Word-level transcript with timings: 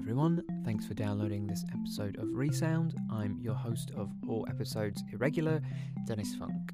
everyone. 0.00 0.42
Thanks 0.64 0.86
for 0.86 0.94
downloading 0.94 1.46
this 1.46 1.62
episode 1.74 2.16
of 2.16 2.34
Resound. 2.34 2.94
I'm 3.12 3.38
your 3.38 3.52
host 3.52 3.90
of 3.94 4.10
all 4.26 4.46
episodes 4.48 5.04
Irregular, 5.12 5.60
Dennis 6.06 6.34
Funk. 6.36 6.72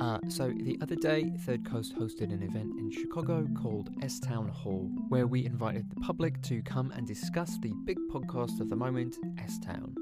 Uh, 0.00 0.18
so, 0.28 0.48
the 0.48 0.76
other 0.82 0.96
day, 0.96 1.32
Third 1.46 1.64
Coast 1.64 1.94
hosted 1.96 2.32
an 2.32 2.42
event 2.42 2.76
in 2.76 2.90
Chicago 2.90 3.46
called 3.62 3.90
S 4.02 4.18
Town 4.18 4.48
Hall, 4.48 4.90
where 5.08 5.28
we 5.28 5.46
invited 5.46 5.88
the 5.88 6.00
public 6.00 6.42
to 6.42 6.62
come 6.62 6.90
and 6.90 7.06
discuss 7.06 7.58
the 7.58 7.72
big 7.84 7.98
podcast 8.12 8.60
of 8.60 8.68
the 8.68 8.76
moment, 8.76 9.18
S 9.38 9.60
Town. 9.60 9.94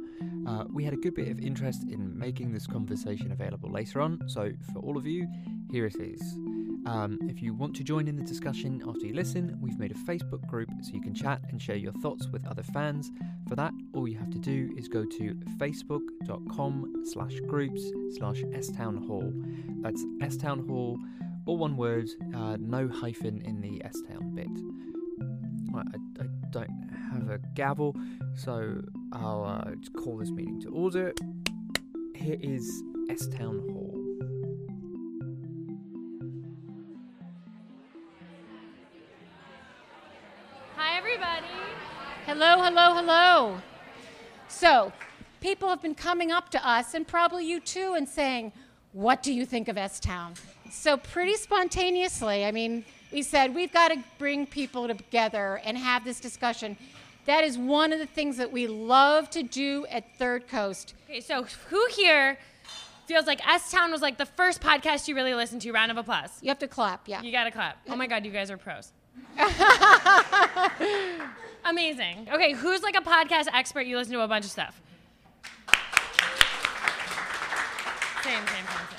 Uh, 0.48 0.64
we 0.73 0.82
had 0.82 0.95
a 0.95 0.96
good 0.96 1.14
bit 1.14 1.29
of 1.29 1.41
interest 1.41 1.82
in 1.82 2.18
making 2.18 2.54
this 2.54 2.66
conversation 2.66 3.32
available 3.32 3.70
later 3.70 4.00
on, 4.00 4.18
so 4.29 4.50
for 4.73 4.79
all 4.79 4.96
of 4.96 5.07
you, 5.07 5.29
here 5.70 5.84
it 5.84 5.96
is. 5.96 6.39
Um, 6.85 7.19
if 7.29 7.41
you 7.41 7.55
want 7.55 7.77
to 7.77 7.85
join 7.85 8.09
in 8.09 8.17
the 8.17 8.25
discussion 8.25 8.82
after 8.89 9.07
you 9.07 9.14
listen, 9.14 9.57
we've 9.61 9.79
made 9.79 9.93
a 9.93 9.95
Facebook 9.95 10.45
group 10.49 10.69
so 10.82 10.93
you 10.93 11.01
can 11.01 11.14
chat 11.14 11.41
and 11.51 11.62
share 11.62 11.77
your 11.77 11.93
thoughts 11.93 12.27
with 12.29 12.46
other 12.46 12.62
fans. 12.62 13.11
For 13.49 13.54
that, 13.54 13.73
all 13.95 14.09
you 14.09 14.18
have 14.18 14.31
to 14.31 14.39
do 14.39 14.75
is 14.77 14.89
go 14.89 15.04
to 15.04 15.35
facebook.com 15.59 17.04
slash 17.04 17.39
groups 17.46 17.82
slash 18.17 18.43
stownhall. 18.43 19.32
That's 19.82 20.04
S-Town 20.21 20.67
Hall, 20.67 20.99
all 21.46 21.59
one 21.59 21.76
word, 21.76 22.09
uh, 22.35 22.57
no 22.59 22.89
hyphen 22.89 23.43
in 23.43 23.61
the 23.61 23.82
S-Town 23.85 24.35
bit. 24.35 24.49
I, 25.75 26.23
I 26.23 26.26
don't 26.51 26.90
have 27.12 27.31
a 27.31 27.39
gavel, 27.54 27.96
so 28.35 28.82
I'll 29.12 29.45
uh, 29.45 29.71
call 30.01 30.18
this 30.18 30.31
meeting 30.31 30.61
to 30.62 30.68
order. 30.71 31.12
Here 32.14 32.39
is 32.41 32.83
S-Town 33.09 33.61
Hall. 33.73 33.81
Hello, 42.45 42.61
hello, 42.61 42.95
hello. 42.97 43.62
So, 44.48 44.92
people 45.41 45.69
have 45.69 45.81
been 45.81 45.95
coming 45.95 46.33
up 46.33 46.49
to 46.49 46.69
us, 46.69 46.93
and 46.93 47.07
probably 47.07 47.47
you 47.47 47.61
too, 47.61 47.95
and 47.97 48.09
saying, 48.09 48.51
What 48.93 49.23
do 49.23 49.33
you 49.33 49.47
think 49.47 49.69
of 49.69 49.79
S 49.79 50.01
Town? 50.01 50.34
So, 50.69 50.97
pretty 50.97 51.37
spontaneously, 51.37 52.45
I 52.45 52.51
mean, 52.51 52.84
we 53.12 53.23
said, 53.23 53.55
We've 53.55 53.73
got 53.73 53.93
to 53.93 54.03
bring 54.19 54.47
people 54.47 54.89
together 54.89 55.61
and 55.65 55.79
have 55.79 56.05
this 56.05 56.19
discussion. 56.19 56.77
That 57.27 57.45
is 57.45 57.57
one 57.57 57.93
of 57.93 58.01
the 58.01 58.07
things 58.07 58.39
that 58.39 58.51
we 58.51 58.67
love 58.67 59.31
to 59.31 59.45
do 59.45 59.87
at 59.89 60.19
Third 60.19 60.49
Coast. 60.49 60.95
Okay, 61.09 61.21
so 61.21 61.47
who 61.69 61.87
here 61.93 62.39
feels 63.06 63.29
like 63.29 63.41
S 63.49 63.71
Town 63.71 63.93
was 63.93 64.03
like 64.03 64.19
the 64.19 64.27
first 64.27 64.61
podcast 64.61 65.06
you 65.06 65.15
really 65.15 65.34
listened 65.34 65.62
to? 65.62 65.71
Round 65.71 65.93
of 65.93 65.97
applause. 65.97 66.31
You 66.41 66.49
have 66.49 66.59
to 66.59 66.67
clap, 66.67 67.06
yeah. 67.06 67.23
You 67.23 67.31
gotta 67.31 67.53
clap. 67.53 67.79
Oh 67.89 67.95
my 67.95 68.09
god, 68.09 68.25
you 68.25 68.33
guys 68.33 68.51
are 68.51 68.56
pros. 68.56 68.91
Amazing. 71.65 72.29
Okay, 72.33 72.53
who's 72.53 72.83
like 72.83 72.97
a 72.97 73.01
podcast 73.01 73.47
expert? 73.53 73.83
You 73.83 73.97
listen 73.97 74.15
to 74.15 74.21
a 74.23 74.29
bunch 74.29 74.45
of 74.45 74.51
stuff. 74.51 74.81
Same, 78.25 78.35
same, 78.35 78.47
same, 78.47 78.67
same. 78.67 78.99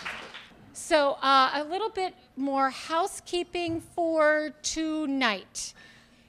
So, 0.72 1.18
uh, 1.22 1.52
a 1.56 1.64
little 1.64 1.90
bit 1.90 2.14
more 2.38 2.70
housekeeping 2.70 3.82
for 3.82 4.52
tonight. 4.62 5.74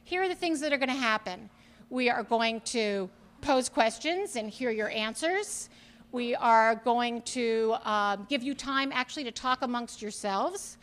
Here 0.03 0.23
are 0.23 0.27
the 0.27 0.35
things 0.35 0.59
that 0.59 0.73
are 0.73 0.77
going 0.77 0.89
to 0.89 0.95
happen. 0.95 1.49
We 1.89 2.09
are 2.09 2.23
going 2.23 2.61
to 2.61 3.09
pose 3.41 3.69
questions 3.69 4.35
and 4.35 4.49
hear 4.49 4.71
your 4.71 4.89
answers. 4.89 5.69
We 6.11 6.35
are 6.35 6.75
going 6.75 7.21
to 7.23 7.75
um, 7.83 8.25
give 8.29 8.43
you 8.43 8.55
time 8.55 8.91
actually 8.93 9.23
to 9.25 9.31
talk 9.31 9.61
amongst 9.61 10.01
yourselves. 10.01 10.77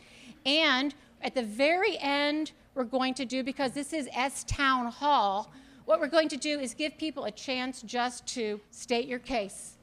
And 0.45 0.95
at 1.21 1.35
the 1.35 1.43
very 1.43 1.97
end, 1.99 2.51
we're 2.75 2.83
going 2.83 3.13
to 3.15 3.25
do, 3.25 3.43
because 3.43 3.71
this 3.71 3.93
is 3.93 4.09
S 4.13 4.43
Town 4.45 4.87
Hall, 4.87 5.51
what 5.85 5.99
we're 5.99 6.07
going 6.07 6.29
to 6.29 6.37
do 6.37 6.59
is 6.59 6.73
give 6.73 6.97
people 6.97 7.25
a 7.25 7.31
chance 7.31 7.81
just 7.81 8.25
to 8.27 8.59
state 8.71 9.07
your 9.07 9.19
case. 9.19 9.77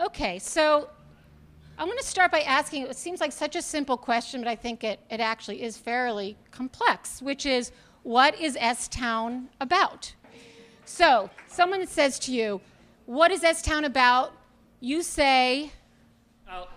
Okay, 0.00 0.38
so 0.38 0.90
I'm 1.78 1.86
going 1.86 1.98
to 1.98 2.04
start 2.04 2.30
by 2.30 2.40
asking 2.40 2.82
it 2.86 2.96
seems 2.96 3.20
like 3.20 3.32
such 3.32 3.56
a 3.56 3.62
simple 3.62 3.96
question, 3.96 4.40
but 4.40 4.48
I 4.48 4.56
think 4.56 4.84
it, 4.84 5.00
it 5.10 5.20
actually 5.20 5.62
is 5.62 5.76
fairly 5.76 6.36
complex, 6.50 7.20
which 7.20 7.46
is 7.46 7.72
what 8.02 8.38
is 8.40 8.56
S 8.60 8.88
Town 8.88 9.48
about? 9.60 10.14
So, 10.84 11.28
someone 11.48 11.84
says 11.86 12.18
to 12.20 12.32
you, 12.32 12.60
What 13.06 13.32
is 13.32 13.42
S 13.42 13.62
Town 13.62 13.84
about? 13.84 14.32
You 14.78 15.02
say, 15.02 15.72
oh, 16.48 16.68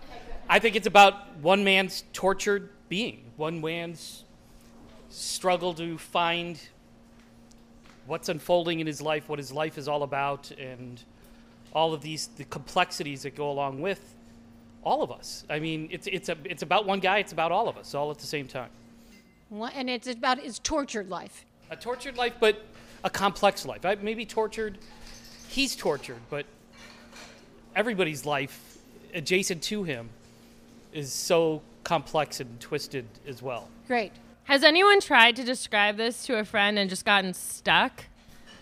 I 0.48 0.58
think 0.58 0.74
it's 0.74 0.88
about 0.88 1.36
one 1.38 1.62
man's 1.62 2.04
tortured 2.12 2.70
being, 2.88 3.30
one 3.36 3.60
man's 3.60 4.24
struggle 5.10 5.74
to 5.74 5.98
find 5.98 6.58
what's 8.06 8.28
unfolding 8.28 8.80
in 8.80 8.86
his 8.86 9.02
life, 9.02 9.28
what 9.28 9.38
his 9.38 9.52
life 9.52 9.76
is 9.76 9.88
all 9.88 10.02
about, 10.02 10.50
and 10.52 11.02
all 11.72 11.92
of 11.92 12.00
these 12.00 12.28
the 12.36 12.44
complexities 12.44 13.22
that 13.22 13.36
go 13.36 13.50
along 13.50 13.80
with 13.80 14.16
all 14.82 15.02
of 15.02 15.12
us. 15.12 15.44
I 15.50 15.58
mean, 15.58 15.88
it's 15.90 16.06
it's 16.06 16.28
a, 16.28 16.36
it's 16.44 16.62
about 16.62 16.86
one 16.86 17.00
guy, 17.00 17.18
it's 17.18 17.32
about 17.32 17.52
all 17.52 17.68
of 17.68 17.76
us, 17.76 17.94
all 17.94 18.10
at 18.10 18.18
the 18.18 18.26
same 18.26 18.48
time. 18.48 18.70
what, 19.48 19.72
and 19.74 19.90
it's 19.90 20.08
about 20.08 20.38
his 20.38 20.58
tortured 20.60 21.08
life. 21.08 21.44
A 21.70 21.76
tortured 21.76 22.16
life, 22.16 22.34
but 22.40 22.64
a 23.04 23.10
complex 23.10 23.66
life. 23.66 23.84
I, 23.84 23.96
maybe 23.96 24.24
tortured, 24.26 24.78
he's 25.48 25.76
tortured, 25.76 26.20
but 26.30 26.46
everybody's 27.76 28.26
life 28.26 28.78
adjacent 29.14 29.62
to 29.62 29.84
him 29.84 30.08
is 30.92 31.12
so 31.12 31.62
complex 31.84 32.40
and 32.40 32.60
twisted 32.60 33.06
as 33.26 33.42
well. 33.42 33.68
Great. 33.86 34.12
Has 34.50 34.64
anyone 34.64 35.00
tried 35.00 35.36
to 35.36 35.44
describe 35.44 35.96
this 35.96 36.26
to 36.26 36.36
a 36.36 36.44
friend 36.44 36.76
and 36.76 36.90
just 36.90 37.04
gotten 37.04 37.34
stuck? 37.34 38.06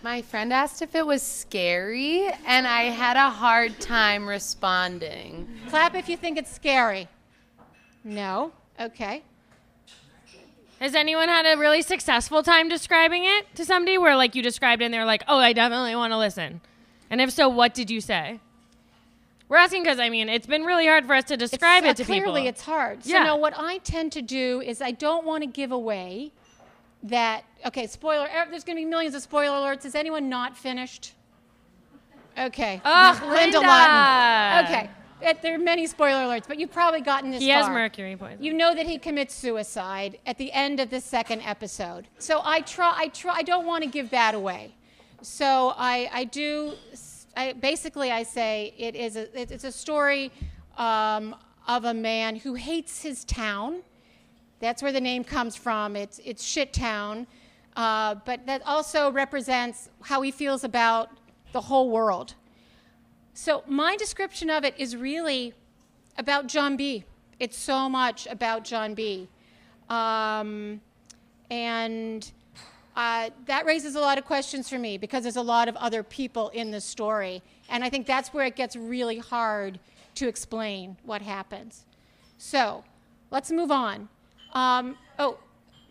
My 0.02 0.20
friend 0.20 0.52
asked 0.52 0.82
if 0.82 0.94
it 0.94 1.06
was 1.06 1.22
scary, 1.22 2.28
and 2.44 2.66
I 2.66 2.90
had 2.90 3.16
a 3.16 3.30
hard 3.30 3.80
time 3.80 4.28
responding. 4.28 5.48
Clap 5.70 5.94
if 5.94 6.10
you 6.10 6.18
think 6.18 6.36
it's 6.36 6.52
scary. 6.52 7.08
No? 8.04 8.52
Okay. 8.78 9.22
Has 10.78 10.94
anyone 10.94 11.30
had 11.30 11.46
a 11.46 11.58
really 11.58 11.80
successful 11.80 12.42
time 12.42 12.68
describing 12.68 13.24
it 13.24 13.46
to 13.54 13.64
somebody 13.64 13.96
where 13.96 14.14
like 14.14 14.34
you 14.34 14.42
described 14.42 14.82
it 14.82 14.84
and 14.84 14.92
they're 14.92 15.06
like, 15.06 15.24
"Oh, 15.26 15.38
I 15.38 15.54
definitely 15.54 15.96
want 15.96 16.12
to 16.12 16.18
listen." 16.18 16.60
And 17.08 17.22
if 17.22 17.30
so, 17.30 17.48
what 17.48 17.72
did 17.72 17.90
you 17.90 18.02
say? 18.02 18.40
We're 19.48 19.56
asking 19.56 19.82
because 19.82 19.98
I 19.98 20.08
mean, 20.10 20.28
it's 20.28 20.46
been 20.46 20.64
really 20.64 20.86
hard 20.86 21.06
for 21.06 21.14
us 21.14 21.24
to 21.24 21.36
describe 21.36 21.84
It's- 21.84 22.00
it 22.00 22.02
uh, 22.02 22.04
to 22.04 22.04
clearly 22.04 22.20
people. 22.20 22.32
Clearly, 22.32 22.48
it's 22.48 22.62
hard. 22.62 23.04
So 23.04 23.10
Yeah. 23.12 23.24
now 23.24 23.36
what 23.36 23.54
I 23.56 23.78
tend 23.78 24.12
to 24.12 24.22
do 24.22 24.60
is 24.60 24.82
I 24.82 24.90
don't 24.90 25.24
want 25.24 25.42
to 25.42 25.46
give 25.46 25.72
away 25.72 26.32
that 27.02 27.44
okay, 27.64 27.86
spoiler 27.86 28.24
er, 28.26 28.46
there's 28.50 28.64
going 28.64 28.76
to 28.76 28.80
be 28.80 28.84
millions 28.84 29.14
of 29.14 29.22
spoiler 29.22 29.56
alerts. 29.56 29.84
Is 29.84 29.94
anyone 29.94 30.28
not 30.28 30.56
finished? 30.56 31.12
Okay. 32.36 32.80
Ugh, 32.84 33.22
Linda 33.22 33.58
Linda. 33.58 33.60
Lawton. 33.60 34.64
Okay. 34.66 34.90
Uh, 35.24 35.34
There 35.42 35.54
are 35.54 35.58
many 35.58 35.86
spoiler 35.88 36.20
alerts, 36.26 36.46
but 36.46 36.60
you've 36.60 36.70
probably 36.70 37.00
gotten 37.00 37.30
this 37.32 37.40
He 37.40 37.48
has 37.48 37.68
mercury 37.68 38.14
poisoning. 38.16 38.44
You 38.44 38.54
know 38.54 38.74
that 38.74 38.86
he 38.86 38.98
commits 38.98 39.34
suicide 39.34 40.18
at 40.26 40.38
the 40.38 40.52
end 40.52 40.78
of 40.78 40.90
the 40.90 41.00
second 41.00 41.40
episode. 41.42 42.06
So 42.18 42.40
I 42.44 42.60
try. 42.60 42.92
I 42.96 43.08
try. 43.08 43.34
I 43.36 43.42
don't 43.42 43.66
want 43.66 43.82
to 43.82 43.90
give 43.90 44.10
that 44.10 44.34
away. 44.34 44.74
So 45.22 45.74
I, 45.76 46.08
I 46.12 46.24
do. 46.24 46.74
I, 47.38 47.52
basically, 47.52 48.10
I 48.10 48.24
say 48.24 48.74
it 48.76 48.96
is 48.96 49.16
a, 49.16 49.40
it- 49.40 49.52
it's 49.52 49.62
a 49.64 49.70
story 49.70 50.32
um, 50.76 51.36
of 51.68 51.84
a 51.84 51.94
man 51.94 52.34
who 52.34 52.54
hates 52.54 53.00
his 53.02 53.24
town. 53.24 53.82
That's 54.58 54.82
where 54.82 54.90
the 54.90 55.00
name 55.00 55.22
comes 55.22 55.54
from. 55.54 55.94
It's 55.94 56.18
it's 56.24 56.42
shit 56.44 56.72
town, 56.72 57.28
uh, 57.76 58.16
but 58.24 58.44
that 58.46 58.60
also 58.66 59.12
represents 59.12 59.88
how 60.02 60.20
he 60.22 60.32
feels 60.32 60.64
about 60.64 61.10
the 61.52 61.60
whole 61.60 61.90
world. 61.90 62.34
So 63.34 63.62
my 63.68 63.96
description 63.96 64.50
of 64.50 64.64
it 64.64 64.74
is 64.76 64.96
really 64.96 65.54
about 66.16 66.48
John 66.48 66.76
B. 66.76 67.04
It's 67.38 67.56
so 67.56 67.88
much 67.88 68.26
about 68.26 68.64
John 68.64 68.94
B. 68.94 69.28
Um, 69.88 70.80
and 71.50 72.28
uh, 72.98 73.30
that 73.46 73.64
raises 73.64 73.94
a 73.94 74.00
lot 74.00 74.18
of 74.18 74.24
questions 74.24 74.68
for 74.68 74.76
me 74.76 74.98
because 74.98 75.22
there's 75.22 75.36
a 75.36 75.40
lot 75.40 75.68
of 75.68 75.76
other 75.76 76.02
people 76.02 76.48
in 76.48 76.72
the 76.72 76.80
story. 76.80 77.40
And 77.68 77.84
I 77.84 77.90
think 77.90 78.08
that's 78.08 78.34
where 78.34 78.44
it 78.44 78.56
gets 78.56 78.74
really 78.74 79.18
hard 79.18 79.78
to 80.16 80.26
explain 80.26 80.96
what 81.04 81.22
happens. 81.22 81.84
So 82.38 82.82
let's 83.30 83.52
move 83.52 83.70
on. 83.70 84.08
Um, 84.52 84.98
oh, 85.16 85.38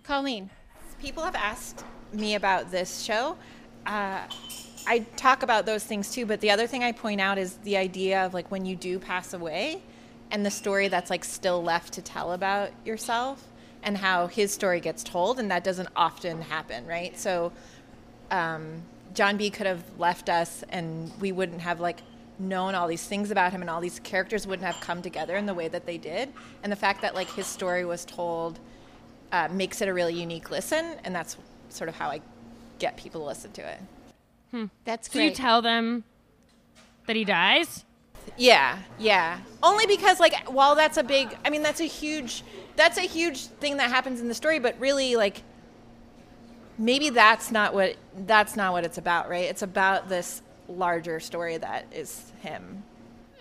Colleen. 0.03 0.49
People 0.99 1.23
have 1.23 1.35
asked 1.35 1.85
me 2.11 2.35
about 2.35 2.71
this 2.71 3.01
show. 3.01 3.37
Uh, 3.85 4.23
I 4.85 4.99
talk 5.15 5.43
about 5.43 5.65
those 5.65 5.85
things 5.85 6.11
too, 6.11 6.25
but 6.25 6.41
the 6.41 6.51
other 6.51 6.67
thing 6.67 6.83
I 6.83 6.91
point 6.91 7.21
out 7.21 7.37
is 7.37 7.55
the 7.59 7.77
idea 7.77 8.25
of 8.25 8.33
like 8.33 8.51
when 8.51 8.65
you 8.65 8.75
do 8.75 8.99
pass 8.99 9.33
away 9.33 9.81
and 10.31 10.45
the 10.45 10.51
story 10.51 10.89
that's 10.89 11.09
like 11.09 11.23
still 11.23 11.63
left 11.63 11.93
to 11.93 12.01
tell 12.01 12.33
about 12.33 12.71
yourself 12.83 13.47
and 13.87 13.97
how 13.97 14.27
his 14.27 14.51
story 14.51 14.81
gets 14.81 15.01
told, 15.01 15.39
and 15.39 15.49
that 15.49 15.63
doesn't 15.63 15.87
often 15.95 16.41
happen, 16.41 16.85
right? 16.85 17.17
So, 17.17 17.53
um, 18.29 18.81
John 19.13 19.37
B 19.37 19.49
could 19.49 19.65
have 19.65 19.81
left 19.97 20.27
us 20.27 20.61
and 20.67 21.09
we 21.21 21.31
wouldn't 21.31 21.61
have 21.61 21.79
like 21.79 22.01
known 22.37 22.75
all 22.75 22.89
these 22.89 23.05
things 23.07 23.31
about 23.31 23.53
him 23.53 23.61
and 23.61 23.69
all 23.69 23.79
these 23.79 24.01
characters 24.01 24.45
wouldn't 24.45 24.65
have 24.65 24.79
come 24.81 25.01
together 25.01 25.37
in 25.37 25.45
the 25.45 25.53
way 25.53 25.69
that 25.69 25.85
they 25.85 25.97
did. 25.97 26.33
And 26.63 26.71
the 26.71 26.75
fact 26.75 27.01
that 27.01 27.15
like 27.15 27.29
his 27.31 27.47
story 27.47 27.85
was 27.85 28.03
told 28.03 28.59
uh, 29.31 29.47
makes 29.49 29.79
it 29.81 29.87
a 29.87 29.93
really 29.93 30.13
unique 30.13 30.51
listen, 30.51 30.97
and 31.05 31.15
that's 31.15 31.37
sort 31.69 31.87
of 31.87 31.95
how 31.95 32.09
I 32.09 32.19
get 32.79 32.97
people 32.97 33.21
to 33.21 33.27
listen 33.27 33.53
to 33.53 33.61
it. 33.61 33.79
That's 34.83 35.09
So 35.09 35.19
you 35.19 35.31
tell 35.31 35.61
them 35.61 36.03
that 37.05 37.15
he 37.15 37.23
dies? 37.23 37.85
Yeah, 38.35 38.79
yeah. 38.99 39.39
Only 39.63 39.87
because 39.87 40.19
like 40.19 40.35
while 40.49 40.75
that's 40.75 40.97
a 40.97 41.03
big 41.03 41.37
I 41.45 41.49
mean 41.49 41.63
that's 41.63 41.79
a 41.79 41.85
huge 41.85 42.43
that's 42.77 42.97
a 42.97 43.01
huge 43.01 43.47
thing 43.47 43.77
that 43.77 43.89
happens 43.89 44.21
in 44.21 44.29
the 44.29 44.33
story, 44.33 44.59
but 44.59 44.79
really 44.79 45.17
like 45.17 45.43
maybe 46.77 47.09
that's 47.09 47.51
not 47.51 47.73
what 47.73 47.97
that's 48.25 48.55
not 48.55 48.71
what 48.71 48.85
it's 48.85 48.97
about, 48.97 49.27
right? 49.29 49.45
It's 49.45 49.63
about 49.63 50.07
this 50.07 50.41
larger 50.69 51.19
story 51.19 51.57
that 51.57 51.85
is 51.91 52.31
him. 52.41 52.83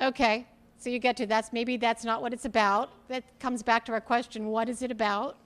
okay. 0.01 0.47
So 0.79 0.91
you 0.91 0.99
get 0.99 1.17
to 1.17 1.27
that's 1.27 1.53
maybe 1.53 1.77
that's 1.77 2.05
not 2.05 2.21
what 2.23 2.33
it's 2.33 2.45
about. 2.45 2.91
That 3.09 3.25
comes 3.41 3.63
back 3.63 3.85
to 3.87 3.93
our 3.93 4.01
question: 4.01 4.49
What 4.49 4.69
is 4.69 4.83
it 4.83 4.91
about? 4.91 5.37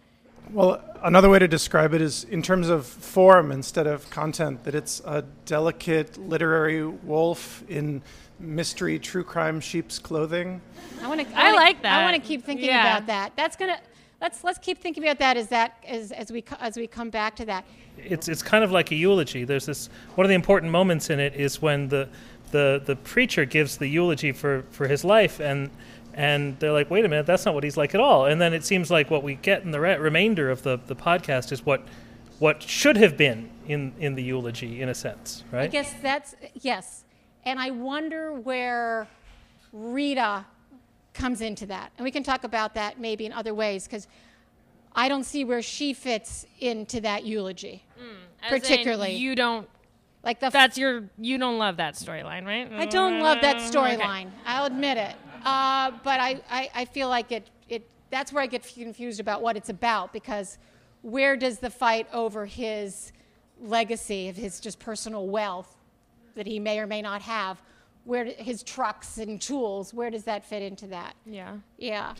Well, 0.51 0.83
another 1.03 1.29
way 1.29 1.39
to 1.39 1.49
describe 1.49 1.95
it 1.95 2.01
is 2.01 2.25
in 2.25 2.43
terms 2.43 2.69
of 2.69 2.87
form 2.87 3.53
instead 3.53 3.87
of 3.87 4.09
content, 4.11 4.65
that 4.65 4.75
it's 4.75 5.01
a 5.05 5.23
delicate 5.45 6.17
literary 6.19 6.85
wolf 6.87 7.63
in 7.69 8.03
mystery 8.39 8.99
true 8.99 9.23
crime 9.23 9.61
sheep's 9.61 9.99
clothing. 9.99 10.61
I 11.03 11.09
want 11.09 11.21
to. 11.21 11.39
I 11.39 11.53
like 11.53 11.83
that. 11.83 12.01
I 12.01 12.05
want 12.05 12.21
to 12.21 12.27
keep 12.27 12.45
thinking 12.45 12.67
Yeah. 12.67 12.97
about 12.97 13.07
that. 13.07 13.33
That's 13.37 13.57
gonna. 13.57 13.79
Let's 14.21 14.45
let's 14.45 14.59
keep 14.59 14.79
thinking 14.79 15.03
about 15.03 15.19
that 15.21 15.37
as 15.37 15.49
that 15.49 15.83
as 15.87 16.13
as 16.13 16.31
we 16.33 16.45
as 16.59 16.77
we 16.77 16.87
come 16.87 17.11
back 17.11 17.37
to 17.37 17.45
that. 17.47 17.65
it's 17.97 18.29
it's 18.29 18.43
kind 18.43 18.65
of 18.65 18.71
like 18.73 18.91
a 18.91 18.95
eulogy. 18.95 19.45
There's 19.45 19.67
this 19.67 19.89
one 20.15 20.25
of 20.25 20.29
the 20.29 20.35
important 20.35 20.73
moments 20.73 21.11
in 21.11 21.21
it 21.21 21.35
is 21.35 21.63
when 21.63 21.89
the 21.89 22.09
the 22.51 22.83
the 22.85 22.97
preacher 22.97 23.45
gives 23.45 23.77
the 23.79 23.87
eulogy 23.87 24.33
for 24.33 24.65
for 24.71 24.89
his 24.89 25.05
life 25.05 25.39
and 25.41 25.71
and 26.15 26.59
they're 26.59 26.73
like, 26.73 26.91
wait 26.91 27.05
a 27.05 27.09
minute, 27.09 27.27
that's 27.27 27.45
not 27.45 27.55
what 27.55 27.65
he's 27.65 27.77
like 27.77 27.95
at 27.95 28.01
all. 28.01 28.27
And 28.27 28.41
then 28.41 28.53
it 28.53 28.65
seems 28.65 28.91
like 28.91 29.11
what 29.11 29.23
we 29.23 29.35
get 29.37 29.63
in 29.63 29.71
the 29.71 29.81
re- 29.81 29.97
remainder 29.97 30.51
of 30.51 30.63
the 30.63 30.79
the 30.87 30.97
podcast 30.97 31.53
is 31.53 31.65
what 31.65 31.83
what 32.39 32.63
should 32.63 32.97
have 32.97 33.17
been 33.17 33.51
in 33.69 33.93
in 33.99 34.15
the 34.15 34.23
eulogy 34.23 34.81
in 34.83 34.89
a 34.89 34.95
sense, 34.95 35.45
right? 35.53 35.65
I 35.65 35.67
guess 35.69 35.95
that's 36.03 36.35
yes, 36.55 37.05
and 37.45 37.59
I 37.61 37.71
wonder 37.71 38.33
where 38.33 39.07
Rita 39.73 40.47
comes 41.15 41.41
into 41.41 41.67
that, 41.67 41.93
and 41.99 42.05
we 42.05 42.11
can 42.11 42.23
talk 42.23 42.45
about 42.45 42.75
that 42.75 42.99
maybe 42.99 43.27
in 43.27 43.33
other 43.33 43.55
ways 43.55 43.85
because 43.85 44.09
I 44.95 45.09
don't 45.09 45.25
see 45.25 45.45
where 45.45 45.63
she 45.63 45.93
fits 45.93 46.47
into 46.59 47.01
that 47.03 47.25
eulogy, 47.25 47.85
hmm, 47.97 48.17
As 48.43 48.53
in, 48.53 48.61
particularly 48.61 49.17
you 49.17 49.35
don't. 49.37 49.69
like 50.25 50.41
the. 50.41 50.51
That's 50.51 50.77
your. 50.77 51.05
You 51.19 51.39
don't 51.39 51.59
love 51.59 51.77
that 51.77 51.95
storyline, 51.95 52.45
right? 52.45 52.71
I 52.73 52.87
don't 52.87 53.21
love 53.21 53.41
that 53.43 53.57
mm, 53.57 53.69
Okay. 53.77 53.97
storyline. 53.97 54.31
I'll 54.47 54.65
admit 54.65 54.97
it. 54.97 55.15
Uh, 55.45 55.93
but 56.05 56.21
I, 56.21 56.41
I, 56.51 56.71
I 56.75 56.85
feel 56.85 57.09
like 57.09 57.33
it, 57.33 57.49
it, 57.69 57.89
that's 58.11 58.33
where 58.33 58.43
I 58.43 58.47
get 58.47 58.63
confused 58.63 59.21
about 59.21 59.43
what 59.43 59.57
it's 59.57 59.69
about 59.69 60.13
because 60.13 60.59
where 61.03 61.37
does 61.37 61.59
the 61.59 61.71
fight 61.71 62.07
over 62.13 62.47
his 62.47 63.13
legacy 63.61 64.29
of 64.29 64.37
his 64.37 64.61
just 64.61 64.79
personal 64.79 65.27
wealth 65.27 65.77
that 66.35 66.47
he 66.47 66.59
may 66.59 66.79
or 66.79 66.87
may 66.87 67.03
not 67.03 67.23
have, 67.23 67.61
where 68.05 68.25
his 68.25 68.63
trucks 68.63 69.19
and 69.19 69.41
tools, 69.41 69.93
where 69.93 70.11
does 70.11 70.25
that 70.25 70.45
fit 70.45 70.63
into 70.63 70.87
that? 70.87 71.15
Yeah. 71.27 71.57
Yeah. 71.79 72.15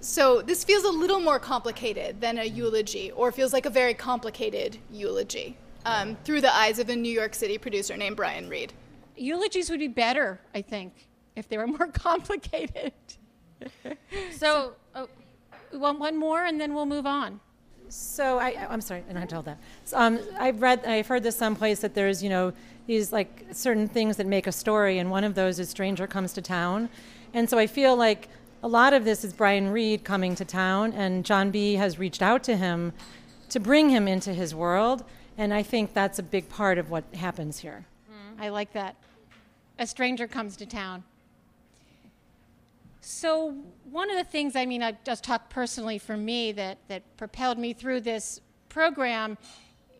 So 0.00 0.42
this 0.42 0.64
feels 0.64 0.84
a 0.84 0.90
little 0.90 1.20
more 1.20 1.38
complicated 1.38 2.20
than 2.20 2.38
a 2.38 2.44
eulogy, 2.44 3.12
or 3.12 3.30
feels 3.30 3.52
like 3.52 3.66
a 3.66 3.70
very 3.70 3.94
complicated 3.94 4.78
eulogy, 4.90 5.56
um, 5.86 6.16
through 6.24 6.40
the 6.40 6.54
eyes 6.54 6.78
of 6.78 6.88
a 6.88 6.96
New 6.96 7.12
York 7.12 7.34
City 7.34 7.56
producer 7.56 7.96
named 7.96 8.16
Brian 8.16 8.48
Reed. 8.48 8.72
Eulogies 9.16 9.70
would 9.70 9.78
be 9.78 9.88
better, 9.88 10.40
I 10.54 10.62
think, 10.62 11.08
if 11.36 11.48
they 11.48 11.56
were 11.58 11.66
more 11.66 11.86
complicated. 11.92 12.92
So, 14.32 14.72
oh, 14.96 15.08
one, 15.70 15.98
one 16.00 16.16
more 16.16 16.44
and 16.44 16.60
then 16.60 16.74
we'll 16.74 16.86
move 16.86 17.06
on. 17.06 17.38
So 17.88 18.38
I, 18.38 18.66
I'm 18.68 18.80
sorry, 18.80 19.04
I 19.08 19.12
don't 19.12 19.20
have 19.20 19.28
to 19.28 19.34
hold 19.36 19.44
that. 19.46 19.58
So, 19.84 19.98
Um, 19.98 20.18
I've 20.38 20.60
read, 20.60 20.84
I've 20.84 21.06
heard 21.06 21.22
this 21.22 21.36
someplace 21.36 21.80
that 21.80 21.94
there's, 21.94 22.22
you 22.22 22.28
know, 22.28 22.52
these 22.86 23.12
like 23.12 23.44
certain 23.52 23.86
things 23.86 24.16
that 24.16 24.26
make 24.26 24.46
a 24.48 24.52
story, 24.52 24.98
and 24.98 25.10
one 25.10 25.22
of 25.22 25.34
those 25.36 25.60
is 25.60 25.68
Stranger 25.68 26.06
Comes 26.08 26.32
to 26.32 26.42
Town, 26.42 26.88
and 27.34 27.48
so 27.48 27.56
I 27.58 27.66
feel 27.68 27.94
like 27.94 28.28
a 28.64 28.68
lot 28.68 28.92
of 28.92 29.04
this 29.04 29.24
is 29.24 29.32
Brian 29.32 29.68
Reed 29.70 30.02
coming 30.02 30.34
to 30.36 30.44
town, 30.44 30.92
and 30.92 31.24
John 31.24 31.50
B. 31.52 31.74
has 31.74 31.98
reached 31.98 32.22
out 32.22 32.42
to 32.44 32.56
him 32.56 32.92
to 33.50 33.60
bring 33.60 33.90
him 33.90 34.08
into 34.08 34.32
his 34.34 34.54
world, 34.54 35.04
and 35.38 35.54
I 35.54 35.62
think 35.62 35.94
that's 35.94 36.18
a 36.18 36.22
big 36.22 36.48
part 36.48 36.78
of 36.78 36.90
what 36.90 37.04
happens 37.14 37.58
here. 37.58 37.84
I 38.40 38.48
like 38.48 38.72
that. 38.72 38.96
A 39.78 39.86
stranger 39.86 40.26
comes 40.26 40.56
to 40.56 40.66
town. 40.66 41.04
So, 43.04 43.56
one 43.90 44.10
of 44.10 44.16
the 44.16 44.22
things, 44.22 44.54
I 44.54 44.64
mean, 44.64 44.80
I 44.80 44.96
just 45.04 45.24
talk 45.24 45.50
personally 45.50 45.98
for 45.98 46.16
me 46.16 46.52
that, 46.52 46.78
that 46.86 47.02
propelled 47.16 47.58
me 47.58 47.72
through 47.72 48.02
this 48.02 48.40
program 48.68 49.36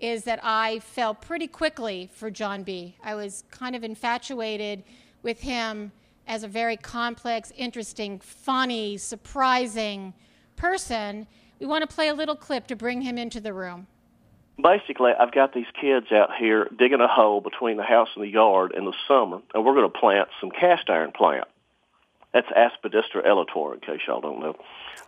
is 0.01 0.23
that 0.23 0.39
I 0.45 0.79
fell 0.79 1.13
pretty 1.13 1.49
quickly 1.49 2.09
for 2.13 2.31
John 2.31 2.63
B. 2.63 2.97
I 3.03 3.17
was 3.17 3.43
kind 3.51 3.75
of 3.75 3.83
infatuated 3.83 4.85
with 5.25 5.41
him 5.41 5.91
as 6.29 6.45
a 6.45 6.49
very 6.49 6.77
complex, 6.77 7.53
interesting, 7.57 8.21
funny, 8.21 8.97
surprising 8.99 10.15
person. 10.55 11.27
We 11.59 11.67
want 11.67 11.89
to 11.89 11.93
play 11.93 12.07
a 12.07 12.15
little 12.15 12.37
clip 12.37 12.69
to 12.69 12.77
bring 12.77 13.03
him 13.03 13.19
into 13.19 13.41
the 13.41 13.53
room. 13.53 13.89
basically, 14.63 15.11
I've 15.19 15.33
got 15.33 15.55
these 15.55 15.67
kids 15.81 16.13
out 16.13 16.31
here 16.39 16.69
digging 16.79 17.01
a 17.01 17.09
hole 17.09 17.41
between 17.41 17.79
the 17.79 17.83
house 17.83 18.11
and 18.15 18.23
the 18.23 18.29
yard 18.29 18.75
in 18.77 18.85
the 18.85 18.95
summer, 19.09 19.41
and 19.55 19.65
we're 19.65 19.75
going 19.75 19.91
to 19.91 19.99
plant 19.99 20.29
some 20.41 20.53
cast 20.53 20.89
iron 20.89 21.11
plant. 21.11 21.49
That's 22.33 22.49
Aspidistra 22.49 23.27
elatior, 23.27 23.75
in 23.75 23.81
case 23.81 24.01
y'all 24.07 24.21
don't 24.21 24.41
know. 24.41 24.57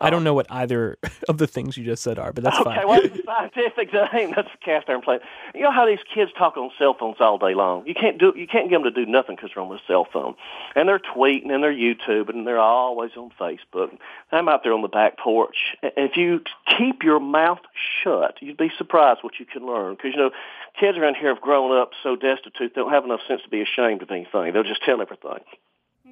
I 0.00 0.10
don't 0.10 0.18
um, 0.18 0.24
know 0.24 0.34
what 0.34 0.46
either 0.50 0.98
of 1.28 1.38
the 1.38 1.46
things 1.46 1.76
you 1.76 1.84
just 1.84 2.02
said 2.02 2.18
are, 2.18 2.32
but 2.32 2.44
that's 2.44 2.58
okay, 2.58 2.76
fine. 2.76 2.88
well, 2.88 3.00
it's 3.04 3.18
a 3.18 3.22
scientific 3.22 3.92
name. 4.12 4.32
That's 4.36 4.48
a 4.52 4.64
cast 4.64 4.88
iron 4.88 5.00
plant. 5.00 5.22
You 5.54 5.62
know 5.62 5.70
how 5.70 5.86
these 5.86 6.00
kids 6.12 6.32
talk 6.36 6.56
on 6.56 6.70
cell 6.78 6.94
phones 6.98 7.16
all 7.20 7.38
day 7.38 7.54
long? 7.54 7.86
You 7.86 7.94
can't 7.94 8.18
do 8.18 8.32
you 8.36 8.46
can't 8.46 8.68
get 8.68 8.76
them 8.76 8.84
to 8.84 8.90
do 8.90 9.06
nothing 9.06 9.36
because 9.36 9.50
they're 9.54 9.62
on 9.62 9.70
their 9.70 9.80
cell 9.86 10.06
phone, 10.12 10.34
and 10.74 10.88
they're 10.88 10.98
tweeting 10.98 11.50
and 11.50 11.62
they're 11.62 11.72
YouTubing 11.72 12.30
and 12.30 12.46
they're 12.46 12.58
always 12.58 13.12
on 13.16 13.30
Facebook. 13.40 13.96
I'm 14.32 14.48
out 14.48 14.62
there 14.64 14.72
on 14.72 14.82
the 14.82 14.88
back 14.88 15.18
porch. 15.18 15.56
And 15.82 15.92
If 15.96 16.16
you 16.16 16.40
keep 16.76 17.02
your 17.02 17.20
mouth 17.20 17.60
shut, 18.02 18.36
you'd 18.40 18.56
be 18.56 18.70
surprised 18.76 19.20
what 19.22 19.38
you 19.38 19.46
can 19.46 19.66
learn. 19.66 19.94
Because 19.94 20.12
you 20.14 20.18
know, 20.18 20.30
kids 20.78 20.98
around 20.98 21.16
here 21.16 21.32
have 21.32 21.42
grown 21.42 21.76
up 21.76 21.90
so 22.02 22.16
destitute 22.16 22.74
they 22.74 22.80
don't 22.80 22.92
have 22.92 23.04
enough 23.04 23.20
sense 23.28 23.42
to 23.42 23.48
be 23.48 23.62
ashamed 23.62 24.02
of 24.02 24.10
anything. 24.10 24.52
They'll 24.52 24.64
just 24.64 24.84
tell 24.84 25.00
everything. 25.00 25.40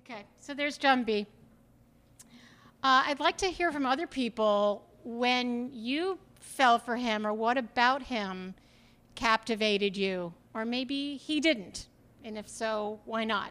Okay, 0.04 0.24
so 0.40 0.52
there's 0.52 0.78
John 0.78 1.04
B. 1.04 1.26
Uh, 2.82 3.04
I'd 3.06 3.20
like 3.20 3.36
to 3.38 3.46
hear 3.46 3.70
from 3.70 3.86
other 3.86 4.06
people 4.08 4.84
when 5.04 5.70
you 5.72 6.18
fell 6.40 6.78
for 6.78 6.96
him, 6.96 7.26
or 7.26 7.32
what 7.32 7.56
about 7.56 8.02
him 8.02 8.54
captivated 9.14 9.96
you, 9.96 10.34
or 10.54 10.64
maybe 10.64 11.16
he 11.16 11.40
didn't, 11.40 11.86
and 12.24 12.36
if 12.36 12.48
so, 12.48 12.98
why 13.04 13.24
not? 13.24 13.50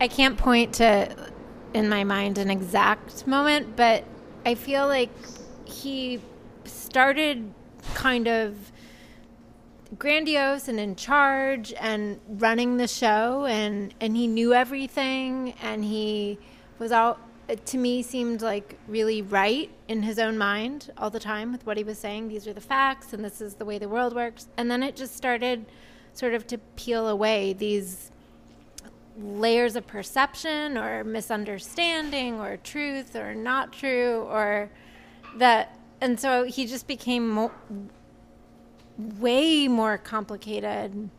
I 0.00 0.08
can't 0.08 0.36
point 0.36 0.74
to, 0.74 1.32
in 1.72 1.88
my 1.88 2.04
mind, 2.04 2.36
an 2.36 2.50
exact 2.50 3.26
moment, 3.26 3.74
but 3.74 4.04
I 4.44 4.54
feel 4.54 4.86
like 4.86 5.10
he 5.64 6.20
started 6.64 7.52
kind 7.94 8.28
of 8.28 8.54
grandiose 9.98 10.68
and 10.68 10.80
in 10.80 10.96
charge 10.96 11.72
and 11.78 12.20
running 12.28 12.76
the 12.76 12.88
show 12.88 13.46
and 13.46 13.94
and 14.00 14.16
he 14.16 14.26
knew 14.26 14.54
everything 14.54 15.54
and 15.62 15.84
he 15.84 16.38
was 16.78 16.92
all 16.92 17.18
to 17.66 17.78
me 17.78 18.02
seemed 18.02 18.42
like 18.42 18.78
really 18.88 19.22
right 19.22 19.70
in 19.88 20.02
his 20.02 20.18
own 20.18 20.38
mind 20.38 20.90
all 20.96 21.10
the 21.10 21.20
time 21.20 21.52
with 21.52 21.66
what 21.66 21.76
he 21.76 21.84
was 21.84 21.98
saying. 21.98 22.28
These 22.28 22.46
are 22.46 22.52
the 22.52 22.60
facts 22.60 23.12
and 23.12 23.24
this 23.24 23.40
is 23.40 23.54
the 23.54 23.64
way 23.64 23.78
the 23.78 23.88
world 23.88 24.14
works. 24.14 24.48
And 24.56 24.70
then 24.70 24.82
it 24.82 24.96
just 24.96 25.16
started 25.16 25.66
sort 26.14 26.34
of 26.34 26.46
to 26.46 26.58
peel 26.76 27.08
away 27.08 27.52
these 27.52 28.10
layers 29.18 29.76
of 29.76 29.86
perception 29.86 30.78
or 30.78 31.04
misunderstanding 31.04 32.40
or 32.40 32.56
truth 32.58 33.14
or 33.14 33.34
not 33.34 33.72
true 33.72 34.22
or 34.22 34.70
that 35.36 35.78
and 36.00 36.18
so 36.18 36.44
he 36.44 36.66
just 36.66 36.86
became 36.86 37.28
mo- 37.28 37.52
way 38.98 39.68
more 39.68 39.98
complicated 39.98 41.10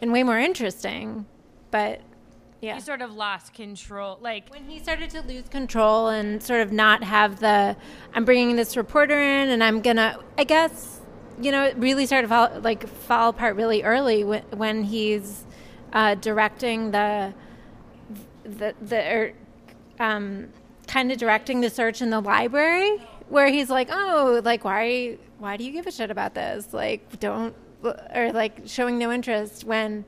and 0.00 0.12
way 0.12 0.22
more 0.22 0.38
interesting 0.38 1.26
but 1.70 2.00
yeah 2.60 2.76
you 2.76 2.80
sort 2.80 3.02
of 3.02 3.12
lost 3.14 3.52
control. 3.52 4.18
Like 4.22 4.48
when 4.50 4.64
he 4.68 4.78
started 4.78 5.10
to 5.10 5.22
lose 5.22 5.48
control 5.48 6.08
and 6.08 6.42
sort 6.42 6.60
of 6.60 6.72
not 6.72 7.02
have 7.02 7.40
the 7.40 7.76
i'm 8.14 8.24
bringing 8.24 8.56
this 8.56 8.76
reporter 8.76 9.20
in 9.20 9.50
and 9.50 9.62
i'm 9.62 9.80
gonna 9.80 10.18
i 10.38 10.44
guess 10.44 11.00
you 11.40 11.50
know 11.50 11.64
it 11.64 11.76
really 11.76 12.06
started 12.06 12.28
to 12.28 12.34
fall, 12.34 12.60
like 12.60 12.86
fall 12.86 13.30
apart 13.30 13.56
really 13.56 13.82
early 13.82 14.24
when, 14.24 14.42
when 14.52 14.84
he's 14.84 15.44
uh, 15.92 16.14
directing 16.16 16.90
the 16.90 17.32
the 18.44 18.74
the 18.80 18.96
er, 18.96 19.32
um, 20.00 20.48
kind 20.86 21.10
of 21.12 21.18
directing 21.18 21.60
the 21.60 21.70
search 21.70 22.02
in 22.02 22.10
the 22.10 22.20
library 22.20 22.98
where 23.28 23.48
he's 23.48 23.70
like 23.70 23.88
oh 23.90 24.40
like 24.44 24.64
why 24.64 25.16
why 25.44 25.56
do 25.56 25.64
you 25.64 25.72
give 25.72 25.86
a 25.86 25.92
shit 25.92 26.10
about 26.10 26.34
this 26.34 26.72
like 26.72 27.20
don't 27.20 27.54
or 28.14 28.32
like 28.32 28.62
showing 28.66 28.98
no 28.98 29.12
interest 29.12 29.64
when 29.64 30.04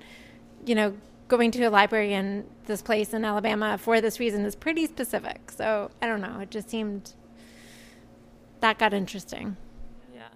you 0.65 0.75
know 0.75 0.97
going 1.29 1.51
to 1.51 1.63
a 1.65 1.71
library 1.71 2.15
in 2.15 2.45
this 2.67 2.83
place 2.83 3.13
in 3.13 3.25
Alabama 3.25 3.79
for 3.79 4.01
this 4.01 4.21
reason 4.21 4.45
is 4.45 4.55
pretty 4.55 4.87
specific. 4.87 5.51
So 5.51 5.91
I 6.01 6.07
don't 6.07 6.21
know. 6.21 6.41
It 6.41 6.51
just 6.51 6.71
seemed 6.71 7.15
that 8.61 8.79
got 8.79 8.95
interesting. 8.95 9.57
Yeah. 10.15 10.29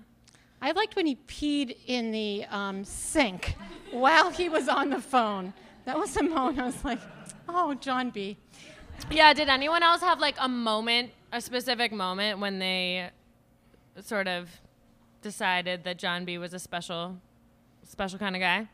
I 0.60 0.72
liked 0.72 0.96
when 0.96 1.06
he 1.06 1.16
peed 1.28 1.76
in 1.86 2.10
the 2.10 2.44
um, 2.50 2.84
sink 2.84 3.54
while 3.90 4.30
he 4.30 4.48
was 4.48 4.68
on 4.68 4.90
the 4.90 5.00
phone. 5.00 5.54
That 5.84 5.98
was 5.98 6.16
a 6.16 6.22
moment 6.22 6.58
I 6.58 6.66
was 6.66 6.84
like, 6.84 7.00
oh, 7.48 7.74
John 7.74 8.10
B. 8.10 8.36
Yeah, 9.10 9.32
did 9.32 9.48
anyone 9.48 9.82
else 9.82 10.02
have 10.02 10.20
like 10.20 10.36
a 10.38 10.48
moment, 10.48 11.12
a 11.32 11.40
specific 11.40 11.92
moment 11.92 12.38
when 12.38 12.58
they 12.58 13.10
sort 14.02 14.28
of 14.28 14.50
decided 15.22 15.84
that 15.84 15.98
John 15.98 16.24
B 16.24 16.38
was 16.38 16.54
a 16.54 16.58
special 16.58 17.18
special 17.84 18.18
kind 18.18 18.36
of 18.36 18.40
guy? 18.40 18.68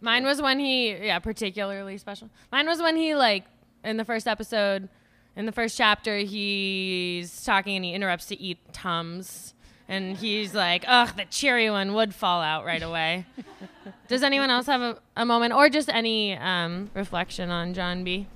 Mine 0.00 0.24
was 0.24 0.40
when 0.40 0.58
he 0.58 0.92
yeah, 0.92 1.18
particularly 1.18 1.98
special. 1.98 2.30
Mine 2.52 2.66
was 2.66 2.80
when 2.80 2.96
he 2.96 3.14
like 3.14 3.44
in 3.82 3.96
the 3.96 4.04
first 4.04 4.26
episode 4.26 4.88
in 5.36 5.46
the 5.46 5.52
first 5.52 5.76
chapter 5.76 6.18
he's 6.18 7.44
talking 7.44 7.76
and 7.76 7.84
he 7.84 7.92
interrupts 7.92 8.26
to 8.26 8.40
eat 8.40 8.58
Tums 8.72 9.54
and 9.88 10.16
he's 10.16 10.54
like, 10.54 10.84
"Ugh, 10.86 11.10
the 11.16 11.24
cheery 11.26 11.68
one 11.70 11.92
would 11.94 12.14
fall 12.14 12.40
out 12.40 12.64
right 12.64 12.82
away." 12.90 13.26
Does 14.08 14.22
anyone 14.22 14.50
else 14.50 14.66
have 14.66 14.80
a, 14.80 14.98
a 15.16 15.26
moment 15.26 15.52
or 15.52 15.68
just 15.68 15.88
any 15.88 16.36
um, 16.36 16.90
reflection 16.94 17.50
on 17.50 17.74
John 17.74 18.04
B? 18.04 18.26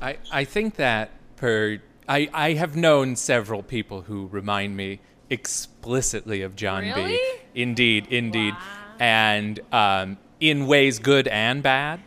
I, 0.00 0.18
I 0.32 0.44
think 0.44 0.76
that 0.76 1.10
per 1.36 1.78
I, 2.08 2.28
I 2.32 2.52
have 2.54 2.76
known 2.76 3.16
several 3.16 3.62
people 3.62 4.02
who 4.02 4.26
remind 4.26 4.76
me 4.76 5.00
explicitly 5.30 6.42
of 6.42 6.56
John 6.56 6.82
Really? 6.82 7.12
B. 7.12 7.30
Indeed, 7.54 8.08
indeed, 8.10 8.54
and 8.98 9.58
um, 9.72 10.18
in 10.40 10.66
ways 10.66 10.98
good 10.98 11.26
and 11.28 11.62
bad. 11.62 12.00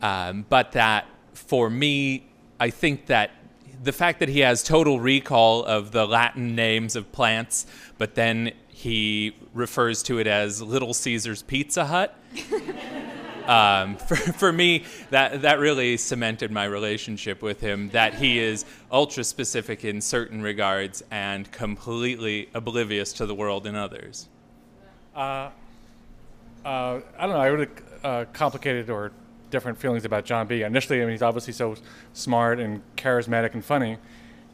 Um, 0.00 0.46
but 0.48 0.72
that 0.72 1.06
for 1.34 1.68
me, 1.68 2.28
I 2.58 2.70
think 2.70 3.06
that 3.06 3.30
the 3.82 3.92
fact 3.92 4.20
that 4.20 4.28
he 4.28 4.40
has 4.40 4.62
total 4.62 4.98
recall 4.98 5.64
of 5.64 5.92
the 5.92 6.06
Latin 6.06 6.54
names 6.54 6.96
of 6.96 7.10
plants, 7.12 7.66
but 7.96 8.14
then 8.14 8.52
he 8.68 9.34
refers 9.54 10.02
to 10.04 10.18
it 10.18 10.26
as 10.26 10.60
Little 10.62 10.94
Caesar's 10.94 11.42
Pizza 11.42 11.84
Hut. 11.86 12.16
um, 13.48 13.96
for, 14.08 14.16
for 14.16 14.52
me, 14.52 14.84
that, 15.10 15.42
that 15.42 15.58
really 15.58 15.96
cemented 15.96 16.52
my 16.52 16.64
relationship 16.64 17.42
with 17.42 17.60
him, 17.60 17.88
that 17.90 18.14
he 18.14 18.38
is 18.38 18.64
ultra 18.92 19.24
specific 19.24 19.84
in 19.84 20.00
certain 20.00 20.42
regards 20.42 21.02
and 21.10 21.50
completely 21.50 22.48
oblivious 22.54 23.12
to 23.14 23.26
the 23.26 23.34
world 23.34 23.66
in 23.66 23.74
others. 23.74 24.28
Uh, 25.16 25.50
uh, 26.64 27.00
I 27.18 27.26
don't 27.26 27.30
know. 27.30 27.40
I 27.40 27.46
really 27.46 27.68
uh, 28.04 28.24
complicated 28.32 28.90
or 28.90 29.10
different 29.50 29.78
feelings 29.78 30.04
about 30.04 30.24
John 30.24 30.46
B. 30.46 30.62
Initially, 30.62 31.00
I 31.00 31.04
mean, 31.04 31.12
he's 31.12 31.22
obviously 31.22 31.54
so 31.54 31.74
smart 32.12 32.60
and 32.60 32.82
charismatic 32.96 33.54
and 33.54 33.64
funny, 33.64 33.96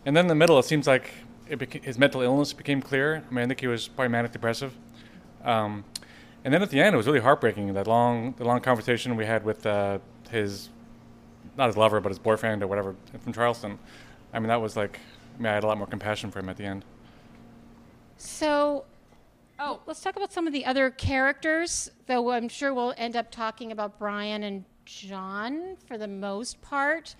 and 0.06 0.16
then 0.16 0.24
in 0.24 0.28
the 0.28 0.34
middle, 0.34 0.58
it 0.58 0.64
seems 0.64 0.86
like 0.86 1.10
it 1.48 1.58
beca- 1.58 1.82
his 1.82 1.98
mental 1.98 2.22
illness 2.22 2.52
became 2.52 2.80
clear. 2.80 3.24
I 3.28 3.34
mean, 3.34 3.44
I 3.44 3.48
think 3.48 3.60
he 3.60 3.66
was 3.66 3.88
probably 3.88 4.08
manic 4.08 4.32
depressive. 4.32 4.74
Um, 5.44 5.84
and 6.44 6.52
then 6.52 6.62
at 6.62 6.70
the 6.70 6.80
end, 6.80 6.94
it 6.94 6.96
was 6.96 7.06
really 7.06 7.20
heartbreaking. 7.20 7.72
That 7.72 7.86
long, 7.86 8.34
the 8.36 8.44
long 8.44 8.60
conversation 8.60 9.16
we 9.16 9.24
had 9.24 9.44
with 9.44 9.64
uh, 9.64 9.98
his, 10.30 10.68
not 11.56 11.68
his 11.68 11.76
lover, 11.76 12.00
but 12.00 12.10
his 12.10 12.18
boyfriend 12.18 12.62
or 12.62 12.66
whatever 12.66 12.94
from 13.18 13.32
Charleston. 13.32 13.78
I 14.32 14.38
mean, 14.38 14.48
that 14.48 14.60
was 14.60 14.76
like, 14.76 15.00
I 15.36 15.38
mean, 15.38 15.46
I 15.46 15.54
had 15.54 15.64
a 15.64 15.66
lot 15.66 15.78
more 15.78 15.86
compassion 15.86 16.30
for 16.30 16.40
him 16.40 16.48
at 16.48 16.56
the 16.56 16.64
end. 16.64 16.84
So, 18.18 18.84
oh, 19.58 19.80
let's 19.86 20.00
talk 20.00 20.16
about 20.16 20.32
some 20.32 20.46
of 20.46 20.52
the 20.52 20.66
other 20.66 20.90
characters, 20.90 21.90
though 22.06 22.30
I'm 22.30 22.48
sure 22.48 22.74
we'll 22.74 22.94
end 22.96 23.16
up 23.16 23.30
talking 23.30 23.72
about 23.72 23.98
Brian 23.98 24.42
and 24.42 24.64
John 24.84 25.76
for 25.86 25.96
the 25.96 26.08
most 26.08 26.60
part. 26.60 27.14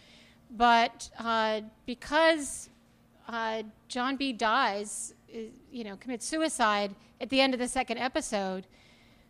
But 0.51 1.11
uh, 1.19 1.63
because 1.87 2.69
uh, 3.29 3.63
John 3.89 4.17
B. 4.17 4.33
dies, 4.33 5.15
uh, 5.35 5.39
you 5.71 5.85
know, 5.85 5.97
commits 5.97 6.27
suicide 6.27 6.95
at 7.21 7.31
the 7.31 7.41
end 7.41 7.55
of 7.55 7.61
the 7.61 7.69
second 7.69 7.99
episode, 7.99 8.67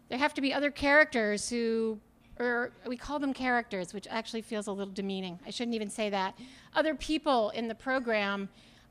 there 0.09 0.19
have 0.19 0.35
to 0.35 0.41
be 0.41 0.53
other 0.53 0.71
characters 0.71 1.49
who, 1.49 1.99
or 2.39 2.73
we 2.87 2.97
call 2.97 3.19
them 3.19 3.33
characters, 3.33 3.95
which 3.95 4.07
actually 4.11 4.43
feels 4.43 4.67
a 4.67 4.73
little 4.73 4.93
demeaning. 4.93 5.39
I 5.47 5.51
shouldn't 5.51 5.75
even 5.75 5.91
say 5.91 6.11
that. 6.11 6.39
Other 6.75 6.95
people 6.95 7.51
in 7.51 7.69
the 7.69 7.75
program 7.75 8.49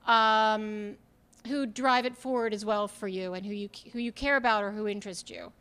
um, 0.08 0.96
who 1.48 1.66
drive 1.66 2.06
it 2.06 2.18
forward 2.18 2.54
as 2.54 2.66
well 2.66 2.88
for 2.88 3.08
you 3.08 3.34
and 3.34 3.46
who 3.46 3.54
you, 3.54 3.70
who 3.92 4.00
you 4.00 4.12
care 4.12 4.38
about 4.38 4.64
or 4.64 4.72
who 4.72 4.88
interest 4.88 5.30
you. 5.30 5.52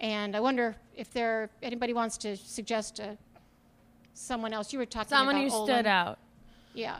And 0.00 0.36
I 0.36 0.40
wonder 0.40 0.76
if 0.96 1.12
there 1.12 1.50
anybody 1.62 1.92
wants 1.92 2.16
to 2.18 2.36
suggest 2.36 3.00
a, 3.00 3.16
someone 4.14 4.52
else. 4.52 4.72
You 4.72 4.78
were 4.78 4.86
talking 4.86 5.08
Someone 5.08 5.36
about 5.36 5.50
someone 5.50 5.68
who 5.68 5.72
stood 5.74 5.86
out. 5.86 6.18
Yeah. 6.74 6.98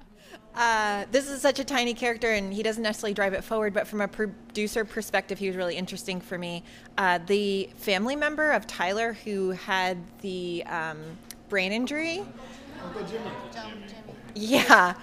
Uh, 0.54 1.04
this 1.12 1.28
is 1.28 1.40
such 1.40 1.61
a 1.61 1.64
tiny 1.64 1.94
character, 1.94 2.32
and 2.32 2.52
he 2.52 2.62
doesn't 2.62 2.82
necessarily 2.82 3.14
drive 3.14 3.32
it 3.32 3.44
forward. 3.44 3.73
But 3.73 3.87
from 3.87 4.00
a 4.00 4.08
producer 4.08 4.85
perspective, 4.85 5.38
he 5.38 5.47
was 5.47 5.56
really 5.56 5.76
interesting 5.76 6.20
for 6.20 6.37
me. 6.37 6.64
Uh, 6.97 7.18
the 7.26 7.70
family 7.76 8.16
member 8.16 8.50
of 8.50 8.66
Tyler 8.66 9.12
who 9.25 9.50
had 9.50 9.99
the 10.20 10.64
um, 10.66 10.99
brain 11.49 11.73
injury. 11.73 12.25
Uncle 12.82 13.04
Jimmy. 13.04 13.30
Yeah. 14.35 14.94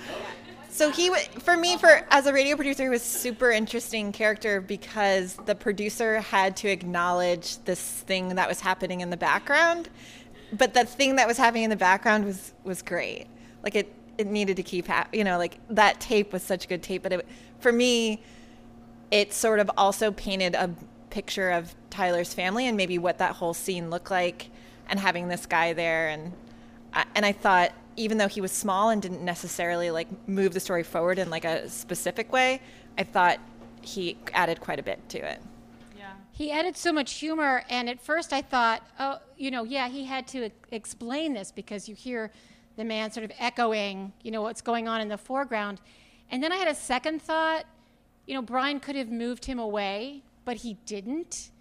So 0.69 0.91
he, 0.91 1.09
for 1.39 1.55
me, 1.55 1.77
for 1.77 2.05
as 2.11 2.25
a 2.25 2.33
radio 2.33 2.57
producer, 2.57 2.83
he 2.83 2.89
was 2.89 3.01
super 3.01 3.49
interesting 3.49 4.11
character 4.11 4.59
because 4.59 5.37
the 5.45 5.55
producer 5.55 6.19
had 6.19 6.57
to 6.57 6.67
acknowledge 6.67 7.59
this 7.59 7.79
thing 7.81 8.35
that 8.35 8.49
was 8.49 8.59
happening 8.59 8.99
in 8.99 9.09
the 9.09 9.15
background, 9.15 9.87
but 10.51 10.73
the 10.73 10.83
thing 10.83 11.15
that 11.15 11.27
was 11.27 11.37
happening 11.37 11.63
in 11.63 11.69
the 11.69 11.77
background 11.77 12.25
was 12.25 12.53
was 12.65 12.81
great. 12.81 13.27
Like 13.63 13.75
it, 13.75 13.93
it 14.17 14.27
needed 14.27 14.57
to 14.57 14.63
keep, 14.63 14.87
hap- 14.87 15.13
you 15.13 15.23
know, 15.23 15.37
like 15.37 15.57
that 15.69 15.99
tape 15.99 16.33
was 16.33 16.43
such 16.43 16.67
good 16.67 16.81
tape. 16.81 17.03
But 17.03 17.13
it, 17.13 17.27
for 17.59 17.71
me, 17.71 18.21
it 19.11 19.33
sort 19.33 19.59
of 19.59 19.69
also 19.77 20.11
painted 20.11 20.55
a 20.55 20.69
picture 21.09 21.51
of 21.51 21.73
Tyler's 21.89 22.33
family 22.33 22.67
and 22.67 22.75
maybe 22.75 22.97
what 22.97 23.17
that 23.19 23.35
whole 23.35 23.53
scene 23.53 23.89
looked 23.89 24.11
like, 24.11 24.49
and 24.87 24.99
having 24.99 25.27
this 25.27 25.45
guy 25.45 25.73
there, 25.73 26.09
and 26.09 26.33
and 27.15 27.25
I 27.25 27.31
thought 27.31 27.71
even 27.95 28.17
though 28.17 28.27
he 28.27 28.41
was 28.41 28.51
small 28.51 28.89
and 28.89 29.01
didn't 29.01 29.23
necessarily 29.23 29.89
like 29.89 30.07
move 30.27 30.53
the 30.53 30.59
story 30.59 30.83
forward 30.83 31.17
in 31.17 31.29
like 31.29 31.45
a 31.45 31.69
specific 31.69 32.31
way, 32.31 32.61
I 32.97 33.03
thought 33.03 33.39
he 33.81 34.17
added 34.33 34.59
quite 34.59 34.79
a 34.79 34.83
bit 34.83 34.99
to 35.09 35.17
it. 35.19 35.41
Yeah. 35.97 36.13
He 36.31 36.51
added 36.51 36.75
so 36.75 36.91
much 36.91 37.13
humor, 37.13 37.63
and 37.69 37.89
at 37.89 38.01
first 38.01 38.33
I 38.33 38.41
thought, 38.41 38.83
oh, 38.99 39.19
you 39.37 39.49
know, 39.51 39.63
yeah, 39.63 39.87
he 39.87 40.05
had 40.05 40.27
to 40.29 40.49
explain 40.71 41.33
this 41.33 41.51
because 41.51 41.87
you 41.87 41.95
hear 41.95 42.31
the 42.77 42.83
man 42.83 43.11
sort 43.11 43.23
of 43.23 43.31
echoing, 43.39 44.13
you 44.23 44.31
know, 44.31 44.41
what's 44.41 44.61
going 44.61 44.87
on 44.87 45.01
in 45.01 45.07
the 45.07 45.17
foreground. 45.17 45.81
And 46.31 46.43
then 46.43 46.51
I 46.51 46.57
had 46.57 46.67
a 46.67 46.75
second 46.75 47.21
thought, 47.21 47.65
you 48.25 48.33
know, 48.33 48.41
Brian 48.41 48.79
could 48.79 48.95
have 48.95 49.09
moved 49.09 49.45
him 49.45 49.59
away, 49.59 50.23
but 50.43 50.57
he 50.57 50.77
didn't. 50.85 51.51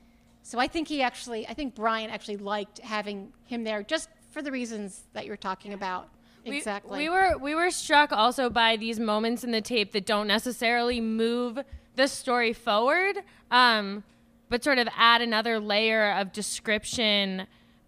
So 0.42 0.58
I 0.58 0.66
think 0.66 0.88
he 0.88 1.02
actually, 1.02 1.46
I 1.46 1.54
think 1.54 1.74
Brian 1.74 2.10
actually 2.10 2.36
liked 2.36 2.78
having 2.80 3.32
him 3.44 3.64
there 3.64 3.82
just 3.82 4.08
for 4.30 4.42
the 4.42 4.50
reasons 4.50 5.04
that 5.12 5.26
you're 5.26 5.36
talking 5.36 5.72
about. 5.72 6.08
We- 6.46 6.58
exactly. 6.58 6.98
We, 6.98 7.08
were 7.08 7.38
we 7.38 7.54
were 7.54 7.70
struck 7.70 8.12
also 8.12 8.50
by 8.50 8.76
these 8.76 9.00
moments 9.00 9.44
in 9.44 9.50
the 9.50 9.62
tape 9.62 9.92
that 9.92 10.04
don't 10.04 10.26
necessarily 10.26 11.00
move 11.00 11.58
the 11.96 12.08
story 12.08 12.52
forward, 12.52 13.16
um, 13.50 14.04
but 14.50 14.62
sort 14.62 14.78
of 14.78 14.88
add 14.96 15.22
another 15.22 15.58
layer 15.58 16.12
of 16.12 16.32
description 16.32 17.46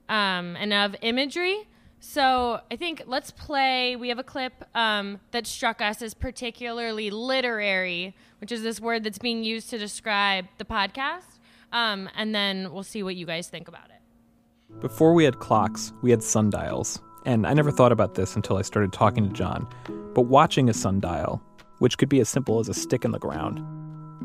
um, 0.08 0.56
and 0.56 0.72
of 0.72 0.96
imagery. 1.02 1.68
So 2.00 2.60
I 2.70 2.76
think 2.76 3.02
let's 3.06 3.30
play. 3.30 3.96
We 3.96 4.08
have 4.10 4.18
a 4.18 4.22
clip 4.24 4.64
um, 4.74 5.20
that 5.32 5.46
struck 5.46 5.80
us 5.80 6.02
as 6.02 6.14
particularly 6.14 7.10
literary, 7.10 8.14
which 8.40 8.52
is 8.52 8.62
this 8.62 8.80
word 8.80 9.02
that's 9.02 9.18
being 9.18 9.42
used 9.42 9.70
to 9.70 9.78
describe 9.78 10.46
the 10.58 10.64
podcast, 10.64 11.38
um, 11.72 12.08
and 12.16 12.34
then 12.34 12.72
we'll 12.72 12.82
see 12.82 13.02
what 13.02 13.16
you 13.16 13.26
guys 13.26 13.48
think 13.48 13.66
about 13.68 13.86
it. 13.86 14.80
Before 14.80 15.14
we 15.14 15.24
had 15.24 15.38
clocks, 15.38 15.92
we 16.02 16.10
had 16.10 16.22
sundials. 16.22 17.00
And 17.24 17.44
I 17.44 17.54
never 17.54 17.72
thought 17.72 17.90
about 17.90 18.14
this 18.14 18.36
until 18.36 18.56
I 18.56 18.62
started 18.62 18.92
talking 18.92 19.26
to 19.26 19.32
John. 19.32 19.66
But 20.14 20.22
watching 20.22 20.68
a 20.68 20.74
sundial, 20.74 21.42
which 21.78 21.98
could 21.98 22.08
be 22.08 22.20
as 22.20 22.28
simple 22.28 22.60
as 22.60 22.68
a 22.68 22.74
stick 22.74 23.04
in 23.04 23.10
the 23.10 23.18
ground, 23.18 23.60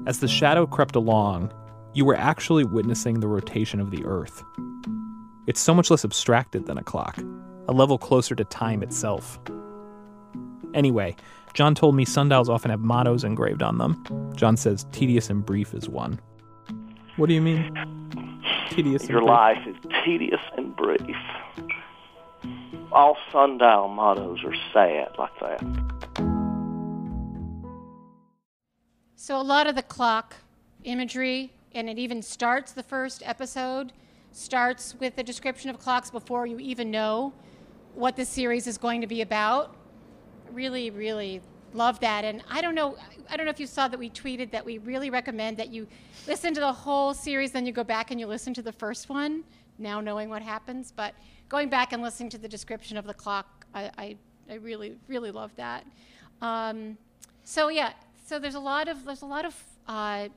as 0.07 0.19
the 0.19 0.27
shadow 0.27 0.67
crept 0.67 0.95
along, 0.95 1.51
you 1.93 2.05
were 2.05 2.15
actually 2.15 2.63
witnessing 2.63 3.19
the 3.19 3.27
rotation 3.27 3.79
of 3.79 3.89
the 3.89 4.05
Earth. 4.05 4.43
It's 5.47 5.59
so 5.59 5.73
much 5.73 5.89
less 5.89 6.05
abstracted 6.05 6.67
than 6.67 6.77
a 6.77 6.83
clock, 6.83 7.17
a 7.67 7.73
level 7.73 7.97
closer 7.97 8.35
to 8.35 8.43
time 8.45 8.83
itself. 8.83 9.39
Anyway, 10.73 11.15
John 11.53 11.75
told 11.75 11.95
me 11.95 12.05
sundials 12.05 12.49
often 12.49 12.71
have 12.71 12.79
mottos 12.79 13.23
engraved 13.23 13.61
on 13.61 13.77
them. 13.77 14.31
John 14.35 14.55
says 14.57 14.85
tedious 14.91 15.29
and 15.29 15.45
brief 15.45 15.73
is 15.73 15.89
one. 15.89 16.19
What 17.17 17.27
do 17.27 17.33
you 17.33 17.41
mean? 17.41 17.73
Tedious 18.69 19.01
and 19.03 19.11
Your 19.11 19.19
brief? 19.19 19.29
life 19.29 19.67
is 19.67 19.75
tedious 20.05 20.39
and 20.55 20.75
brief. 20.75 21.01
All 22.91 23.17
sundial 23.31 23.89
mottos 23.89 24.39
are 24.45 24.55
sad 24.73 25.09
like 25.17 25.37
that. 25.41 25.61
So 29.15 29.39
a 29.39 29.43
lot 29.43 29.67
of 29.67 29.75
the 29.75 29.83
clock 29.83 30.35
imagery, 30.83 31.53
and 31.75 31.89
it 31.89 31.99
even 31.99 32.21
starts 32.21 32.71
the 32.71 32.81
first 32.83 33.21
episode, 33.25 33.93
starts 34.31 34.95
with 34.99 35.17
a 35.17 35.23
description 35.23 35.69
of 35.69 35.79
clocks 35.79 36.09
before 36.09 36.47
you 36.47 36.57
even 36.59 36.89
know 36.89 37.33
what 37.95 38.15
this 38.15 38.29
series 38.29 38.67
is 38.67 38.77
going 38.77 39.01
to 39.01 39.07
be 39.07 39.21
about. 39.21 39.75
Really, 40.51 40.89
really 40.89 41.41
love 41.73 41.99
that. 42.01 42.25
And 42.25 42.43
I 42.49 42.61
don't 42.61 42.75
know, 42.75 42.97
I 43.29 43.37
don't 43.37 43.45
know 43.45 43.51
if 43.51 43.59
you 43.59 43.67
saw 43.67 43.87
that 43.87 43.97
we 43.97 44.09
tweeted 44.09 44.51
that 44.51 44.65
we 44.65 44.77
really 44.79 45.09
recommend 45.09 45.57
that 45.57 45.69
you 45.69 45.87
listen 46.27 46.53
to 46.53 46.59
the 46.59 46.73
whole 46.73 47.13
series, 47.13 47.51
then 47.51 47.65
you 47.65 47.71
go 47.71 47.83
back 47.83 48.11
and 48.11 48.19
you 48.19 48.27
listen 48.27 48.53
to 48.55 48.61
the 48.61 48.71
first 48.71 49.09
one, 49.09 49.43
now 49.77 50.01
knowing 50.01 50.29
what 50.29 50.41
happens. 50.41 50.91
But 50.95 51.13
going 51.49 51.69
back 51.69 51.93
and 51.93 52.01
listening 52.01 52.29
to 52.31 52.37
the 52.37 52.47
description 52.47 52.97
of 52.97 53.05
the 53.05 53.13
clock, 53.13 53.65
I, 53.73 53.91
I, 53.97 54.15
I 54.49 54.55
really, 54.55 54.97
really 55.07 55.31
love 55.31 55.51
that. 55.55 55.85
Um, 56.41 56.97
so 57.43 57.69
yeah, 57.69 57.93
so 58.25 58.39
there's 58.39 58.55
a 58.55 58.59
lot 58.59 58.87
of 58.87 59.05
there's 59.05 59.21
a 59.21 59.25
lot 59.25 59.45
of 59.45 59.55
uh, 59.87 60.29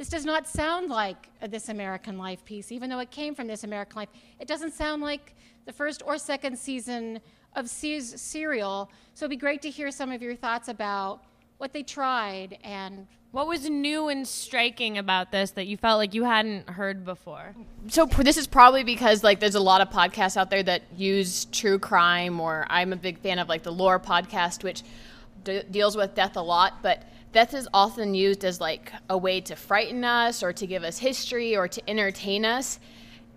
this 0.00 0.08
does 0.08 0.24
not 0.24 0.48
sound 0.48 0.88
like 0.88 1.28
a 1.42 1.46
This 1.46 1.68
American 1.68 2.16
Life 2.16 2.42
piece, 2.46 2.72
even 2.72 2.88
though 2.88 3.00
it 3.00 3.10
came 3.10 3.34
from 3.34 3.46
This 3.46 3.64
American 3.64 3.96
Life. 3.96 4.08
It 4.38 4.48
doesn't 4.48 4.72
sound 4.72 5.02
like 5.02 5.34
the 5.66 5.74
first 5.74 6.02
or 6.06 6.16
second 6.16 6.58
season 6.58 7.20
of 7.54 7.68
Serial. 7.68 8.90
So 9.12 9.26
it'd 9.26 9.28
be 9.28 9.36
great 9.36 9.60
to 9.60 9.68
hear 9.68 9.90
some 9.90 10.10
of 10.10 10.22
your 10.22 10.34
thoughts 10.34 10.68
about 10.68 11.20
what 11.58 11.74
they 11.74 11.82
tried 11.82 12.56
and 12.64 13.08
what 13.32 13.46
was 13.46 13.68
new 13.68 14.08
and 14.08 14.26
striking 14.26 14.96
about 14.96 15.32
this 15.32 15.50
that 15.50 15.66
you 15.66 15.76
felt 15.76 15.98
like 15.98 16.14
you 16.14 16.24
hadn't 16.24 16.70
heard 16.70 17.04
before? 17.04 17.54
So 17.88 18.06
this 18.06 18.38
is 18.38 18.46
probably 18.46 18.84
because 18.84 19.22
like 19.22 19.38
there's 19.38 19.54
a 19.54 19.60
lot 19.60 19.82
of 19.82 19.90
podcasts 19.90 20.38
out 20.38 20.48
there 20.48 20.62
that 20.62 20.80
use 20.96 21.44
true 21.52 21.78
crime, 21.78 22.40
or 22.40 22.66
I'm 22.70 22.94
a 22.94 22.96
big 22.96 23.18
fan 23.18 23.38
of 23.38 23.50
like 23.50 23.64
the 23.64 23.72
Lore 23.72 24.00
podcast, 24.00 24.64
which 24.64 24.82
d- 25.44 25.62
deals 25.70 25.94
with 25.94 26.14
death 26.14 26.36
a 26.36 26.42
lot, 26.42 26.82
but 26.82 27.02
death 27.32 27.54
is 27.54 27.68
often 27.72 28.14
used 28.14 28.44
as 28.44 28.60
like 28.60 28.92
a 29.08 29.16
way 29.16 29.40
to 29.40 29.54
frighten 29.54 30.04
us 30.04 30.42
or 30.42 30.52
to 30.52 30.66
give 30.66 30.82
us 30.82 30.98
history 30.98 31.56
or 31.56 31.68
to 31.68 31.88
entertain 31.88 32.44
us 32.44 32.78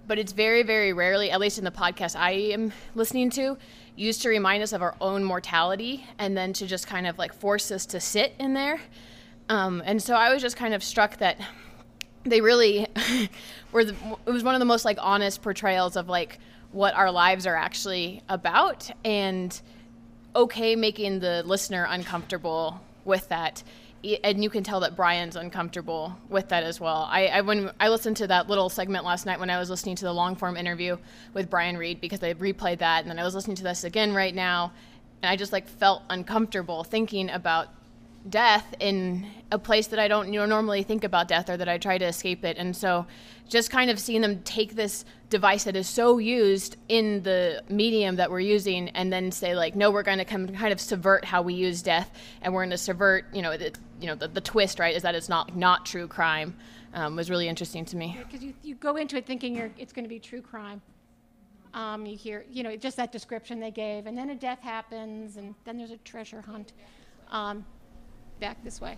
but 0.07 0.17
it's 0.19 0.31
very 0.31 0.63
very 0.63 0.93
rarely 0.93 1.31
at 1.31 1.39
least 1.39 1.57
in 1.57 1.63
the 1.63 1.71
podcast 1.71 2.15
i 2.17 2.31
am 2.31 2.71
listening 2.95 3.29
to 3.29 3.57
used 3.95 4.21
to 4.23 4.29
remind 4.29 4.63
us 4.63 4.73
of 4.73 4.81
our 4.81 4.95
own 4.99 5.23
mortality 5.23 6.05
and 6.17 6.35
then 6.35 6.53
to 6.53 6.65
just 6.65 6.87
kind 6.87 7.05
of 7.05 7.17
like 7.17 7.33
force 7.33 7.71
us 7.71 7.85
to 7.87 7.99
sit 7.99 8.33
in 8.39 8.53
there. 8.53 8.79
Um, 9.49 9.83
and 9.85 10.01
so 10.01 10.15
I 10.15 10.33
was 10.33 10.41
just 10.41 10.55
kind 10.55 10.73
of 10.73 10.83
struck 10.83 11.17
that 11.17 11.37
they 12.23 12.41
really 12.41 12.87
were, 13.71 13.85
the, 13.85 13.95
it 14.25 14.31
was 14.31 14.43
one 14.43 14.55
of 14.55 14.59
the 14.59 14.65
most 14.65 14.85
like 14.85 14.97
honest 14.99 15.41
portrayals 15.41 15.95
of 15.95 16.09
like 16.09 16.39
what 16.71 16.95
our 16.95 17.11
lives 17.11 17.45
are 17.45 17.55
actually 17.55 18.23
about 18.29 18.89
and 19.05 19.61
okay 20.35 20.75
making 20.75 21.19
the 21.19 21.43
listener 21.45 21.85
uncomfortable 21.87 22.81
with 23.05 23.29
that 23.29 23.61
and 24.23 24.43
you 24.43 24.49
can 24.49 24.63
tell 24.63 24.81
that 24.81 24.95
Brian's 24.95 25.35
uncomfortable 25.35 26.17
with 26.29 26.49
that 26.49 26.63
as 26.63 26.79
well. 26.79 27.07
I, 27.09 27.27
I, 27.27 27.41
when 27.41 27.71
I 27.79 27.89
listened 27.89 28.17
to 28.17 28.27
that 28.27 28.49
little 28.49 28.69
segment 28.69 29.05
last 29.05 29.25
night 29.25 29.39
when 29.39 29.49
I 29.49 29.57
was 29.59 29.69
listening 29.69 29.95
to 29.97 30.05
the 30.05 30.13
long 30.13 30.35
form 30.35 30.57
interview 30.57 30.97
with 31.33 31.49
Brian 31.49 31.77
Reed 31.77 32.01
because 32.01 32.21
I 32.21 32.33
replayed 32.33 32.79
that, 32.79 33.01
and 33.01 33.09
then 33.09 33.17
I 33.17 33.23
was 33.23 33.33
listening 33.33 33.55
to 33.57 33.63
this 33.63 33.83
again 33.83 34.13
right 34.13 34.35
now, 34.35 34.73
and 35.21 35.29
I 35.29 35.35
just 35.35 35.53
like 35.53 35.67
felt 35.67 36.03
uncomfortable 36.09 36.83
thinking 36.83 37.29
about 37.29 37.69
death 38.29 38.73
in 38.79 39.25
a 39.51 39.59
place 39.59 39.87
that 39.87 39.99
I 39.99 40.07
don't 40.07 40.31
you 40.31 40.39
know, 40.39 40.45
normally 40.45 40.83
think 40.83 41.03
about 41.03 41.27
death 41.27 41.49
or 41.49 41.57
that 41.57 41.69
I 41.69 41.77
try 41.77 41.97
to 41.97 42.05
escape 42.05 42.43
it. 42.45 42.57
And 42.57 42.75
so 42.75 43.05
just 43.47 43.69
kind 43.69 43.89
of 43.89 43.99
seeing 43.99 44.21
them 44.21 44.41
take 44.43 44.75
this 44.75 45.05
device 45.29 45.63
that 45.63 45.75
is 45.75 45.87
so 45.87 46.17
used 46.17 46.77
in 46.89 47.23
the 47.23 47.63
medium 47.69 48.15
that 48.15 48.29
we're 48.29 48.39
using 48.39 48.89
and 48.89 49.11
then 49.11 49.31
say 49.31 49.55
like, 49.55 49.75
no, 49.75 49.91
we're 49.91 50.03
going 50.03 50.17
to 50.17 50.25
come 50.25 50.47
kind 50.47 50.71
of 50.71 50.79
subvert 50.79 51.25
how 51.25 51.41
we 51.41 51.53
use 51.53 51.81
death 51.81 52.11
and 52.41 52.53
we're 52.53 52.61
going 52.61 52.69
to 52.69 52.77
subvert, 52.77 53.25
you 53.33 53.41
know, 53.41 53.57
the, 53.57 53.71
you 53.99 54.07
know, 54.07 54.15
the, 54.15 54.27
the 54.27 54.41
twist, 54.41 54.79
right, 54.79 54.95
is 54.95 55.03
that 55.03 55.15
it's 55.15 55.29
not, 55.29 55.55
not 55.55 55.85
true 55.85 56.07
crime 56.07 56.55
um, 56.93 57.15
was 57.15 57.29
really 57.29 57.47
interesting 57.47 57.85
to 57.85 57.97
me. 57.97 58.17
Because 58.19 58.43
you, 58.43 58.53
you 58.63 58.75
go 58.75 58.95
into 58.95 59.17
it 59.17 59.25
thinking 59.25 59.55
you're, 59.55 59.71
it's 59.77 59.93
going 59.93 60.05
to 60.05 60.09
be 60.09 60.19
true 60.19 60.41
crime. 60.41 60.81
Um, 61.73 62.05
you 62.05 62.15
hear, 62.15 62.45
you 62.51 62.61
know, 62.61 62.75
just 62.75 62.97
that 62.97 63.11
description 63.11 63.59
they 63.59 63.71
gave, 63.71 64.05
and 64.05 64.15
then 64.15 64.29
a 64.29 64.35
death 64.35 64.59
happens, 64.59 65.37
and 65.37 65.55
then 65.65 65.75
there's 65.77 65.89
a 65.89 65.97
treasure 65.97 66.41
hunt. 66.41 66.71
Um, 67.31 67.65
back 68.39 68.63
this 68.63 68.79
way. 68.79 68.97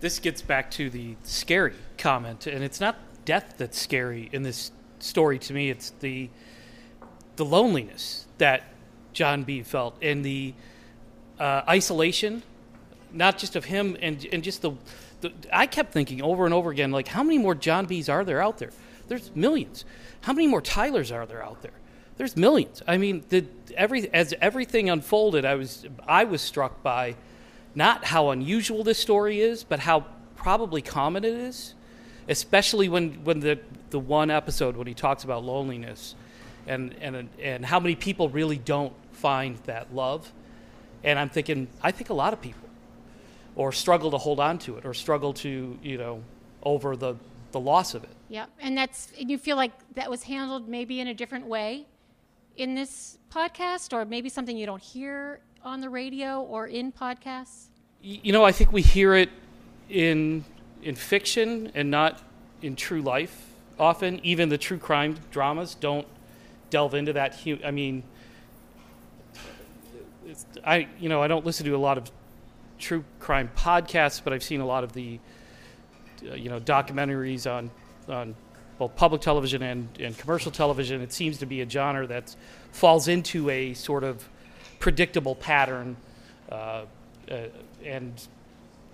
This 0.00 0.18
gets 0.18 0.42
back 0.42 0.70
to 0.72 0.90
the 0.90 1.14
scary 1.22 1.74
comment, 1.96 2.48
and 2.48 2.64
it's 2.64 2.80
not 2.80 2.96
death 3.24 3.54
that's 3.56 3.78
scary 3.78 4.28
in 4.32 4.42
this 4.42 4.70
story 4.98 5.38
to 5.38 5.52
me. 5.52 5.70
It's 5.70 5.90
the 6.00 6.30
the 7.36 7.44
loneliness 7.44 8.26
that 8.38 8.62
John 9.12 9.42
B 9.42 9.62
felt 9.62 9.96
and 10.00 10.24
the 10.24 10.54
uh, 11.38 11.62
isolation, 11.68 12.42
not 13.12 13.38
just 13.38 13.56
of 13.56 13.64
him 13.64 13.96
and 14.00 14.26
and 14.32 14.42
just 14.42 14.62
the, 14.62 14.72
the. 15.20 15.32
I 15.52 15.66
kept 15.66 15.92
thinking 15.92 16.22
over 16.22 16.44
and 16.44 16.54
over 16.54 16.70
again, 16.70 16.90
like 16.90 17.08
how 17.08 17.22
many 17.22 17.38
more 17.38 17.54
John 17.54 17.86
B's 17.86 18.08
are 18.08 18.24
there 18.24 18.42
out 18.42 18.58
there? 18.58 18.70
There's 19.08 19.34
millions. 19.34 19.84
How 20.22 20.32
many 20.32 20.46
more 20.46 20.62
Tylers 20.62 21.12
are 21.12 21.26
there 21.26 21.44
out 21.44 21.62
there? 21.62 21.72
There's 22.16 22.36
millions. 22.36 22.82
I 22.86 22.96
mean, 22.96 23.24
the, 23.28 23.44
every 23.76 24.12
as 24.12 24.34
everything 24.40 24.88
unfolded, 24.88 25.44
I 25.44 25.54
was 25.56 25.86
I 26.06 26.24
was 26.24 26.40
struck 26.40 26.82
by 26.82 27.16
not 27.74 28.04
how 28.04 28.30
unusual 28.30 28.84
this 28.84 28.98
story 28.98 29.40
is, 29.40 29.64
but 29.64 29.80
how 29.80 30.06
probably 30.36 30.82
common 30.82 31.24
it 31.24 31.34
is, 31.34 31.74
especially 32.28 32.88
when, 32.88 33.24
when 33.24 33.40
the, 33.40 33.58
the 33.90 33.98
one 33.98 34.30
episode 34.30 34.76
when 34.76 34.86
he 34.86 34.94
talks 34.94 35.24
about 35.24 35.44
loneliness 35.44 36.14
and, 36.66 36.94
and, 37.00 37.28
and 37.40 37.64
how 37.64 37.78
many 37.78 37.94
people 37.94 38.28
really 38.28 38.58
don't 38.58 38.92
find 39.12 39.56
that 39.64 39.94
love. 39.94 40.32
And 41.02 41.18
I'm 41.18 41.28
thinking, 41.28 41.68
I 41.82 41.90
think 41.90 42.10
a 42.10 42.14
lot 42.14 42.32
of 42.32 42.40
people, 42.40 42.68
or 43.56 43.72
struggle 43.72 44.10
to 44.10 44.18
hold 44.18 44.40
on 44.40 44.58
to 44.60 44.78
it, 44.78 44.86
or 44.86 44.94
struggle 44.94 45.34
to, 45.34 45.78
you 45.82 45.98
know, 45.98 46.22
over 46.62 46.96
the, 46.96 47.16
the 47.52 47.60
loss 47.60 47.94
of 47.94 48.04
it. 48.04 48.10
Yeah, 48.28 48.46
and 48.58 48.76
that's, 48.76 49.12
and 49.20 49.30
you 49.30 49.38
feel 49.38 49.56
like 49.56 49.72
that 49.94 50.10
was 50.10 50.22
handled 50.22 50.68
maybe 50.68 51.00
in 51.00 51.08
a 51.08 51.14
different 51.14 51.46
way 51.46 51.86
in 52.56 52.74
this 52.74 53.18
podcast, 53.30 53.92
or 53.92 54.04
maybe 54.04 54.28
something 54.28 54.56
you 54.56 54.66
don't 54.66 54.82
hear 54.82 55.40
on 55.62 55.80
the 55.80 55.90
radio 55.90 56.40
or 56.42 56.66
in 56.66 56.92
podcasts? 56.92 57.66
You 58.02 58.32
know, 58.32 58.44
I 58.44 58.52
think 58.52 58.72
we 58.72 58.82
hear 58.82 59.14
it 59.14 59.30
in 59.88 60.44
in 60.84 60.94
fiction 60.94 61.72
and 61.74 61.90
not 61.90 62.22
in 62.62 62.76
true 62.76 63.02
life. 63.02 63.50
Often, 63.78 64.20
even 64.22 64.50
the 64.50 64.58
true 64.58 64.78
crime 64.78 65.16
dramas 65.32 65.74
don't 65.74 66.06
delve 66.70 66.94
into 66.94 67.12
that. 67.14 67.36
I 67.64 67.72
mean, 67.72 68.04
I 70.64 70.86
you 71.00 71.08
know 71.08 71.22
I 71.22 71.26
don't 71.26 71.44
listen 71.44 71.66
to 71.66 71.74
a 71.74 71.78
lot 71.78 71.98
of 71.98 72.10
true 72.78 73.04
crime 73.18 73.50
podcasts, 73.56 74.22
but 74.22 74.32
I've 74.32 74.44
seen 74.44 74.60
a 74.60 74.66
lot 74.66 74.84
of 74.84 74.92
the 74.92 75.18
uh, 76.30 76.34
you 76.34 76.50
know 76.50 76.60
documentaries 76.60 77.50
on 77.50 77.70
on 78.08 78.36
both 78.78 78.94
public 78.96 79.20
television 79.20 79.62
and, 79.62 79.88
and 80.00 80.16
commercial 80.18 80.50
television. 80.50 81.00
It 81.00 81.12
seems 81.12 81.38
to 81.38 81.46
be 81.46 81.60
a 81.60 81.68
genre 81.68 82.06
that 82.08 82.34
falls 82.72 83.08
into 83.08 83.48
a 83.50 83.72
sort 83.74 84.02
of 84.02 84.28
predictable 84.80 85.36
pattern, 85.36 85.96
uh, 86.50 86.82
uh, 87.30 87.36
and 87.84 88.12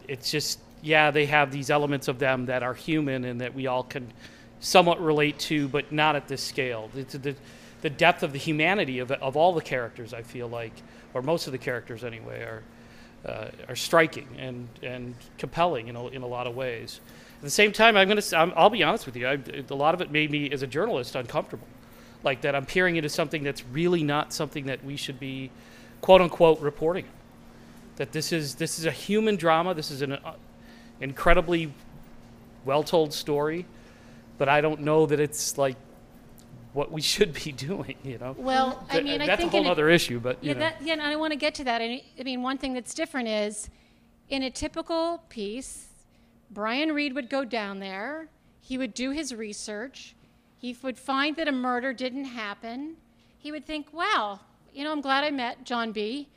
it's 0.07 0.31
just 0.31 0.61
yeah, 0.83 1.11
they 1.11 1.27
have 1.27 1.53
these 1.53 1.71
elements 1.71 2.09
of 2.09 2.19
them 2.19 2.47
that 2.47 2.63
are 2.63 2.75
human 2.75 3.25
and 3.25 3.41
that 3.41 3.55
we 3.55 3.67
all 3.67 3.83
can 3.83 4.13
somewhat 4.61 5.01
relate 5.01 5.39
to, 5.39 5.69
but 5.69 5.91
not 5.93 6.17
at 6.17 6.29
this 6.29 6.43
scale. 6.43 6.91
The, 6.95 7.35
the, 7.83 7.91
depth 7.91 8.23
of 8.23 8.33
the 8.33 8.39
humanity 8.39 8.99
of, 8.99 9.11
of 9.11 9.37
all 9.37 9.53
the 9.55 9.63
characters, 9.63 10.13
I 10.13 10.23
feel 10.23 10.49
like, 10.49 10.73
or 11.15 11.23
most 11.23 11.47
of 11.47 11.53
the 11.53 11.59
characters 11.59 12.05
anyway, 12.05 12.43
are 12.43 12.63
uh, 13.27 13.51
are 13.69 13.77
striking 13.77 14.29
and 14.39 14.69
and 14.83 15.15
compelling 15.39 15.89
in 15.89 15.97
a, 15.97 16.07
in 16.09 16.23
a 16.23 16.27
lot 16.27 16.47
of 16.47 16.55
ways. 16.55 17.01
At 17.39 17.43
the 17.43 17.51
same 17.51 17.73
time, 17.73 17.97
I'm 17.97 18.09
gonna 18.09 18.23
i 18.33 18.43
I'll 18.57 18.71
be 18.71 18.83
honest 18.83 19.07
with 19.07 19.17
you. 19.17 19.27
I, 19.27 19.39
a 19.69 19.75
lot 19.75 19.95
of 19.95 20.01
it 20.01 20.11
made 20.11 20.31
me, 20.31 20.51
as 20.51 20.63
a 20.63 20.67
journalist, 20.67 21.15
uncomfortable. 21.15 21.67
Like 22.23 22.43
that, 22.43 22.55
I'm 22.55 22.67
peering 22.67 22.97
into 22.97 23.09
something 23.09 23.43
that's 23.43 23.65
really 23.67 24.03
not 24.03 24.33
something 24.33 24.67
that 24.67 24.85
we 24.85 24.97
should 24.97 25.19
be 25.19 25.51
quote 26.01 26.21
unquote 26.21 26.61
reporting. 26.61 27.07
That 27.97 28.13
this 28.13 28.33
is 28.33 28.57
this 28.57 28.79
is 28.79 28.87
a 28.87 28.91
human 28.91 29.37
drama. 29.37 29.75
This 29.75 29.91
is 29.91 30.03
an 30.03 30.13
uh, 30.13 30.35
incredibly 31.01 31.73
well 32.65 32.83
told 32.83 33.13
story, 33.13 33.67
but 34.39 34.49
I 34.49 34.61
don't 34.61 34.81
know 34.81 35.07
that 35.07 35.21
it's 35.21 35.59
like 35.59 35.77
what 36.73 36.93
we 36.93 37.01
should 37.13 37.33
be 37.33 37.53
doing. 37.53 37.97
You 38.03 38.19
know. 38.19 38.35
Well, 38.39 38.87
I 38.91 39.01
mean, 39.01 39.19
that's 39.19 39.31
I 39.31 39.37
think 39.37 39.53
a 39.53 39.57
whole 39.57 39.71
other 39.71 39.89
a, 39.89 39.95
issue, 39.95 40.21
but 40.21 40.39
yeah, 40.43 40.55
that, 40.55 40.83
yeah, 40.83 40.95
and 40.95 41.03
I 41.03 41.17
want 41.17 41.33
to 41.33 41.39
get 41.39 41.55
to 41.57 41.65
that. 41.65 41.81
I 41.81 42.03
mean, 42.25 42.43
one 42.43 42.59
thing 42.59 42.75
that's 42.75 42.95
different 42.95 43.29
is 43.29 43.71
in 44.29 44.43
a 44.43 44.51
typical 44.51 45.23
piece, 45.29 45.89
Brian 46.51 46.93
Reed 46.93 47.15
would 47.15 47.29
go 47.29 47.45
down 47.45 47.81
there. 47.81 48.29
He 48.61 48.79
would 48.79 48.95
do 48.95 49.11
his 49.11 49.35
research. 49.35 50.15
He 50.59 50.77
would 50.83 50.99
find 50.99 51.37
that 51.37 51.49
a 51.49 51.53
murder 51.53 51.93
didn't 51.93 52.27
happen. 52.27 52.97
He 53.39 53.51
would 53.51 53.67
think, 53.67 53.93
wow, 53.93 54.41
you 54.73 54.85
know, 54.85 54.93
I'm 54.93 55.01
glad 55.01 55.25
I 55.25 55.31
met 55.31 55.65
John 55.65 55.91
B. 55.93 56.29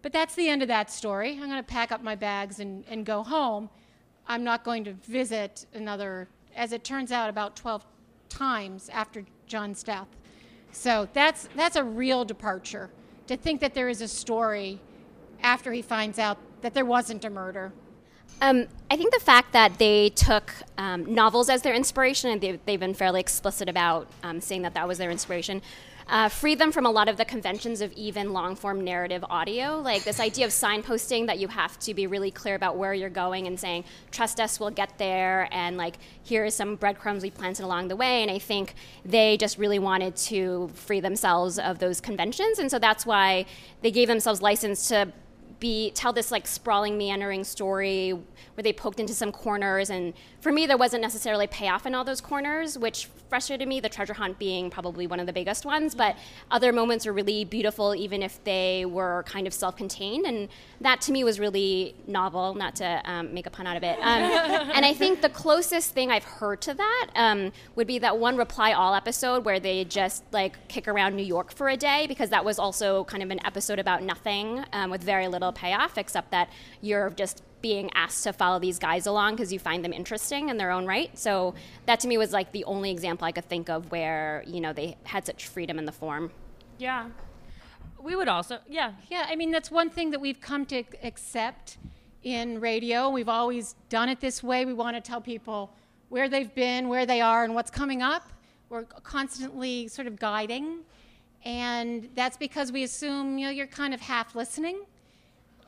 But 0.00 0.12
that's 0.12 0.34
the 0.34 0.48
end 0.48 0.62
of 0.62 0.68
that 0.68 0.90
story. 0.90 1.32
I'm 1.32 1.48
going 1.48 1.56
to 1.56 1.62
pack 1.62 1.92
up 1.92 2.02
my 2.02 2.14
bags 2.14 2.58
and, 2.58 2.84
and 2.88 3.06
go 3.06 3.22
home. 3.22 3.70
I'm 4.32 4.44
not 4.44 4.64
going 4.64 4.82
to 4.84 4.94
visit 4.94 5.66
another, 5.74 6.26
as 6.56 6.72
it 6.72 6.84
turns 6.84 7.12
out, 7.12 7.28
about 7.28 7.54
12 7.54 7.84
times 8.30 8.88
after 8.88 9.26
John's 9.46 9.82
death. 9.82 10.08
So 10.72 11.06
that's, 11.12 11.50
that's 11.54 11.76
a 11.76 11.84
real 11.84 12.24
departure 12.24 12.88
to 13.26 13.36
think 13.36 13.60
that 13.60 13.74
there 13.74 13.90
is 13.90 14.00
a 14.00 14.08
story 14.08 14.80
after 15.42 15.70
he 15.70 15.82
finds 15.82 16.18
out 16.18 16.38
that 16.62 16.72
there 16.72 16.86
wasn't 16.86 17.26
a 17.26 17.28
murder. 17.28 17.74
Um, 18.40 18.68
I 18.90 18.96
think 18.96 19.12
the 19.12 19.20
fact 19.20 19.52
that 19.52 19.76
they 19.76 20.08
took 20.08 20.50
um, 20.78 21.12
novels 21.12 21.50
as 21.50 21.60
their 21.60 21.74
inspiration, 21.74 22.30
and 22.30 22.40
they've, 22.40 22.58
they've 22.64 22.80
been 22.80 22.94
fairly 22.94 23.20
explicit 23.20 23.68
about 23.68 24.08
um, 24.22 24.40
saying 24.40 24.62
that 24.62 24.72
that 24.72 24.88
was 24.88 24.96
their 24.96 25.10
inspiration, 25.10 25.60
uh, 26.08 26.28
freed 26.28 26.58
them 26.58 26.72
from 26.72 26.86
a 26.86 26.90
lot 26.90 27.08
of 27.08 27.16
the 27.16 27.24
conventions 27.24 27.80
of 27.80 27.92
even 27.92 28.32
long 28.32 28.54
form 28.56 28.82
narrative 28.82 29.24
audio. 29.30 29.80
Like 29.80 30.04
this 30.04 30.20
idea 30.20 30.46
of 30.46 30.52
signposting 30.52 31.26
that 31.26 31.38
you 31.38 31.48
have 31.48 31.78
to 31.80 31.94
be 31.94 32.06
really 32.06 32.30
clear 32.30 32.54
about 32.54 32.76
where 32.76 32.94
you're 32.94 33.10
going 33.10 33.46
and 33.46 33.58
saying, 33.58 33.84
trust 34.10 34.40
us, 34.40 34.60
we'll 34.60 34.70
get 34.70 34.98
there, 34.98 35.48
and 35.52 35.76
like, 35.76 35.96
here 36.24 36.44
is 36.44 36.54
some 36.54 36.76
breadcrumbs 36.76 37.22
we 37.22 37.30
planted 37.30 37.64
along 37.64 37.88
the 37.88 37.96
way. 37.96 38.22
And 38.22 38.30
I 38.30 38.38
think 38.38 38.74
they 39.04 39.36
just 39.36 39.58
really 39.58 39.78
wanted 39.78 40.16
to 40.16 40.70
free 40.74 41.00
themselves 41.00 41.58
of 41.58 41.78
those 41.78 42.00
conventions. 42.00 42.58
And 42.58 42.70
so 42.70 42.78
that's 42.78 43.04
why 43.04 43.46
they 43.80 43.90
gave 43.90 44.08
themselves 44.08 44.42
license 44.42 44.88
to 44.88 45.12
be 45.62 45.92
tell 45.92 46.12
this 46.12 46.30
like 46.32 46.46
sprawling 46.46 46.98
meandering 46.98 47.44
story 47.44 48.10
where 48.54 48.62
they 48.62 48.72
poked 48.72 48.98
into 49.00 49.14
some 49.14 49.30
corners. 49.32 49.88
And 49.88 50.12
for 50.40 50.52
me 50.52 50.66
there 50.66 50.76
wasn't 50.76 51.02
necessarily 51.02 51.46
payoff 51.46 51.86
in 51.86 51.94
all 51.94 52.04
those 52.04 52.20
corners 52.20 52.76
which 52.76 53.06
frustrated 53.30 53.66
me 53.66 53.80
the 53.80 53.88
treasure 53.88 54.12
hunt 54.12 54.38
being 54.38 54.68
probably 54.68 55.06
one 55.06 55.20
of 55.20 55.26
the 55.26 55.32
biggest 55.32 55.64
ones. 55.64 55.94
But 55.94 56.16
other 56.50 56.72
moments 56.72 57.06
were 57.06 57.12
really 57.12 57.44
beautiful 57.44 57.94
even 57.94 58.22
if 58.22 58.42
they 58.44 58.84
were 58.84 59.24
kind 59.26 59.46
of 59.46 59.54
self-contained. 59.54 60.26
And 60.26 60.48
that 60.80 61.00
to 61.02 61.12
me 61.12 61.22
was 61.22 61.38
really 61.38 61.94
novel 62.06 62.54
not 62.54 62.76
to 62.76 63.00
um, 63.04 63.32
make 63.32 63.46
a 63.46 63.50
pun 63.50 63.66
out 63.66 63.76
of 63.76 63.84
it. 63.84 63.98
Um, 64.00 64.22
and 64.74 64.84
i 64.84 64.92
think 64.92 65.20
the 65.20 65.28
closest 65.28 65.92
thing 65.92 66.10
i've 66.10 66.24
heard 66.24 66.60
to 66.62 66.74
that 66.74 67.06
um, 67.14 67.52
would 67.76 67.86
be 67.86 67.98
that 67.98 68.18
one 68.18 68.36
reply 68.36 68.72
all 68.72 68.94
episode 68.94 69.44
where 69.44 69.60
they 69.60 69.84
just 69.84 70.24
like 70.32 70.68
kick 70.68 70.88
around 70.88 71.14
new 71.14 71.22
york 71.22 71.52
for 71.52 71.68
a 71.68 71.76
day 71.76 72.06
because 72.08 72.30
that 72.30 72.44
was 72.44 72.58
also 72.58 73.04
kind 73.04 73.22
of 73.22 73.30
an 73.30 73.44
episode 73.46 73.78
about 73.78 74.02
nothing 74.02 74.64
um, 74.72 74.90
with 74.90 75.02
very 75.02 75.28
little 75.28 75.51
payoff 75.52 75.98
except 75.98 76.30
that 76.30 76.50
you're 76.80 77.10
just 77.10 77.42
being 77.62 77.90
asked 77.94 78.24
to 78.24 78.32
follow 78.32 78.58
these 78.58 78.78
guys 78.78 79.06
along 79.06 79.34
because 79.34 79.52
you 79.52 79.58
find 79.58 79.84
them 79.84 79.92
interesting 79.92 80.48
in 80.48 80.56
their 80.56 80.70
own 80.70 80.84
right. 80.84 81.16
So 81.16 81.54
that 81.86 82.00
to 82.00 82.08
me 82.08 82.18
was 82.18 82.32
like 82.32 82.52
the 82.52 82.64
only 82.64 82.90
example 82.90 83.24
I 83.24 83.32
could 83.32 83.48
think 83.48 83.70
of 83.70 83.90
where, 83.90 84.42
you 84.46 84.60
know, 84.60 84.72
they 84.72 84.96
had 85.04 85.24
such 85.24 85.46
freedom 85.46 85.78
in 85.78 85.84
the 85.84 85.92
form. 85.92 86.32
Yeah. 86.78 87.08
We 88.02 88.16
would 88.16 88.28
also, 88.28 88.58
yeah. 88.68 88.92
Yeah, 89.08 89.26
I 89.28 89.36
mean, 89.36 89.52
that's 89.52 89.70
one 89.70 89.88
thing 89.88 90.10
that 90.10 90.20
we've 90.20 90.40
come 90.40 90.66
to 90.66 90.82
accept 91.04 91.78
in 92.24 92.60
radio. 92.60 93.08
We've 93.10 93.28
always 93.28 93.76
done 93.88 94.08
it 94.08 94.20
this 94.20 94.42
way. 94.42 94.64
We 94.64 94.74
want 94.74 94.96
to 94.96 95.00
tell 95.00 95.20
people 95.20 95.72
where 96.08 96.28
they've 96.28 96.52
been, 96.54 96.88
where 96.88 97.06
they 97.06 97.20
are, 97.20 97.44
and 97.44 97.54
what's 97.54 97.70
coming 97.70 98.02
up. 98.02 98.28
We're 98.68 98.84
constantly 98.84 99.86
sort 99.88 100.08
of 100.08 100.18
guiding. 100.18 100.80
And 101.44 102.08
that's 102.14 102.36
because 102.36 102.72
we 102.72 102.82
assume, 102.82 103.38
you 103.38 103.46
know, 103.46 103.52
you're 103.52 103.66
kind 103.66 103.94
of 103.94 104.00
half 104.00 104.34
listening 104.34 104.80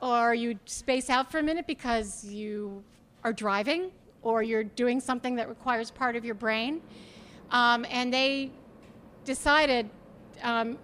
or 0.04 0.34
you 0.34 0.58
space 0.66 1.08
out 1.08 1.30
for 1.32 1.38
a 1.38 1.42
minute 1.42 1.66
because 1.66 2.26
you 2.26 2.84
are 3.24 3.32
driving 3.32 3.90
or 4.20 4.42
you're 4.42 4.62
doing 4.62 5.00
something 5.00 5.34
that 5.36 5.48
requires 5.48 5.90
part 5.90 6.14
of 6.14 6.26
your 6.26 6.34
brain. 6.34 6.82
Um, 7.50 7.86
and 7.88 8.12
they 8.12 8.50
decided 9.24 9.88
um, 10.42 10.76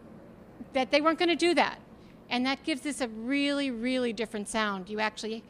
that 0.73 0.91
they 0.91 1.03
weren't 1.03 1.19
going 1.19 1.29
to 1.29 1.37
do 1.37 1.53
that. 1.55 1.79
And 2.31 2.47
that 2.47 2.65
gives 2.65 2.81
this 2.81 3.03
a 3.03 3.09
really, 3.09 3.71
really 3.71 4.15
different 4.15 4.49
sound. 4.49 4.89
You 4.89 5.01
actually 5.01 5.45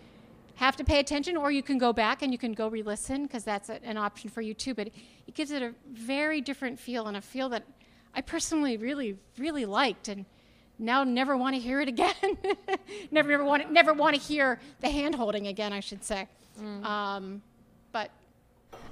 have 0.57 0.75
to 0.77 0.85
pay 0.85 0.99
attention, 0.99 1.37
or 1.37 1.53
you 1.53 1.63
can 1.63 1.79
go 1.79 1.93
back 1.93 2.23
and 2.23 2.33
you 2.33 2.39
can 2.39 2.53
go 2.53 2.67
re 2.67 2.83
listen 2.83 3.23
because 3.23 3.45
that's 3.45 3.69
a, 3.69 3.83
an 3.85 3.97
option 3.97 4.31
for 4.31 4.41
you 4.41 4.53
too. 4.53 4.75
But 4.75 4.89
it 5.29 5.35
gives 5.35 5.53
it 5.53 5.63
a 5.63 5.75
very 5.93 6.41
different 6.41 6.81
feel 6.81 7.07
and 7.07 7.17
a 7.17 7.21
feel 7.21 7.49
that 7.51 7.65
I 8.15 8.21
personally 8.21 8.77
really, 8.79 9.17
really 9.39 9.65
liked. 9.65 10.09
And 10.09 10.25
now 10.81 11.05
never 11.05 11.37
want 11.37 11.55
to 11.55 11.61
hear 11.61 11.81
it 11.81 11.89
again. 11.89 12.15
never, 13.11 13.29
never 13.29 13.45
want, 13.45 13.71
never 13.71 13.93
want 13.93 14.17
to 14.17 14.21
hear 14.21 14.59
the 14.81 14.89
hand 14.89 15.15
holding 15.15 15.47
again, 15.47 15.73
I 15.73 15.81
should 15.81 16.05
say. 16.05 16.27
Mm. 16.61 16.85
Um, 16.85 17.43
but 17.93 18.11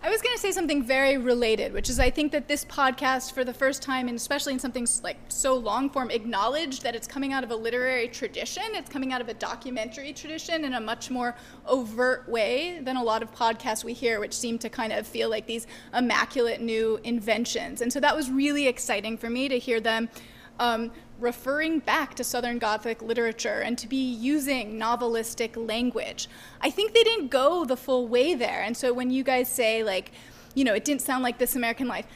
I 0.01 0.11
was 0.11 0.23
going 0.23 0.35
to 0.35 0.41
say 0.41 0.53
something 0.53 0.85
very 0.85 1.19
related, 1.19 1.73
which 1.73 1.91
is 1.91 1.99
I 1.99 2.11
think 2.11 2.31
that 2.33 2.47
this 2.47 2.65
podcast, 2.65 3.33
for 3.33 3.43
the 3.43 3.53
first 3.53 3.83
time, 3.83 4.07
and 4.07 4.17
especially 4.17 4.53
in 4.53 4.59
something 4.59 4.87
like 5.03 5.17
so 5.29 5.57
long 5.57 5.91
form, 5.91 6.11
acknowledged 6.11 6.83
that 6.83 6.95
it's 6.95 7.09
coming 7.09 7.33
out 7.33 7.43
of 7.43 7.51
a 7.51 7.57
literary 7.57 8.07
tradition. 8.07 8.63
It's 8.75 8.89
coming 8.89 9.13
out 9.13 9.21
of 9.21 9.29
a 9.29 9.35
documentary 9.35 10.13
tradition 10.13 10.65
in 10.65 10.75
a 10.75 10.81
much 10.81 11.11
more 11.11 11.35
overt 11.67 12.29
way 12.29 12.81
than 12.81 12.97
a 12.97 13.03
lot 13.03 13.23
of 13.23 13.35
podcasts 13.35 13.83
we 13.83 13.93
hear, 13.93 14.21
which 14.21 14.35
seem 14.35 14.59
to 14.61 14.69
kind 14.69 14.93
of 14.93 15.07
feel 15.07 15.31
like 15.31 15.47
these 15.47 15.67
immaculate 15.93 16.61
new 16.61 17.01
inventions. 17.03 17.81
And 17.81 17.93
so 17.93 17.99
that 17.99 18.15
was 18.15 18.31
really 18.31 18.69
exciting 18.69 19.17
for 19.17 19.29
me 19.29 19.49
to 19.49 19.59
hear 19.59 19.81
them 19.81 20.09
um, 20.61 20.91
referring 21.19 21.81
back 21.81 22.15
to 22.15 22.25
Southern 22.25 22.59
Gothic 22.59 23.03
literature 23.03 23.61
and 23.61 23.77
to 23.79 23.87
be 23.89 23.97
using 23.97 24.79
novelistic 24.79 25.57
language. 25.57 26.29
I 26.61 26.71
think 26.71 26.95
they 26.95 27.03
didn't 27.03 27.29
go 27.29 27.65
the 27.65 27.77
full 27.77 28.09
way 28.09 28.35
there. 28.35 28.63
And 28.63 28.77
so 28.77 28.93
when 28.93 29.11
you 29.11 29.25
guys 29.25 29.49
say, 29.49 29.83
like, 29.83 30.13
you 30.55 30.65
know, 30.65 30.75
it 30.75 30.85
didn't 30.85 31.03
sound 31.03 31.23
like 31.23 31.39
This 31.39 31.57
American 31.57 31.89
Life, 31.89 32.07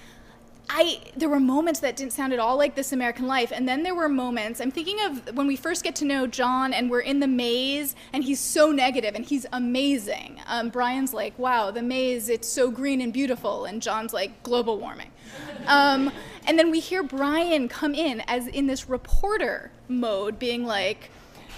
I 0.68 1.00
there 1.16 1.28
were 1.28 1.40
moments 1.40 1.80
that 1.80 1.96
didn't 1.96 2.12
sound 2.12 2.32
at 2.32 2.38
all 2.38 2.56
like 2.56 2.74
This 2.74 2.92
American 2.92 3.26
Life, 3.26 3.52
and 3.52 3.68
then 3.68 3.82
there 3.82 3.94
were 3.94 4.08
moments. 4.08 4.60
I'm 4.60 4.70
thinking 4.70 5.00
of 5.04 5.36
when 5.36 5.46
we 5.46 5.56
first 5.56 5.84
get 5.84 5.94
to 5.96 6.04
know 6.04 6.26
John, 6.26 6.72
and 6.72 6.90
we're 6.90 7.00
in 7.00 7.20
the 7.20 7.26
maze, 7.26 7.94
and 8.12 8.24
he's 8.24 8.40
so 8.40 8.70
negative, 8.70 9.14
and 9.14 9.24
he's 9.24 9.44
amazing. 9.52 10.40
Um, 10.46 10.70
Brian's 10.70 11.12
like, 11.12 11.38
"Wow, 11.38 11.70
the 11.70 11.82
maze, 11.82 12.28
it's 12.28 12.48
so 12.48 12.70
green 12.70 13.00
and 13.00 13.12
beautiful," 13.12 13.64
and 13.64 13.82
John's 13.82 14.12
like, 14.12 14.42
"Global 14.42 14.78
warming." 14.78 15.10
Um, 15.66 16.12
and 16.46 16.58
then 16.58 16.70
we 16.70 16.80
hear 16.80 17.02
Brian 17.02 17.68
come 17.68 17.94
in 17.94 18.20
as 18.26 18.46
in 18.46 18.66
this 18.66 18.88
reporter 18.88 19.70
mode, 19.88 20.38
being 20.38 20.64
like, 20.64 21.10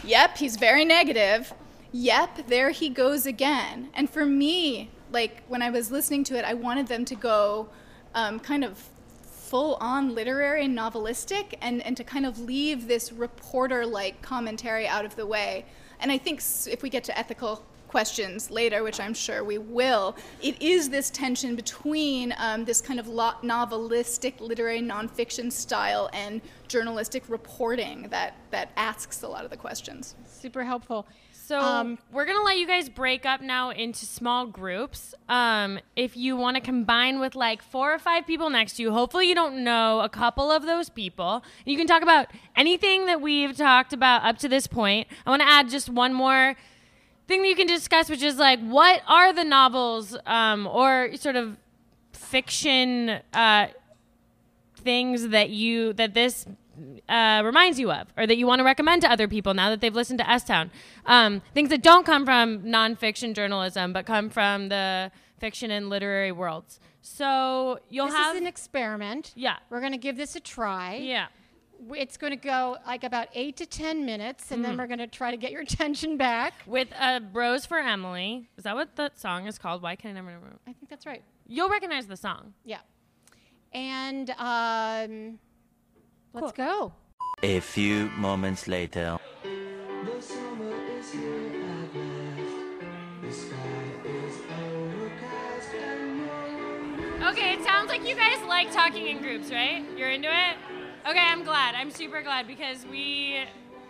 "Yep, 0.05 0.39
he's 0.39 0.57
very 0.57 0.85
negative. 0.85 1.55
Yep, 1.93 2.49
there 2.49 2.71
he 2.71 2.89
goes 2.89 3.27
again." 3.27 3.91
And 3.95 4.11
for 4.11 4.27
me, 4.27 4.91
like 5.11 5.43
when 5.49 5.63
I 5.63 5.71
was 5.71 5.91
listening 5.91 6.25
to 6.25 6.39
it, 6.39 6.45
I 6.45 6.55
wanted 6.55 6.89
them 6.89 7.05
to 7.07 7.15
go 7.15 7.69
um, 8.15 8.41
kind 8.41 8.65
of 8.65 8.89
full 9.23 9.77
on 9.77 10.15
literary 10.15 10.65
and 10.65 10.77
novelistic 10.77 11.55
and, 11.61 11.81
and 11.87 11.97
to 11.97 12.03
kind 12.03 12.27
of 12.27 12.41
leave 12.41 12.89
this 12.89 13.13
reporter 13.13 13.87
like 13.87 14.21
commentary 14.23 14.87
out 14.87 15.05
of 15.05 15.17
the 15.17 15.27
way. 15.27 15.65
And 16.01 16.11
I 16.11 16.19
think 16.19 16.43
if 16.67 16.83
we 16.83 16.91
get 16.91 17.05
to 17.05 17.19
ethical 17.19 17.65
questions 17.95 18.51
later, 18.51 18.83
which 18.83 18.99
I'm 18.99 19.15
sure 19.15 19.45
we 19.45 19.57
will, 19.57 20.17
it 20.43 20.61
is 20.61 20.91
this 20.91 21.11
tension 21.11 21.55
between 21.55 22.35
um, 22.39 22.65
this 22.65 22.81
kind 22.81 22.99
of 22.99 23.07
lo- 23.07 23.39
novelistic 23.45 24.41
literary 24.41 24.81
nonfiction 24.81 25.53
style 25.53 26.11
and 26.13 26.41
journalistic 26.67 27.23
reporting 27.29 28.09
that, 28.11 28.35
that 28.51 28.71
asks 28.77 29.23
a 29.23 29.29
lot 29.29 29.45
of 29.45 29.51
the 29.53 29.57
questions. 29.57 30.17
Super 30.27 30.65
helpful. 30.65 31.07
So 31.31 31.61
um, 31.61 31.99
we're 32.11 32.25
gonna 32.25 32.43
let 32.43 32.57
you 32.57 32.67
guys 32.67 32.89
break 32.89 33.25
up 33.25 33.41
now 33.41 33.71
into 33.71 34.07
small 34.07 34.47
groups. 34.47 35.15
Um, 35.29 35.79
if 35.95 36.17
you 36.17 36.37
want 36.37 36.57
to 36.57 36.61
combine 36.61 37.21
with 37.21 37.37
like 37.37 37.63
four 37.63 37.95
or 37.95 37.99
five 38.01 38.27
people 38.27 38.51
next 38.51 38.73
to 38.79 38.83
you, 38.83 38.93
hopefully 38.93 39.29
you 39.29 39.37
don't 39.37 39.63
know 39.63 40.01
a 40.01 40.09
couple 40.09 40.51
of 40.51 40.67
those 40.67 40.89
people. 40.89 41.45
You 41.65 41.77
can 41.77 41.87
talk 41.87 42.03
about 42.03 42.27
anything 42.57 43.07
that 43.07 43.21
we've 43.21 43.57
talked 43.57 43.93
about 43.93 44.25
up 44.25 44.39
to 44.39 44.49
this 44.49 44.67
point. 44.67 45.07
I 45.27 45.31
want 45.31 45.43
to 45.43 45.49
add 45.49 45.69
just 45.69 45.89
one 45.91 46.13
more 46.13 46.57
thing 47.27 47.43
that 47.43 47.49
you 47.49 47.57
can 47.57 47.67
discuss, 47.67 48.11
which 48.11 48.23
is 48.23 48.37
like 48.37 48.61
what 48.61 49.03
are 49.07 49.33
the 49.33 49.45
novels 49.45 50.17
um, 50.27 50.67
or 50.67 51.11
sort 51.17 51.37
of 51.37 51.57
fiction 52.13 53.21
uh, 53.33 53.67
things 54.77 55.29
that 55.29 55.51
you 55.51 55.93
that 55.95 56.15
this 56.15 56.47
uh, 57.09 57.43
reminds 57.45 57.79
you 57.79 57.91
of, 57.93 58.09
or 58.17 58.27
that 58.27 58.37
you 58.37 58.47
want 58.47 58.59
to 58.59 58.65
recommend 58.65 59.03
to 59.03 59.11
other 59.11 59.29
people 59.29 59.55
now 59.55 59.71
that 59.71 59.81
they've 59.81 59.95
listened 59.95 60.19
to 60.19 60.29
S 60.29 60.45
Town. 60.45 60.71
Um, 61.07 61.43
things 61.53 61.69
that 61.71 61.83
don't 61.83 62.05
come 62.05 62.25
from 62.25 62.63
nonfiction 62.63 63.35
journalism, 63.35 63.93
but 63.93 64.07
come 64.07 64.31
from 64.31 64.69
the 64.69 65.11
fiction 65.39 65.71
and 65.71 65.89
literary 65.89 66.33
worlds. 66.33 66.81
So 67.03 67.79
you'll 67.91 68.07
have 68.07 68.15
this 68.15 68.23
have 68.25 68.35
is 68.37 68.41
an 68.43 68.47
experiment. 68.47 69.33
Yeah, 69.35 69.57
we're 69.71 69.81
going 69.81 69.93
to 69.93 69.99
give 69.99 70.17
this 70.17 70.37
a 70.37 70.41
try. 70.41 70.97
Yeah. 70.97 71.27
It's 71.93 72.17
going 72.17 72.31
to 72.31 72.37
go 72.37 72.77
like 72.87 73.05
about 73.05 73.29
eight 73.35 73.57
to 73.59 73.67
ten 73.67 74.05
minutes, 74.07 74.51
and 74.53 74.65
then 74.65 74.75
Mhm. 74.75 74.79
we're 74.79 74.87
going 74.87 74.99
to 75.01 75.07
try 75.07 75.31
to 75.31 75.37
get 75.37 75.53
your 75.53 75.61
attention 75.69 76.17
back. 76.17 76.55
with 76.67 76.89
uh, 76.93 77.21
"A 77.23 77.29
Rose 77.33 77.67
for 77.67 77.79
Emily." 77.79 78.49
Is 78.57 78.65
that 78.65 78.75
what 78.75 78.97
that 78.97 79.19
song 79.19 79.47
is 79.47 79.59
called? 79.59 79.83
Why 79.83 79.97
can't 79.97 80.13
I 80.17 80.21
never 80.21 80.29
remember? 80.29 80.57
I 80.67 80.73
think 80.73 80.89
that's 80.89 81.07
right. 81.07 81.23
You'll 81.47 81.69
recognize 81.69 82.07
the 82.07 82.17
song. 82.17 82.55
Yeah. 82.65 82.79
And 83.73 84.31
um, 84.39 85.39
let's 86.33 86.53
go. 86.53 86.93
A 87.43 87.61
few 87.61 88.07
moments 88.11 88.67
later. 88.69 89.19
Okay, 97.23 97.55
it 97.55 97.65
sounds 97.65 97.89
like 97.89 98.07
you 98.07 98.15
guys 98.15 98.39
like 98.47 98.71
talking 98.73 99.09
in 99.09 99.21
groups, 99.23 99.51
right? 99.51 99.83
You're 99.97 100.11
into 100.11 100.29
it? 100.29 100.57
Okay, 101.07 101.19
I'm 101.19 101.45
glad. 101.45 101.75
I'm 101.75 101.91
super 101.91 102.23
glad 102.23 102.47
because 102.47 102.87
we, 102.91 103.45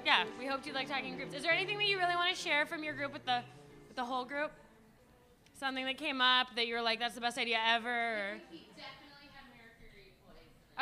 yeah, 0.05 0.25
we 0.37 0.47
hoped 0.47 0.67
you 0.67 0.73
like 0.73 0.89
talking 0.89 1.11
in 1.11 1.17
groups. 1.17 1.33
Is 1.33 1.45
there 1.45 1.53
anything 1.53 1.79
that 1.79 1.87
you 1.87 1.97
really 1.97 2.17
want 2.17 2.35
to 2.35 2.41
share 2.41 2.67
from 2.67 2.83
your 2.83 2.93
group 2.93 3.13
with 3.13 3.25
the, 3.25 3.41
with 3.87 3.95
the 3.97 4.05
whole 4.05 4.25
group? 4.25 4.51
Something 5.57 5.85
that 5.85 5.97
came 5.97 6.21
up 6.21 6.49
that 6.57 6.67
you 6.67 6.75
were 6.75 6.83
like, 6.83 6.99
that's 6.99 7.15
the 7.15 7.21
best 7.21 7.39
idea 7.39 7.59
ever? 7.65 7.89
Or? 7.89 8.37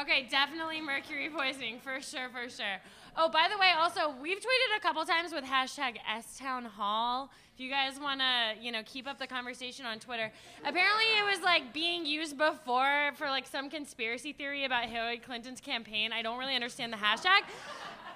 Okay, 0.00 0.26
definitely 0.30 0.80
mercury 0.80 1.28
poisoning 1.28 1.78
for 1.80 2.00
sure, 2.00 2.30
for 2.30 2.48
sure. 2.48 2.80
Oh, 3.14 3.28
by 3.28 3.48
the 3.52 3.58
way, 3.58 3.72
also 3.78 4.14
we've 4.22 4.38
tweeted 4.38 4.78
a 4.78 4.80
couple 4.80 5.04
times 5.04 5.34
with 5.34 5.44
hashtag 5.44 5.96
S 6.10 6.38
Town 6.38 6.64
Hall. 6.64 7.30
You 7.62 7.70
guys 7.70 8.00
want 8.00 8.20
to, 8.20 8.60
you 8.60 8.72
know, 8.72 8.82
keep 8.84 9.06
up 9.06 9.20
the 9.20 9.26
conversation 9.28 9.86
on 9.86 10.00
Twitter. 10.00 10.32
Apparently, 10.64 11.04
it 11.16 11.24
was 11.24 11.44
like 11.44 11.72
being 11.72 12.04
used 12.04 12.36
before 12.36 13.12
for 13.14 13.28
like 13.28 13.46
some 13.46 13.70
conspiracy 13.70 14.32
theory 14.32 14.64
about 14.64 14.86
Hillary 14.86 15.18
Clinton's 15.18 15.60
campaign. 15.60 16.12
I 16.12 16.22
don't 16.22 16.40
really 16.40 16.56
understand 16.56 16.92
the 16.92 16.96
hashtag, 16.96 17.42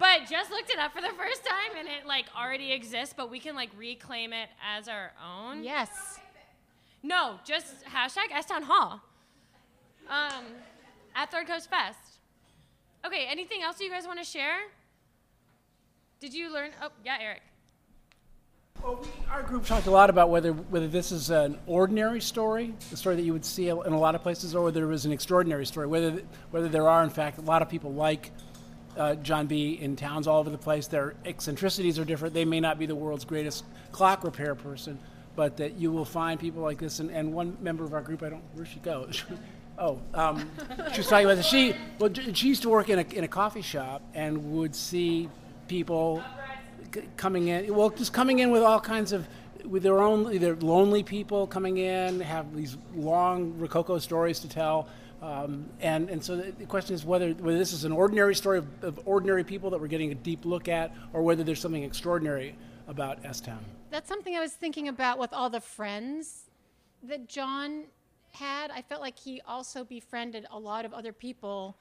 but 0.00 0.28
just 0.28 0.50
looked 0.50 0.70
it 0.70 0.80
up 0.80 0.92
for 0.92 1.00
the 1.00 1.12
first 1.16 1.44
time, 1.44 1.78
and 1.78 1.86
it 1.86 2.08
like 2.08 2.24
already 2.36 2.72
exists. 2.72 3.14
But 3.16 3.30
we 3.30 3.38
can 3.38 3.54
like 3.54 3.70
reclaim 3.78 4.32
it 4.32 4.48
as 4.76 4.88
our 4.88 5.12
own. 5.24 5.62
Yes. 5.62 6.18
No, 7.04 7.36
just 7.44 7.84
hashtag 7.84 8.32
S 8.32 8.46
Town 8.46 8.64
Hall. 8.64 9.00
Um, 10.10 10.44
at 11.14 11.30
Third 11.30 11.46
Coast 11.46 11.70
Fest. 11.70 12.18
Okay, 13.06 13.26
anything 13.28 13.62
else 13.62 13.80
you 13.80 13.90
guys 13.90 14.08
want 14.08 14.18
to 14.18 14.24
share? 14.24 14.58
Did 16.18 16.34
you 16.34 16.52
learn? 16.52 16.70
Oh, 16.82 16.88
yeah, 17.04 17.18
Eric. 17.20 17.42
Our 19.30 19.42
group 19.42 19.66
talked 19.66 19.86
a 19.86 19.90
lot 19.90 20.10
about 20.10 20.30
whether 20.30 20.52
whether 20.52 20.86
this 20.88 21.10
is 21.12 21.30
an 21.30 21.58
ordinary 21.66 22.20
story, 22.20 22.74
the 22.90 22.96
story 22.96 23.16
that 23.16 23.22
you 23.22 23.32
would 23.32 23.44
see 23.44 23.68
in 23.68 23.76
a 23.76 23.98
lot 23.98 24.14
of 24.14 24.22
places, 24.22 24.54
or 24.54 24.64
whether 24.64 24.84
it 24.84 24.88
was 24.88 25.04
an 25.04 25.12
extraordinary 25.12 25.66
story. 25.66 25.86
Whether 25.86 26.22
whether 26.50 26.68
there 26.68 26.88
are 26.88 27.02
in 27.02 27.10
fact 27.10 27.38
a 27.38 27.42
lot 27.42 27.62
of 27.62 27.68
people 27.68 27.92
like 27.92 28.30
uh, 28.96 29.14
John 29.16 29.46
B. 29.46 29.78
in 29.80 29.96
towns 29.96 30.26
all 30.26 30.38
over 30.38 30.50
the 30.50 30.58
place. 30.58 30.86
Their 30.86 31.14
eccentricities 31.24 31.98
are 31.98 32.04
different. 32.04 32.34
They 32.34 32.44
may 32.44 32.60
not 32.60 32.78
be 32.78 32.86
the 32.86 32.94
world's 32.94 33.24
greatest 33.24 33.64
clock 33.92 34.24
repair 34.24 34.54
person, 34.54 34.98
but 35.34 35.56
that 35.58 35.74
you 35.74 35.92
will 35.92 36.04
find 36.04 36.40
people 36.40 36.62
like 36.62 36.78
this. 36.78 37.00
And, 37.00 37.10
and 37.10 37.32
one 37.32 37.56
member 37.60 37.84
of 37.84 37.92
our 37.92 38.02
group, 38.02 38.22
I 38.22 38.30
don't 38.30 38.42
where 38.54 38.66
she 38.66 38.78
go. 38.80 39.08
oh, 39.78 40.00
um, 40.14 40.50
she 40.92 40.98
was 40.98 41.08
talking 41.08 41.26
about 41.26 41.36
this. 41.36 41.46
She 41.46 41.74
well, 41.98 42.12
she 42.32 42.48
used 42.48 42.62
to 42.62 42.68
work 42.68 42.88
in 42.88 42.98
a 42.98 43.02
in 43.14 43.24
a 43.24 43.28
coffee 43.28 43.62
shop 43.62 44.02
and 44.14 44.52
would 44.52 44.74
see 44.74 45.28
people 45.68 46.22
coming 47.16 47.48
in. 47.48 47.74
Well, 47.74 47.90
just 47.90 48.12
coming 48.12 48.38
in 48.38 48.50
with 48.50 48.62
all 48.62 48.80
kinds 48.80 49.12
of 49.12 49.26
with 49.64 49.82
their 49.82 50.00
own 50.00 50.32
either 50.32 50.54
lonely 50.56 51.02
people 51.02 51.46
coming 51.46 51.78
in, 51.78 52.20
have 52.20 52.54
these 52.54 52.76
long 52.94 53.58
rococo 53.58 53.98
stories 53.98 54.38
to 54.40 54.48
tell. 54.48 54.88
Um, 55.22 55.66
and, 55.80 56.08
and 56.10 56.22
so 56.22 56.36
the, 56.36 56.66
question 56.66 56.94
is 56.94 57.04
whether, 57.04 57.32
whether 57.32 57.58
this 57.58 57.72
is 57.72 57.84
an 57.84 57.92
ordinary 57.92 58.34
story 58.34 58.58
of, 58.58 58.84
of 58.84 59.00
ordinary 59.06 59.44
people 59.44 59.70
that 59.70 59.80
we're 59.80 59.86
getting 59.88 60.12
a 60.12 60.14
deep 60.14 60.44
look 60.44 60.68
at, 60.68 60.94
or 61.12 61.22
whether 61.22 61.42
there's 61.42 61.60
something 61.60 61.82
extraordinary 61.82 62.54
about 62.86 63.24
S 63.24 63.40
Town. 63.40 63.58
That's 63.90 64.08
something 64.08 64.36
I 64.36 64.40
was 64.40 64.52
thinking 64.52 64.88
about 64.88 65.18
with 65.18 65.32
all 65.32 65.50
the 65.50 65.60
friends 65.60 66.50
that 67.02 67.28
John 67.28 67.84
had. 68.32 68.70
I 68.70 68.82
felt 68.82 69.00
like 69.00 69.18
he 69.18 69.40
also 69.48 69.84
befriended 69.84 70.46
a 70.50 70.58
lot 70.58 70.84
of 70.84 70.92
other 70.92 71.12
people, 71.12 71.76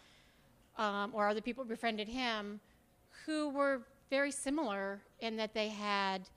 um, 0.78 1.12
or 1.13 1.28
other 1.28 1.41
people 1.41 1.65
befriended 1.65 2.08
him, 2.08 2.60
who 3.25 3.49
were 3.49 3.82
very 4.15 4.32
similar 4.32 5.01
in 5.19 5.36
that 5.36 5.54
they 5.54 5.67
had, 5.67 6.30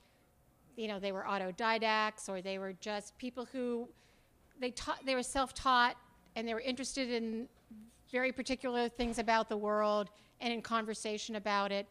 you 0.75 0.89
know, 0.89 0.99
they 0.99 1.13
were 1.13 1.23
autodidacts 1.23 2.27
or 2.27 2.41
they 2.41 2.59
were 2.59 2.73
just 2.81 3.17
people 3.17 3.47
who 3.53 3.87
they 4.59 4.71
taught, 4.71 4.99
they 5.05 5.15
were 5.15 5.23
self-taught 5.23 5.95
and 6.35 6.45
they 6.45 6.53
were 6.53 6.59
interested 6.59 7.09
in 7.09 7.47
very 8.11 8.33
particular 8.33 8.89
things 8.89 9.17
about 9.17 9.47
the 9.47 9.55
world 9.55 10.09
and 10.41 10.51
in 10.51 10.61
conversation 10.61 11.37
about 11.37 11.71
it. 11.71 11.87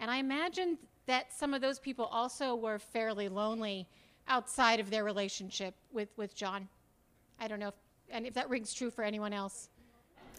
And 0.00 0.10
I 0.10 0.16
imagine 0.16 0.76
that 1.06 1.32
some 1.32 1.54
of 1.54 1.60
those 1.60 1.78
people 1.78 2.06
also 2.06 2.56
were 2.56 2.80
fairly 2.80 3.28
lonely 3.28 3.86
outside 4.26 4.80
of 4.80 4.90
their 4.90 5.04
relationship 5.04 5.72
with, 5.92 6.08
with 6.16 6.34
John. 6.34 6.66
I 7.38 7.46
don't 7.46 7.60
know 7.60 7.68
if, 7.68 7.74
and 8.10 8.26
if 8.26 8.34
that 8.34 8.50
rings 8.50 8.74
true 8.74 8.90
for 8.90 9.04
anyone 9.04 9.32
else. 9.32 9.68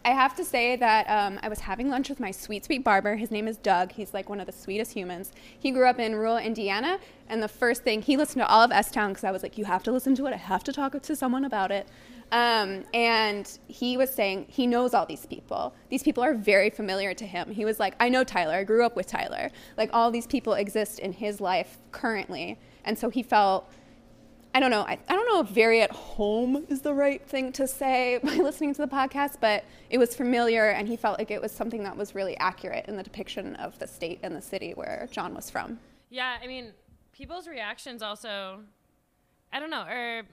I 0.05 0.11
have 0.11 0.35
to 0.37 0.45
say 0.45 0.77
that 0.77 1.09
um, 1.09 1.39
I 1.43 1.49
was 1.49 1.59
having 1.59 1.89
lunch 1.89 2.09
with 2.09 2.19
my 2.19 2.31
sweet, 2.31 2.65
sweet 2.65 2.83
barber. 2.83 3.17
His 3.17 3.31
name 3.31 3.47
is 3.47 3.57
Doug. 3.57 3.91
He's 3.91 4.13
like 4.13 4.29
one 4.29 4.39
of 4.39 4.45
the 4.45 4.53
sweetest 4.53 4.93
humans. 4.93 5.33
He 5.59 5.71
grew 5.71 5.87
up 5.87 5.99
in 5.99 6.15
rural 6.15 6.37
Indiana, 6.37 6.99
and 7.27 7.43
the 7.43 7.49
first 7.49 7.83
thing 7.83 8.01
he 8.01 8.15
listened 8.15 8.41
to 8.41 8.47
all 8.47 8.61
of 8.61 8.71
S 8.71 8.91
Town 8.91 9.11
because 9.11 9.25
I 9.25 9.31
was 9.31 9.43
like, 9.43 9.57
"You 9.57 9.65
have 9.65 9.83
to 9.83 9.91
listen 9.91 10.15
to 10.15 10.25
it. 10.27 10.33
I 10.33 10.37
have 10.37 10.63
to 10.65 10.73
talk 10.73 10.99
to 11.01 11.15
someone 11.15 11.43
about 11.43 11.71
it." 11.71 11.87
Um, 12.31 12.85
and 12.93 13.49
he 13.67 13.97
was 13.97 14.09
saying 14.13 14.45
he 14.47 14.67
knows 14.67 14.93
all 14.93 15.05
these 15.05 15.25
people. 15.25 15.73
These 15.89 16.03
people 16.03 16.23
are 16.23 16.33
very 16.33 16.69
familiar 16.69 17.13
to 17.15 17.25
him. 17.25 17.51
He 17.51 17.65
was 17.65 17.79
like, 17.79 17.95
"I 17.99 18.07
know 18.07 18.23
Tyler. 18.23 18.55
I 18.55 18.63
grew 18.63 18.85
up 18.85 18.95
with 18.95 19.07
Tyler. 19.07 19.51
Like 19.77 19.89
all 19.91 20.11
these 20.11 20.27
people 20.27 20.53
exist 20.53 20.99
in 20.99 21.11
his 21.13 21.41
life 21.41 21.77
currently." 21.91 22.57
And 22.85 22.97
so 22.97 23.09
he 23.09 23.21
felt 23.21 23.69
I 24.53 24.59
don't 24.59 24.71
know. 24.71 24.81
I, 24.81 24.97
I 25.07 25.13
don't 25.15 25.27
know 25.27 25.41
if 25.41 25.47
very 25.49 25.81
at 25.81 25.91
home 25.91 26.65
is 26.69 26.81
the 26.81 26.93
right 26.93 27.25
thing 27.27 27.51
to 27.53 27.67
say 27.67 28.19
by 28.23 28.35
listening 28.35 28.73
to 28.73 28.81
the 28.81 28.87
podcast, 28.87 29.35
but 29.39 29.63
it 29.89 29.97
was 29.97 30.15
familiar 30.15 30.69
and 30.69 30.87
he 30.87 30.95
felt 30.95 31.19
like 31.19 31.29
it 31.31 31.41
was 31.41 31.51
something 31.51 31.83
that 31.83 31.95
was 31.95 32.15
really 32.15 32.35
accurate 32.37 32.85
in 32.87 32.97
the 32.97 33.03
depiction 33.03 33.55
of 33.57 33.77
the 33.79 33.87
state 33.87 34.19
and 34.23 34.35
the 34.35 34.41
city 34.41 34.71
where 34.73 35.07
John 35.11 35.33
was 35.35 35.49
from. 35.49 35.79
Yeah, 36.09 36.37
I 36.41 36.47
mean, 36.47 36.71
people's 37.13 37.47
reactions 37.47 38.01
also, 38.01 38.61
I 39.53 39.59
don't 39.59 39.69
know, 39.69 39.83
or 39.83 40.23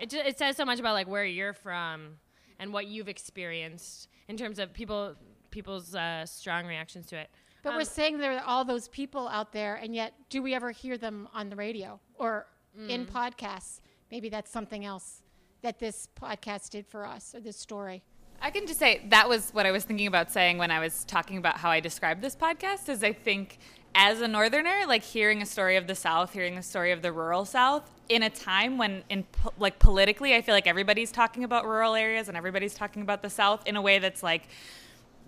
it, 0.00 0.10
ju- 0.10 0.18
it 0.24 0.38
says 0.38 0.56
so 0.56 0.64
much 0.64 0.80
about 0.80 0.94
like 0.94 1.06
where 1.06 1.24
you're 1.24 1.52
from 1.52 2.16
and 2.58 2.72
what 2.72 2.86
you've 2.88 3.08
experienced 3.08 4.08
in 4.28 4.36
terms 4.36 4.58
of 4.58 4.72
people 4.72 5.14
people's 5.50 5.94
uh, 5.94 6.24
strong 6.26 6.66
reactions 6.66 7.06
to 7.06 7.16
it. 7.16 7.28
But 7.62 7.70
Um, 7.70 7.76
we're 7.76 7.84
saying 7.84 8.18
there 8.18 8.32
are 8.36 8.44
all 8.44 8.64
those 8.64 8.88
people 8.88 9.28
out 9.28 9.52
there, 9.52 9.76
and 9.76 9.94
yet 9.94 10.14
do 10.30 10.42
we 10.42 10.54
ever 10.54 10.70
hear 10.72 10.96
them 10.98 11.28
on 11.34 11.50
the 11.50 11.56
radio 11.56 12.00
or 12.14 12.46
in 12.76 13.06
Mm. 13.06 13.10
podcasts? 13.10 13.80
Maybe 14.10 14.28
that's 14.28 14.50
something 14.50 14.84
else 14.84 15.22
that 15.62 15.78
this 15.78 16.08
podcast 16.20 16.70
did 16.70 16.86
for 16.86 17.06
us, 17.06 17.34
or 17.34 17.40
this 17.40 17.56
story. 17.56 18.02
I 18.40 18.50
can 18.50 18.66
just 18.66 18.78
say 18.80 19.06
that 19.10 19.28
was 19.28 19.50
what 19.52 19.66
I 19.66 19.70
was 19.70 19.84
thinking 19.84 20.08
about 20.08 20.32
saying 20.32 20.58
when 20.58 20.70
I 20.72 20.80
was 20.80 21.04
talking 21.04 21.36
about 21.38 21.58
how 21.58 21.70
I 21.70 21.78
described 21.80 22.20
this 22.22 22.34
podcast. 22.34 22.88
Is 22.88 23.04
I 23.04 23.12
think 23.12 23.58
as 23.94 24.20
a 24.20 24.26
northerner, 24.26 24.80
like 24.88 25.02
hearing 25.04 25.42
a 25.42 25.46
story 25.46 25.76
of 25.76 25.86
the 25.86 25.94
South, 25.94 26.32
hearing 26.32 26.56
the 26.56 26.62
story 26.62 26.90
of 26.90 27.02
the 27.02 27.12
rural 27.12 27.44
South, 27.44 27.88
in 28.08 28.24
a 28.24 28.30
time 28.30 28.78
when, 28.78 29.04
in 29.08 29.22
po- 29.24 29.52
like 29.58 29.78
politically, 29.78 30.34
I 30.34 30.42
feel 30.42 30.54
like 30.54 30.66
everybody's 30.66 31.12
talking 31.12 31.44
about 31.44 31.64
rural 31.66 31.94
areas 31.94 32.26
and 32.28 32.36
everybody's 32.36 32.74
talking 32.74 33.02
about 33.02 33.22
the 33.22 33.30
South 33.30 33.62
in 33.66 33.76
a 33.76 33.82
way 33.82 33.98
that's 34.00 34.22
like 34.24 34.48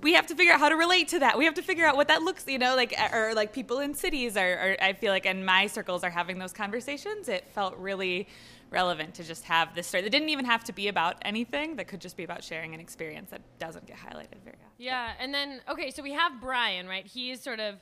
we 0.05 0.12
have 0.12 0.27
to 0.27 0.35
figure 0.35 0.53
out 0.53 0.61
how 0.61 0.69
to 0.69 0.77
relate 0.77 1.09
to 1.09 1.19
that. 1.21 1.38
We 1.38 1.47
have 1.47 1.55
to 1.55 1.62
figure 1.62 1.87
out 1.87 1.97
what 1.97 2.09
that 2.09 2.21
looks, 2.21 2.47
you 2.47 2.59
know, 2.59 2.77
like 2.77 2.95
or 3.11 3.33
like 3.35 3.55
people 3.55 3.81
in 3.81 3.95
cities 3.95 4.37
are, 4.37 4.59
are 4.59 4.77
I 4.81 4.93
feel 4.93 5.11
like 5.11 5.25
in 5.25 5.43
my 5.43 5.67
circles 5.67 6.05
are 6.05 6.11
having 6.11 6.38
those 6.38 6.53
conversations. 6.53 7.27
It 7.27 7.49
felt 7.55 7.75
really 7.79 8.29
relevant 8.69 9.14
to 9.14 9.25
just 9.25 9.45
have 9.45 9.75
this 9.75 9.87
story 9.87 10.03
that 10.03 10.11
didn't 10.11 10.29
even 10.29 10.45
have 10.45 10.62
to 10.64 10.75
be 10.75 10.88
about 10.88 11.17
anything. 11.23 11.77
That 11.77 11.88
could 11.88 12.03
just 12.03 12.19
be 12.19 12.25
about 12.25 12.45
sharing 12.45 12.75
an 12.75 12.81
experience 12.81 13.31
that 13.31 13.40
doesn't 13.59 13.87
get 13.87 13.97
highlighted 13.97 14.43
very 14.45 14.59
often. 14.62 14.75
Yeah, 14.77 15.12
and 15.19 15.33
then 15.33 15.62
okay, 15.71 15.90
so 15.90 16.03
we 16.03 16.12
have 16.12 16.38
Brian, 16.38 16.87
right? 16.87 17.07
He's 17.07 17.40
sort 17.40 17.61
of 17.61 17.77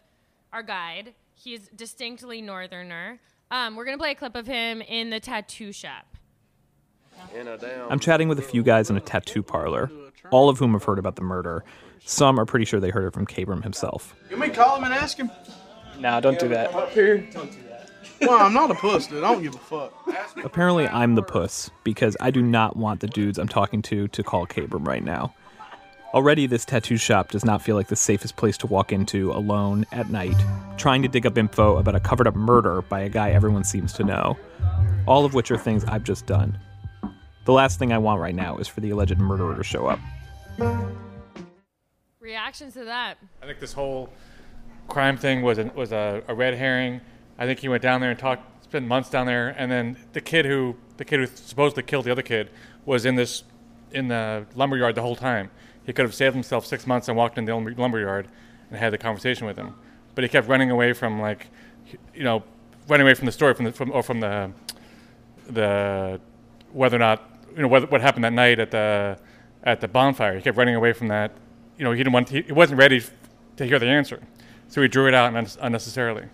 our 0.53 0.63
guide. 0.63 1.15
He's 1.35 1.69
distinctly 1.75 2.41
northerner. 2.41 3.19
Um, 3.51 3.75
we're 3.75 3.85
gonna 3.85 3.99
play 3.99 4.13
a 4.13 4.15
clip 4.15 4.37
of 4.37 4.47
him 4.47 4.81
in 4.81 5.11
the 5.11 5.19
tattoo 5.19 5.73
shop. 5.73 6.12
I'm 7.91 7.99
chatting 7.99 8.29
with 8.29 8.39
a 8.39 8.43
few 8.43 8.63
guys 8.63 8.91
in 8.91 8.97
a 8.97 9.01
tattoo 9.01 9.43
parlor, 9.43 9.91
all 10.31 10.49
of 10.49 10.59
whom 10.59 10.73
have 10.73 10.85
heard 10.85 10.99
about 10.99 11.17
the 11.17 11.23
murder. 11.23 11.65
Some 12.05 12.39
are 12.39 12.45
pretty 12.45 12.65
sure 12.65 12.81
they 12.81 12.91
heard 12.91 13.05
it 13.07 13.13
from 13.13 13.27
Kabram 13.27 13.63
himself. 13.63 14.15
You 14.31 14.37
may 14.37 14.51
call 14.51 14.77
him 14.77 14.85
and 14.85 14.93
ask 14.93 15.17
him. 15.17 15.31
No, 15.99 16.21
don't 16.21 16.39
do 16.39 16.49
that. 16.49 16.75
Up 16.75 16.91
here. 16.91 17.19
Don't 17.19 17.51
do 17.51 17.59
that. 17.69 17.91
Well, 18.21 18.41
I'm 18.41 18.53
not 18.55 18.71
a 18.71 18.75
puss, 18.75 19.07
dude. 19.07 19.23
I 19.23 19.33
don't 19.33 19.43
give 19.43 19.55
a 19.55 19.59
fuck. 19.59 19.93
Apparently, 20.45 20.87
I'm 20.89 21.15
the 21.15 21.23
puss 21.23 21.71
because 21.85 22.17
I 22.21 22.31
do 22.31 22.43
not 22.43 22.77
want 22.77 23.01
the 23.01 23.07
dudes 23.09 23.39
I'm 23.39 23.49
talking 23.49 23.83
to 23.83 24.09
to 24.09 24.23
call 24.23 24.47
Kabram 24.47 24.87
right 24.87 25.03
now. 25.05 25.35
Already, 26.15 26.47
this 26.47 26.65
tattoo 26.65 26.99
shop 26.99 27.31
does 27.31 27.45
not 27.45 27.63
feel 27.63 27.75
like 27.75 27.89
the 27.89 27.97
safest 27.97 28.37
place 28.37 28.59
to 28.59 28.67
walk 28.67 28.93
into 28.93 29.33
alone 29.33 29.87
at 29.93 30.11
night, 30.11 30.37
trying 30.77 31.03
to 31.03 31.09
dig 31.09 31.25
up 31.25 31.39
info 31.39 31.79
about 31.79 31.95
a 31.95 32.01
covered 32.01 32.27
up 32.27 32.37
murder 32.37 32.83
by 32.83 33.01
a 33.01 33.09
guy 33.09 33.31
everyone 33.31 33.65
seems 33.65 33.93
to 33.95 34.05
know. 34.05 34.37
All 35.07 35.25
of 35.25 35.35
which 35.35 35.51
are 35.51 35.57
things 35.57 35.85
I've 35.85 36.05
just 36.05 36.27
done. 36.27 36.59
The 37.45 37.53
last 37.53 37.79
thing 37.79 37.93
I 37.93 37.99
want 37.99 38.21
right 38.21 38.35
now 38.35 38.59
is 38.59 38.69
for 38.69 38.81
the 38.81 38.91
alleged 38.91 39.19
murderer 39.19 39.57
to 39.57 39.65
show 39.65 39.87
up. 39.87 39.99
Reactions 42.21 42.75
to 42.75 42.85
that? 42.85 43.19
I 43.43 43.47
think 43.47 43.59
this 43.59 43.73
whole 43.73 44.13
crime 44.89 45.17
thing 45.17 45.43
was 45.43 45.59
a, 45.59 45.65
was 45.75 45.91
a, 45.91 46.23
a 46.29 46.35
red 46.35 46.55
herring. 46.55 47.01
I 47.39 47.47
think 47.47 47.59
he 47.59 47.69
went 47.69 47.83
down 47.83 48.01
there 48.01 48.11
and 48.11 48.19
talked, 48.19 48.65
spent 48.65 48.87
months 48.87 49.11
down 49.11 49.27
there, 49.27 49.49
and 49.59 49.71
then 49.71 49.97
the 50.13 50.21
kid 50.21 50.45
who 50.45 50.77
the 50.99 51.05
kid 51.05 51.19
who 51.19 51.27
supposedly 51.27 51.83
killed 51.83 52.05
the 52.05 52.13
other 52.13 52.23
kid 52.23 52.51
was 52.85 53.05
in 53.05 53.17
this 53.17 53.43
in 53.91 54.09
the 54.09 54.47
lumberyard 54.55 54.95
the 54.95 55.03
whole 55.03 55.17
time. 55.17 55.51
He 55.85 55.93
could 55.93 56.05
have 56.05 56.15
saved 56.15 56.35
himself 56.35 56.65
six 56.65 56.87
months 56.87 57.09
and 57.09 57.17
walked 57.17 57.39
in 57.39 57.45
the 57.45 57.55
lumberyard 57.55 58.29
and 58.71 58.79
had 58.79 58.93
the 58.93 58.99
conversation 58.99 59.47
with 59.47 59.57
him, 59.57 59.75
but 60.15 60.23
he 60.23 60.29
kept 60.29 60.47
running 60.47 60.71
away 60.71 60.93
from 60.93 61.21
like, 61.21 61.49
you 62.15 62.23
know, 62.23 62.45
running 62.87 63.05
away 63.05 63.15
from 63.15 63.27
the 63.27 63.33
story 63.33 63.53
from 63.55 63.65
the 63.65 63.73
from 63.73 63.91
or 63.91 64.03
from 64.05 64.21
the 64.21 64.53
the 65.49 66.21
whether 66.73 66.97
or 66.97 67.01
not 67.01 67.32
you 67.57 67.63
know 67.63 67.69
what, 67.69 67.91
what 67.91 68.01
happened 68.01 68.25
that 68.25 68.33
night 68.33 68.59
at 68.59 68.71
the 68.71 69.19
at 69.65 69.81
the 69.81 69.89
bonfire. 69.89 70.37
He 70.37 70.43
kept 70.43 70.57
running 70.57 70.75
away 70.75 70.93
from 70.93 71.09
that. 71.09 71.33
You 71.79 71.85
know, 71.85 71.93
he 71.93 71.99
didn't 71.99 72.13
want 72.13 72.29
he, 72.29 72.43
he 72.43 72.53
wasn't 72.53 72.79
ready 72.79 73.03
to 73.57 73.67
hear 73.67 73.79
the 73.79 73.87
answer, 73.87 74.21
so 74.69 74.83
he 74.83 74.89
drew 74.89 75.07
it 75.09 75.15
out 75.15 75.35
un- 75.35 75.47
unnecessarily. 75.61 76.27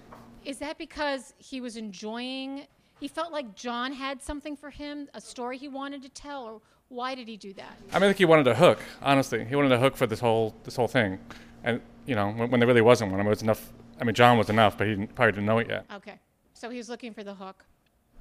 Is 0.45 0.59
that 0.59 0.79
because 0.79 1.35
he 1.39 1.61
was 1.61 1.77
enjoying? 1.77 2.67
He 3.01 3.09
felt 3.09 3.33
like 3.33 3.55
John 3.55 3.93
had 3.93 4.23
something 4.23 4.57
for 4.57 4.71
him, 4.71 5.09
a 5.15 5.21
story 5.21 5.57
he 5.59 5.69
wanted 5.69 6.03
to 6.03 6.09
tell, 6.09 6.45
or 6.45 6.61
Why 6.89 7.15
did 7.15 7.29
he 7.29 7.37
do 7.37 7.53
that? 7.55 7.79
I 7.93 7.99
mean, 7.99 8.05
I 8.05 8.07
think 8.09 8.19
he 8.19 8.25
wanted 8.25 8.47
a 8.49 8.55
hook. 8.55 8.79
Honestly, 9.03 9.45
he 9.45 9.55
wanted 9.55 9.73
a 9.73 9.79
hook 9.79 9.97
for 9.97 10.07
this 10.07 10.21
whole 10.21 10.55
this 10.65 10.77
whole 10.77 10.89
thing, 10.89 11.19
and 11.65 11.81
you 12.07 12.15
know, 12.15 12.31
when, 12.31 12.51
when 12.51 12.61
there 12.61 12.67
really 12.67 12.81
wasn't 12.81 13.11
one. 13.11 13.21
I 13.21 13.23
mean, 13.23 13.29
it 13.29 13.31
was 13.31 13.43
enough. 13.43 13.73
I 14.01 14.05
mean, 14.05 14.15
John 14.15 14.39
was 14.39 14.49
enough, 14.49 14.79
but 14.79 14.87
he 14.87 14.95
didn't, 14.95 15.15
probably 15.15 15.33
didn't 15.33 15.47
know 15.47 15.59
it 15.59 15.69
yet. 15.69 15.85
Okay. 15.95 16.19
So 16.55 16.71
he 16.71 16.79
was 16.79 16.89
looking 16.89 17.13
for 17.13 17.23
the 17.23 17.35
hook. 17.35 17.65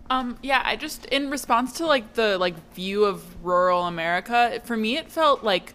Um, 0.10 0.38
yeah, 0.42 0.62
I 0.64 0.76
just 0.78 1.06
in 1.08 1.30
response 1.30 1.74
to 1.74 1.86
like 1.86 2.14
the 2.14 2.38
like 2.38 2.56
view 2.74 3.06
of 3.06 3.44
rural 3.44 3.86
America, 3.86 4.62
for 4.64 4.78
me 4.78 4.98
it 4.98 5.12
felt 5.12 5.44
like 5.44 5.74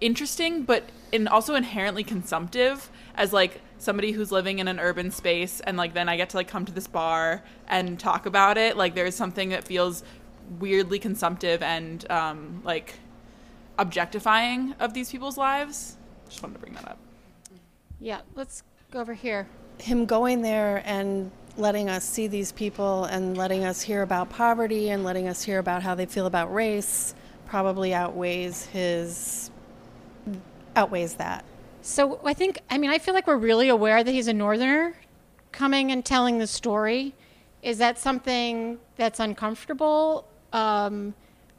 interesting, 0.00 0.64
but 0.64 0.84
and 1.12 1.28
also 1.28 1.54
inherently 1.54 2.02
consumptive 2.02 2.90
as 3.14 3.32
like 3.32 3.60
somebody 3.78 4.12
who's 4.12 4.32
living 4.32 4.58
in 4.58 4.68
an 4.68 4.80
urban 4.80 5.10
space, 5.10 5.60
and 5.60 5.76
like 5.76 5.92
then 5.92 6.08
I 6.08 6.16
get 6.16 6.30
to 6.30 6.36
like 6.38 6.48
come 6.48 6.64
to 6.64 6.72
this 6.72 6.86
bar 6.86 7.42
and 7.68 8.00
talk 8.00 8.26
about 8.26 8.56
it. 8.56 8.76
Like 8.76 8.94
there's 8.94 9.14
something 9.14 9.50
that 9.50 9.64
feels 9.64 10.02
weirdly 10.58 10.98
consumptive 10.98 11.62
and 11.62 12.10
um, 12.10 12.62
like 12.64 12.94
objectifying 13.78 14.74
of 14.80 14.94
these 14.94 15.10
people's 15.10 15.36
lives. 15.36 15.96
Just 16.28 16.42
wanted 16.42 16.54
to 16.54 16.60
bring 16.60 16.74
that 16.74 16.88
up. 16.88 16.98
Yeah, 18.00 18.20
let's 18.34 18.62
go 18.90 19.00
over 19.00 19.14
here. 19.14 19.46
him 19.78 20.06
going 20.06 20.42
there 20.42 20.82
and 20.84 21.30
letting 21.56 21.88
us 21.88 22.04
see 22.04 22.26
these 22.26 22.52
people 22.52 23.04
and 23.04 23.36
letting 23.36 23.64
us 23.64 23.80
hear 23.80 24.02
about 24.02 24.30
poverty 24.30 24.90
and 24.90 25.04
letting 25.04 25.28
us 25.28 25.42
hear 25.42 25.58
about 25.58 25.82
how 25.82 25.94
they 25.94 26.06
feel 26.06 26.26
about 26.26 26.52
race 26.52 27.14
probably 27.46 27.94
outweighs 27.94 28.66
his 28.66 29.50
outweighs 30.74 31.14
that. 31.14 31.44
So 31.82 32.18
I 32.24 32.34
think, 32.34 32.58
I 32.70 32.78
mean, 32.78 32.90
I 32.90 32.98
feel 32.98 33.14
like 33.14 33.26
we're 33.26 33.36
really 33.36 33.68
aware 33.68 34.02
that 34.02 34.10
he's 34.10 34.26
a 34.26 34.32
northerner 34.32 34.94
coming 35.52 35.92
and 35.92 36.04
telling 36.04 36.38
the 36.38 36.46
story. 36.46 37.14
Is 37.62 37.78
that 37.78 37.98
something 37.98 38.78
that's 38.96 39.20
uncomfortable? 39.20 40.26
Um, 40.52 41.14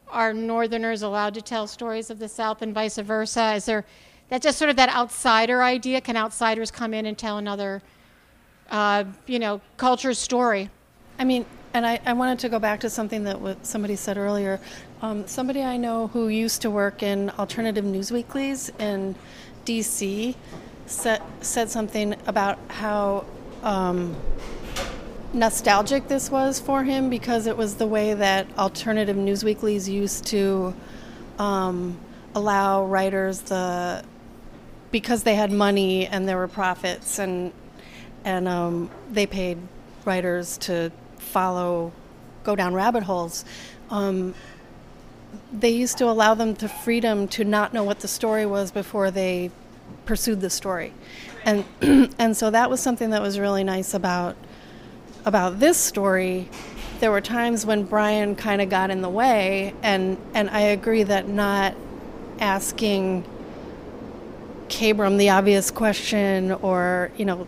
are 0.10 0.34
northerners 0.34 1.02
allowed 1.02 1.34
to 1.36 1.42
tell 1.42 1.68
stories 1.68 2.10
of 2.10 2.20
the 2.20 2.28
South 2.28 2.62
and 2.62 2.74
vice 2.74 2.98
versa? 2.98 3.54
Is 3.54 3.66
there 3.66 3.86
that 4.30 4.42
just 4.42 4.58
sort 4.58 4.70
of 4.70 4.76
that 4.76 4.90
outsider 4.90 5.64
idea? 5.64 6.02
Can 6.02 6.18
outsiders 6.18 6.72
come 6.72 6.94
in 6.94 7.06
and 7.06 7.18
tell 7.18 7.38
another, 7.38 7.82
uh, 8.70 9.06
you 9.28 9.40
know, 9.40 9.62
culture's 9.78 10.20
story? 10.20 10.70
I 11.18 11.24
mean, 11.24 11.46
and 11.74 11.86
I, 11.86 12.00
I 12.06 12.14
wanted 12.14 12.40
to 12.40 12.50
go 12.50 12.58
back 12.58 12.80
to 12.82 12.90
something 12.90 13.24
that 13.26 13.66
somebody 13.66 13.96
said 13.96 14.18
earlier. 14.18 14.60
Um, 15.02 15.28
somebody 15.28 15.62
I 15.62 15.78
know 15.78 16.08
who 16.08 16.30
used 16.30 16.62
to 16.62 16.70
work 16.70 17.04
in 17.04 17.30
alternative 17.32 17.84
news 17.84 18.12
weeklies 18.12 18.72
in 18.80 19.16
D.C. 19.66 20.38
said 20.86 21.22
said 21.42 21.70
something 21.70 22.16
about 22.28 22.60
how 22.70 23.26
um, 23.62 24.16
nostalgic 25.34 26.08
this 26.08 26.32
was 26.32 26.60
for 26.60 26.84
him 26.84 27.10
because 27.10 27.46
it 27.46 27.58
was 27.58 27.76
the 27.76 27.88
way 27.88 28.14
that 28.14 28.48
alternative 28.58 29.18
news 29.18 29.44
weeklies 29.44 29.90
used 29.90 30.26
to 30.28 30.74
um, 31.40 31.98
allow 32.34 32.86
writers 32.86 33.42
the 33.42 34.04
because 34.92 35.24
they 35.24 35.36
had 35.36 35.52
money 35.52 36.08
and 36.08 36.28
there 36.28 36.38
were 36.38 36.48
profits 36.48 37.20
and 37.20 37.52
and 38.26 38.48
um, 38.48 38.90
they 39.12 39.26
paid 39.26 39.58
writers 40.04 40.58
to 40.58 40.92
follow 41.18 41.94
go 42.44 42.56
down 42.56 42.74
rabbit 42.74 43.04
holes. 43.04 43.46
Um, 43.90 44.36
they 45.52 45.70
used 45.70 45.98
to 46.00 46.06
allow 46.06 46.34
them 46.34 46.54
the 46.54 46.70
freedom 46.70 47.28
to 47.30 47.44
not 47.44 47.74
know 47.74 47.84
what 47.84 48.00
the 48.00 48.08
story 48.08 48.46
was 48.46 48.72
before 48.72 49.12
they 49.12 49.52
pursued 50.06 50.42
the 50.42 50.50
story. 50.50 50.94
And 51.44 51.66
and 52.20 52.36
so 52.36 52.50
that 52.52 52.70
was 52.70 52.82
something 52.82 53.12
that 53.12 53.22
was 53.22 53.40
really 53.40 53.64
nice 53.64 53.94
about 53.94 54.36
about 55.26 55.60
this 55.60 55.78
story. 55.78 56.50
There 57.00 57.12
were 57.12 57.22
times 57.22 57.66
when 57.66 57.84
Brian 57.84 58.36
kind 58.36 58.62
of 58.62 58.70
got 58.70 58.90
in 58.90 59.02
the 59.02 59.10
way 59.10 59.74
and 59.84 60.18
and 60.34 60.50
I 60.50 60.62
agree 60.62 61.04
that 61.04 61.28
not 61.28 61.76
asking 62.40 63.26
Kabram 64.68 65.18
the 65.18 65.30
obvious 65.30 65.72
question 65.72 66.52
or 66.52 67.12
you 67.18 67.26
know 67.26 67.48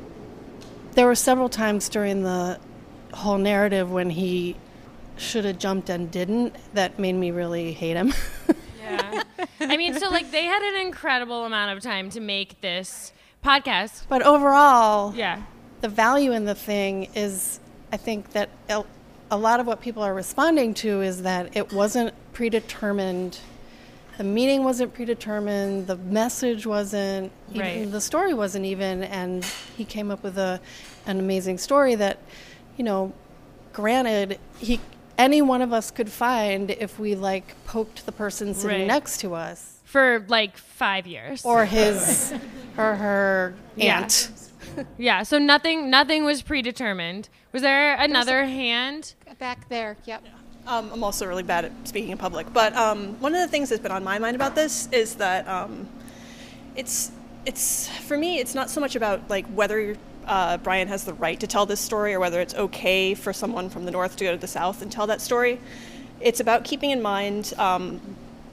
there 0.97 1.05
were 1.05 1.15
several 1.15 1.47
times 1.47 1.89
during 1.89 2.23
the 2.23 2.59
whole 3.13 3.37
narrative 3.37 3.91
when 3.91 4.09
he 4.09 4.55
should 5.15 5.45
have 5.45 5.59
jumped 5.59 5.89
and 5.89 6.09
didn't 6.09 6.55
that 6.73 6.97
made 6.97 7.13
me 7.13 7.29
really 7.29 7.71
hate 7.71 7.95
him 7.95 8.11
Yeah. 8.79 9.23
I 9.59 9.77
mean, 9.77 9.99
so 9.99 10.09
like 10.09 10.31
they 10.31 10.45
had 10.45 10.61
an 10.61 10.85
incredible 10.85 11.45
amount 11.45 11.75
of 11.75 11.83
time 11.83 12.09
to 12.11 12.19
make 12.19 12.61
this 12.61 13.11
podcast. 13.43 14.03
But 14.07 14.21
overall, 14.21 15.13
yeah, 15.13 15.43
the 15.81 15.89
value 15.89 16.31
in 16.31 16.45
the 16.45 16.55
thing 16.55 17.09
is, 17.15 17.59
I 17.91 17.97
think 17.97 18.31
that 18.31 18.49
a 18.69 18.85
a 19.29 19.37
lot 19.37 19.59
of 19.59 19.67
what 19.67 19.81
people 19.81 20.03
are 20.03 20.13
responding 20.13 20.73
to 20.75 21.01
is 21.01 21.23
that 21.23 21.55
it 21.55 21.73
wasn't 21.73 22.13
predetermined. 22.33 23.39
The 24.17 24.23
meaning 24.23 24.63
wasn't 24.63 24.93
predetermined. 24.93 25.87
The 25.87 25.95
message 25.97 26.65
wasn't. 26.65 27.31
Even, 27.51 27.61
Right. 27.61 27.91
The 27.91 28.01
story 28.01 28.33
wasn't 28.33 28.65
even, 28.65 29.03
and 29.03 29.45
he 29.77 29.85
came 29.85 30.09
up 30.11 30.23
with 30.23 30.37
a 30.37 30.59
an 31.05 31.19
amazing 31.19 31.57
story 31.57 31.95
that, 31.95 32.17
you 32.77 32.83
know, 32.83 33.13
granted 33.73 34.39
he 34.59 34.79
any 35.17 35.41
one 35.41 35.61
of 35.61 35.71
us 35.73 35.89
could 35.91 36.09
find 36.11 36.69
if 36.71 36.99
we 36.99 37.15
like 37.15 37.55
poked 37.65 38.05
the 38.05 38.11
person 38.11 38.53
sitting 38.53 38.79
Right. 38.81 38.87
next 38.87 39.19
to 39.21 39.33
us 39.35 39.79
for 39.83 40.25
like 40.27 40.57
five 40.57 41.07
years, 41.07 41.45
or 41.45 41.65
his 41.65 42.33
or 42.77 42.95
her 42.95 43.53
Yeah. 43.75 44.01
aunt. 44.01 44.29
yeah. 44.97 45.23
So 45.23 45.37
nothing, 45.39 45.89
nothing 45.89 46.25
was 46.25 46.41
predetermined. 46.41 47.29
Was 47.51 47.61
there 47.61 47.95
another 47.95 48.45
hand 48.45 49.13
back 49.39 49.69
there? 49.69 49.97
Yep. 50.05 50.23
Um, 50.67 50.91
I'm 50.91 51.01
also 51.01 51.25
really 51.25 51.43
bad 51.43 51.63
at 51.63 51.71
speaking 51.87 52.11
in 52.11 52.17
public, 52.17 52.51
but 52.51 52.75
um, 52.75 53.17
one 53.21 53.33
of 53.33 53.39
the 53.39 53.47
things 53.47 53.69
that's 53.69 53.81
been 53.81 53.91
on 53.91 54.03
my 54.03 54.19
mind 54.19 54.35
about 54.35 54.53
this 54.53 54.89
is 54.91 55.15
that 55.15 55.47
um, 55.47 55.87
it's 56.75 57.09
it's 57.45 57.87
for 57.87 58.17
me 58.17 58.39
it's 58.39 58.53
not 58.53 58.69
so 58.69 58.81
much 58.81 58.97
about 58.97 59.29
like 59.29 59.45
whether 59.47 59.95
uh, 60.25 60.57
Brian 60.57 60.89
has 60.89 61.05
the 61.05 61.13
right 61.13 61.39
to 61.39 61.47
tell 61.47 61.65
this 61.65 61.79
story 61.79 62.13
or 62.13 62.19
whether 62.19 62.41
it's 62.41 62.53
okay 62.53 63.13
for 63.13 63.31
someone 63.31 63.69
from 63.69 63.85
the 63.85 63.91
north 63.91 64.17
to 64.17 64.25
go 64.25 64.31
to 64.31 64.37
the 64.37 64.47
south 64.47 64.81
and 64.81 64.91
tell 64.91 65.07
that 65.07 65.21
story. 65.21 65.57
It's 66.19 66.41
about 66.41 66.65
keeping 66.65 66.91
in 66.91 67.01
mind 67.01 67.53
um, 67.57 68.01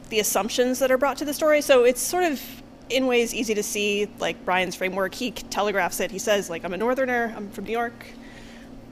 the 0.09 0.20
assumptions 0.20 0.79
that 0.79 0.92
are 0.92 0.98
brought 0.98 1.16
to 1.16 1.24
the 1.24 1.35
story. 1.35 1.62
So 1.62 1.83
it's 1.83 2.00
sort 2.00 2.22
of 2.22 2.40
in 2.90 3.09
ways 3.09 3.35
easy 3.35 3.55
to 3.55 3.62
see 3.64 4.09
like 4.20 4.44
Brian's 4.44 4.77
framework. 4.77 5.14
He 5.14 5.33
telegraphs 5.33 5.98
it. 5.98 6.12
He 6.12 6.20
says 6.20 6.48
like 6.48 6.62
I'm 6.62 6.74
a 6.74 6.77
northerner. 6.77 7.35
I'm 7.37 7.50
from 7.50 7.64
New 7.64 7.72
York. 7.72 8.07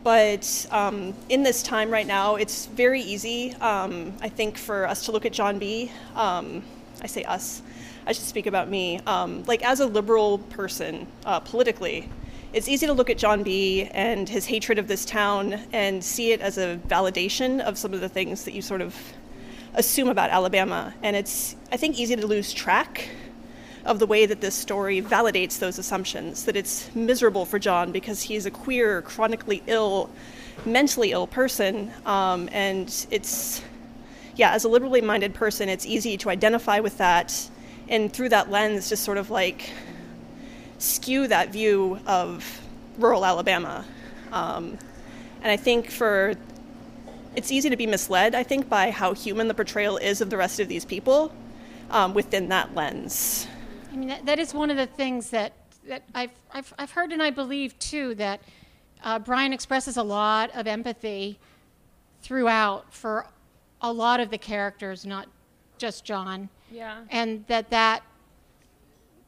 But 0.03 0.67
um, 0.71 1.15
in 1.29 1.45
this 1.45 1.63
time 1.63 1.91
right 1.91 2.07
now, 2.07 2.35
it's 2.35 2.67
very 2.67 3.01
easy, 3.01 3.55
um, 3.55 4.13
I 4.21 4.29
think, 4.29 4.59
for 4.59 4.87
us 4.87 5.05
to 5.07 5.13
look 5.13 5.25
at 5.25 5.33
John 5.33 5.59
B. 5.59 5.93
Um, 6.17 6.65
I 7.01 7.07
say 7.07 7.23
us, 7.23 7.63
I 8.07 8.13
should 8.13 8.25
speak 8.25 8.47
about 8.47 8.69
me. 8.69 8.99
Um, 9.07 9.45
like, 9.45 9.65
as 9.65 9.79
a 9.79 9.87
liberal 9.87 10.39
person 10.39 11.07
uh, 11.25 11.39
politically, 11.41 12.09
it's 12.53 12.69
easy 12.69 12.87
to 12.87 12.93
look 12.93 13.11
at 13.11 13.17
John 13.17 13.45
B. 13.45 13.89
and 13.93 14.29
his 14.29 14.45
hatred 14.45 14.79
of 14.79 14.89
this 14.89 15.05
town 15.05 15.55
and 15.73 16.03
see 16.03 16.33
it 16.33 16.41
as 16.41 16.59
a 16.59 16.81
validation 16.89 17.61
of 17.61 17.79
some 17.79 17.95
of 17.95 18.01
the 18.01 18.09
things 18.09 18.45
that 18.45 18.53
you 18.55 18.61
sort 18.61 18.81
of 18.81 18.95
assume 19.75 20.09
about 20.09 20.31
Alabama. 20.31 20.93
And 21.03 21.15
it's, 21.15 21.57
I 21.71 21.77
think, 21.77 21.99
easy 21.99 22.17
to 22.17 22.27
lose 22.27 22.53
track 22.53 23.09
of 23.85 23.99
the 23.99 24.07
way 24.07 24.27
that 24.27 24.41
this 24.41 24.55
story 24.55 25.03
validates 25.03 25.59
those 25.59 25.79
assumptions 25.79 26.45
that 26.45 26.57
it's 26.57 26.95
miserable 26.95 27.45
for 27.45 27.59
John 27.59 27.93
because 27.93 28.23
he's 28.23 28.47
a 28.47 28.51
queer, 28.51 29.03
chronically 29.03 29.63
ill, 29.67 30.11
mentally 30.65 31.13
ill 31.13 31.27
person. 31.27 31.91
Um, 32.07 32.49
and 32.53 33.07
it's, 33.11 33.63
yeah, 34.37 34.53
as 34.53 34.65
a 34.65 34.69
liberally 34.69 35.01
minded 35.01 35.35
person, 35.35 35.69
it's 35.69 35.87
easy 35.87 36.17
to 36.19 36.31
identify 36.31 36.81
with 36.81 36.99
that 36.99 37.51
and 37.89 38.13
through 38.13 38.29
that 38.29 38.51
lens 38.51 38.89
just 38.89 39.03
sort 39.03 39.19
of 39.19 39.31
like 39.31 39.71
skew 40.79 41.27
that 41.29 41.51
view 41.51 41.99
of 42.07 42.61
rural 42.99 43.25
Alabama. 43.25 43.85
Um, 44.31 44.79
and 45.43 45.51
I 45.51 45.57
think 45.57 45.91
for 45.91 46.35
it's 47.35 47.51
easy 47.51 47.71
to 47.71 47.77
be 47.77 47.87
misled, 47.87 48.35
I 48.35 48.43
think, 48.43 48.69
by 48.69 48.91
how 48.91 49.15
human 49.15 49.49
the 49.49 49.55
portrayal 49.55 49.97
is 49.97 50.21
of 50.21 50.31
the 50.31 50.37
rest 50.37 50.61
of 50.61 50.69
these 50.69 50.85
people 50.85 51.33
um, 51.91 52.15
within 52.15 52.49
that 52.49 52.75
lens. 52.75 53.47
I 53.93 53.97
mean, 53.97 54.09
that, 54.09 54.25
that 54.25 54.39
is 54.39 54.55
one 54.55 54.71
of 54.71 54.79
the 54.79 54.87
things 54.87 55.29
that, 55.31 55.53
that 55.87 56.03
I've, 56.15 56.31
I've, 56.51 56.73
I've 56.79 56.91
heard 56.91 57.13
and 57.13 57.23
I 57.23 57.31
believe 57.31 57.79
too 57.79 58.15
that 58.15 58.41
uh, 59.05 59.19
Brian 59.19 59.53
expresses 59.53 59.99
a 59.99 60.03
lot 60.03 60.51
of 60.55 60.67
empathy 60.67 61.39
throughout 62.23 62.93
for 62.93 63.27
a 63.83 63.93
lot 63.93 64.19
of 64.21 64.31
the 64.31 64.39
characters, 64.39 65.05
not 65.05 65.29
just 65.77 66.05
John. 66.05 66.49
Yeah. 66.71 67.03
And 67.11 67.45
that 67.49 67.69
that, 67.71 68.03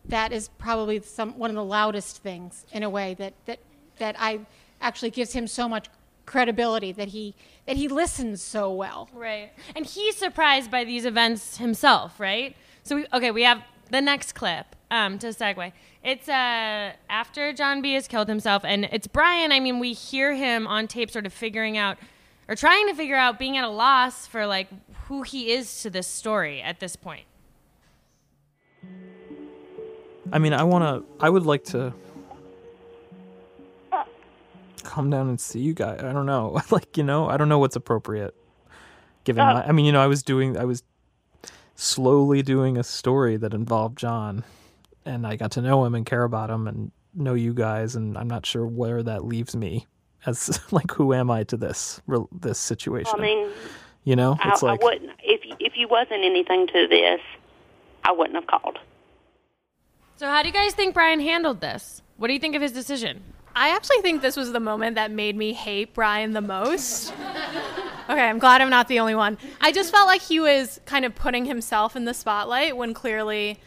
that 0.06 0.32
is 0.32 0.48
probably 0.56 1.02
some, 1.02 1.38
one 1.38 1.50
of 1.50 1.56
the 1.56 1.64
loudest 1.64 2.22
things 2.22 2.64
in 2.72 2.82
a 2.84 2.90
way 2.90 3.14
that, 3.14 3.34
that, 3.44 3.58
that 3.98 4.16
I 4.18 4.40
actually 4.80 5.10
gives 5.10 5.32
him 5.34 5.46
so 5.46 5.68
much 5.68 5.88
credibility 6.24 6.92
that 6.92 7.08
he, 7.08 7.34
that 7.66 7.76
he 7.76 7.88
listens 7.88 8.40
so 8.40 8.72
well. 8.72 9.10
Right. 9.12 9.50
And 9.76 9.84
he's 9.84 10.16
surprised 10.16 10.70
by 10.70 10.84
these 10.84 11.04
events 11.04 11.58
himself, 11.58 12.18
right? 12.18 12.56
So 12.82 12.96
we 12.96 13.06
okay, 13.14 13.30
we 13.30 13.42
have 13.44 13.62
the 13.94 14.00
next 14.00 14.32
clip 14.32 14.74
um, 14.90 15.18
to 15.20 15.28
segue. 15.28 15.72
It's 16.02 16.28
uh, 16.28 16.92
after 17.08 17.52
John 17.52 17.80
B 17.80 17.94
has 17.94 18.08
killed 18.08 18.28
himself, 18.28 18.64
and 18.64 18.88
it's 18.90 19.06
Brian. 19.06 19.52
I 19.52 19.60
mean, 19.60 19.78
we 19.78 19.92
hear 19.92 20.34
him 20.34 20.66
on 20.66 20.88
tape, 20.88 21.12
sort 21.12 21.26
of 21.26 21.32
figuring 21.32 21.78
out 21.78 21.96
or 22.48 22.56
trying 22.56 22.88
to 22.88 22.94
figure 22.94 23.16
out 23.16 23.38
being 23.38 23.56
at 23.56 23.64
a 23.64 23.68
loss 23.68 24.26
for 24.26 24.46
like 24.46 24.68
who 25.06 25.22
he 25.22 25.52
is 25.52 25.82
to 25.82 25.90
this 25.90 26.08
story 26.08 26.60
at 26.60 26.80
this 26.80 26.96
point. 26.96 27.24
I 30.32 30.38
mean, 30.40 30.52
I 30.52 30.64
want 30.64 30.82
to. 30.82 31.24
I 31.24 31.30
would 31.30 31.46
like 31.46 31.64
to 31.66 31.94
come 34.82 35.08
down 35.08 35.28
and 35.28 35.40
see 35.40 35.60
you 35.60 35.72
guys. 35.72 36.00
I 36.02 36.12
don't 36.12 36.26
know. 36.26 36.60
like, 36.70 36.96
you 36.96 37.04
know, 37.04 37.28
I 37.28 37.36
don't 37.36 37.48
know 37.48 37.60
what's 37.60 37.76
appropriate. 37.76 38.34
Given 39.22 39.42
Uh, 39.42 39.54
my, 39.54 39.66
I 39.68 39.72
mean, 39.72 39.86
you 39.86 39.92
know, 39.92 40.02
I 40.02 40.08
was 40.08 40.22
doing, 40.22 40.58
I 40.58 40.64
was 40.64 40.82
slowly 41.74 42.42
doing 42.42 42.76
a 42.76 42.84
story 42.84 43.36
that 43.36 43.54
involved 43.54 43.98
John, 43.98 44.44
and 45.04 45.26
I 45.26 45.36
got 45.36 45.52
to 45.52 45.62
know 45.62 45.84
him 45.84 45.94
and 45.94 46.06
care 46.06 46.24
about 46.24 46.50
him 46.50 46.66
and 46.66 46.92
know 47.14 47.34
you 47.34 47.54
guys, 47.54 47.96
and 47.96 48.16
I'm 48.16 48.28
not 48.28 48.46
sure 48.46 48.66
where 48.66 49.02
that 49.02 49.24
leaves 49.24 49.54
me. 49.54 49.86
As 50.26 50.60
like, 50.72 50.90
who 50.90 51.12
am 51.12 51.30
I 51.30 51.44
to 51.44 51.56
this 51.56 52.00
this 52.32 52.58
situation? 52.58 53.14
I 53.16 53.20
mean, 53.20 53.50
you 54.04 54.16
know, 54.16 54.36
I, 54.42 54.50
it's 54.50 54.62
like 54.62 54.80
I 54.80 54.84
wouldn't 54.84 55.10
if 55.22 55.40
if 55.60 55.74
you 55.76 55.88
wasn't 55.88 56.24
anything 56.24 56.66
to 56.68 56.86
this, 56.88 57.20
I 58.04 58.12
wouldn't 58.12 58.36
have 58.36 58.46
called. 58.46 58.78
So, 60.16 60.26
how 60.26 60.42
do 60.42 60.48
you 60.48 60.54
guys 60.54 60.74
think 60.74 60.94
Brian 60.94 61.20
handled 61.20 61.60
this? 61.60 62.00
What 62.16 62.28
do 62.28 62.34
you 62.34 62.40
think 62.40 62.54
of 62.54 62.62
his 62.62 62.72
decision? 62.72 63.22
I 63.56 63.70
actually 63.70 64.00
think 64.02 64.22
this 64.22 64.36
was 64.36 64.52
the 64.52 64.60
moment 64.60 64.96
that 64.96 65.10
made 65.10 65.36
me 65.36 65.52
hate 65.52 65.94
Brian 65.94 66.32
the 66.32 66.40
most. 66.40 67.12
okay, 68.08 68.28
I'm 68.28 68.38
glad 68.38 68.60
I'm 68.60 68.70
not 68.70 68.88
the 68.88 69.00
only 69.00 69.14
one. 69.14 69.38
I 69.60 69.72
just 69.72 69.90
felt 69.90 70.06
like 70.06 70.22
he 70.22 70.40
was 70.40 70.80
kind 70.86 71.04
of 71.04 71.14
putting 71.14 71.44
himself 71.44 71.96
in 71.96 72.04
the 72.04 72.14
spotlight 72.14 72.76
when 72.76 72.94
clearly 72.94 73.58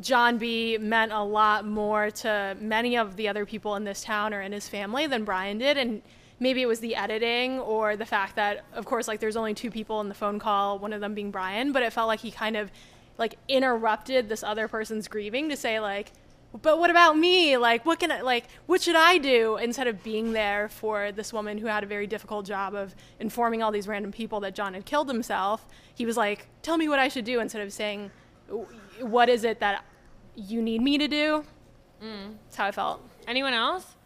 John 0.00 0.38
B 0.38 0.76
meant 0.78 1.12
a 1.12 1.22
lot 1.22 1.66
more 1.66 2.10
to 2.10 2.56
many 2.60 2.96
of 2.96 3.16
the 3.16 3.28
other 3.28 3.46
people 3.46 3.76
in 3.76 3.84
this 3.84 4.02
town 4.02 4.34
or 4.34 4.40
in 4.40 4.52
his 4.52 4.68
family 4.68 5.06
than 5.06 5.24
Brian 5.24 5.58
did. 5.58 5.76
And 5.76 6.02
maybe 6.40 6.62
it 6.62 6.66
was 6.66 6.80
the 6.80 6.96
editing 6.96 7.60
or 7.60 7.96
the 7.96 8.06
fact 8.06 8.36
that, 8.36 8.64
of 8.74 8.84
course, 8.84 9.06
like 9.06 9.20
there's 9.20 9.36
only 9.36 9.54
two 9.54 9.70
people 9.70 10.00
in 10.00 10.08
the 10.08 10.14
phone 10.14 10.38
call, 10.38 10.78
one 10.78 10.92
of 10.92 11.00
them 11.00 11.14
being 11.14 11.30
Brian, 11.30 11.72
but 11.72 11.82
it 11.82 11.92
felt 11.92 12.08
like 12.08 12.20
he 12.20 12.30
kind 12.30 12.56
of 12.56 12.70
like 13.18 13.36
interrupted 13.48 14.28
this 14.28 14.42
other 14.42 14.66
person's 14.66 15.06
grieving 15.06 15.48
to 15.48 15.56
say, 15.56 15.78
like, 15.78 16.12
but 16.62 16.78
what 16.78 16.90
about 16.90 17.18
me? 17.18 17.56
Like, 17.56 17.84
what 17.84 17.98
can 17.98 18.12
I, 18.12 18.20
like, 18.20 18.46
what 18.66 18.80
should 18.82 18.96
I 18.96 19.18
do? 19.18 19.56
Instead 19.56 19.86
of 19.86 20.02
being 20.02 20.32
there 20.32 20.68
for 20.68 21.10
this 21.12 21.32
woman 21.32 21.58
who 21.58 21.66
had 21.66 21.82
a 21.82 21.86
very 21.86 22.06
difficult 22.06 22.46
job 22.46 22.74
of 22.74 22.94
informing 23.18 23.62
all 23.62 23.72
these 23.72 23.88
random 23.88 24.12
people 24.12 24.40
that 24.40 24.54
John 24.54 24.74
had 24.74 24.84
killed 24.84 25.08
himself, 25.08 25.66
he 25.94 26.06
was 26.06 26.16
like, 26.16 26.46
tell 26.62 26.76
me 26.76 26.88
what 26.88 26.98
I 26.98 27.08
should 27.08 27.24
do 27.24 27.40
instead 27.40 27.62
of 27.62 27.72
saying, 27.72 28.10
what 29.00 29.28
is 29.28 29.44
it 29.44 29.60
that 29.60 29.84
you 30.36 30.62
need 30.62 30.80
me 30.80 30.98
to 30.98 31.08
do? 31.08 31.44
Mm. 32.02 32.34
That's 32.44 32.56
how 32.56 32.66
I 32.66 32.72
felt. 32.72 33.02
Anyone 33.26 33.54
else? 33.54 33.96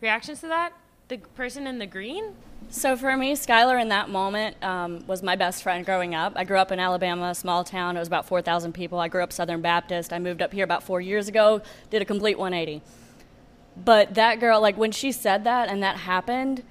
Reactions 0.00 0.40
to 0.40 0.48
that? 0.48 0.72
The 1.12 1.18
person 1.18 1.66
in 1.66 1.78
the 1.78 1.84
green? 1.84 2.34
So 2.70 2.96
for 2.96 3.14
me, 3.18 3.34
Skyler 3.34 3.78
in 3.78 3.90
that 3.90 4.08
moment 4.08 4.56
um, 4.64 5.06
was 5.06 5.22
my 5.22 5.36
best 5.36 5.62
friend 5.62 5.84
growing 5.84 6.14
up. 6.14 6.32
I 6.36 6.44
grew 6.44 6.56
up 6.56 6.72
in 6.72 6.80
Alabama, 6.80 7.28
a 7.28 7.34
small 7.34 7.64
town. 7.64 7.98
It 7.98 7.98
was 7.98 8.08
about 8.08 8.24
4,000 8.24 8.72
people. 8.72 8.98
I 8.98 9.08
grew 9.08 9.22
up 9.22 9.30
Southern 9.30 9.60
Baptist. 9.60 10.10
I 10.10 10.18
moved 10.18 10.40
up 10.40 10.54
here 10.54 10.64
about 10.64 10.82
four 10.82 11.02
years 11.02 11.28
ago, 11.28 11.60
did 11.90 12.00
a 12.00 12.06
complete 12.06 12.38
180. 12.38 12.80
But 13.76 14.14
that 14.14 14.40
girl, 14.40 14.62
like 14.62 14.78
when 14.78 14.90
she 14.90 15.12
said 15.12 15.44
that 15.44 15.68
and 15.68 15.82
that 15.82 15.98
happened, 15.98 16.62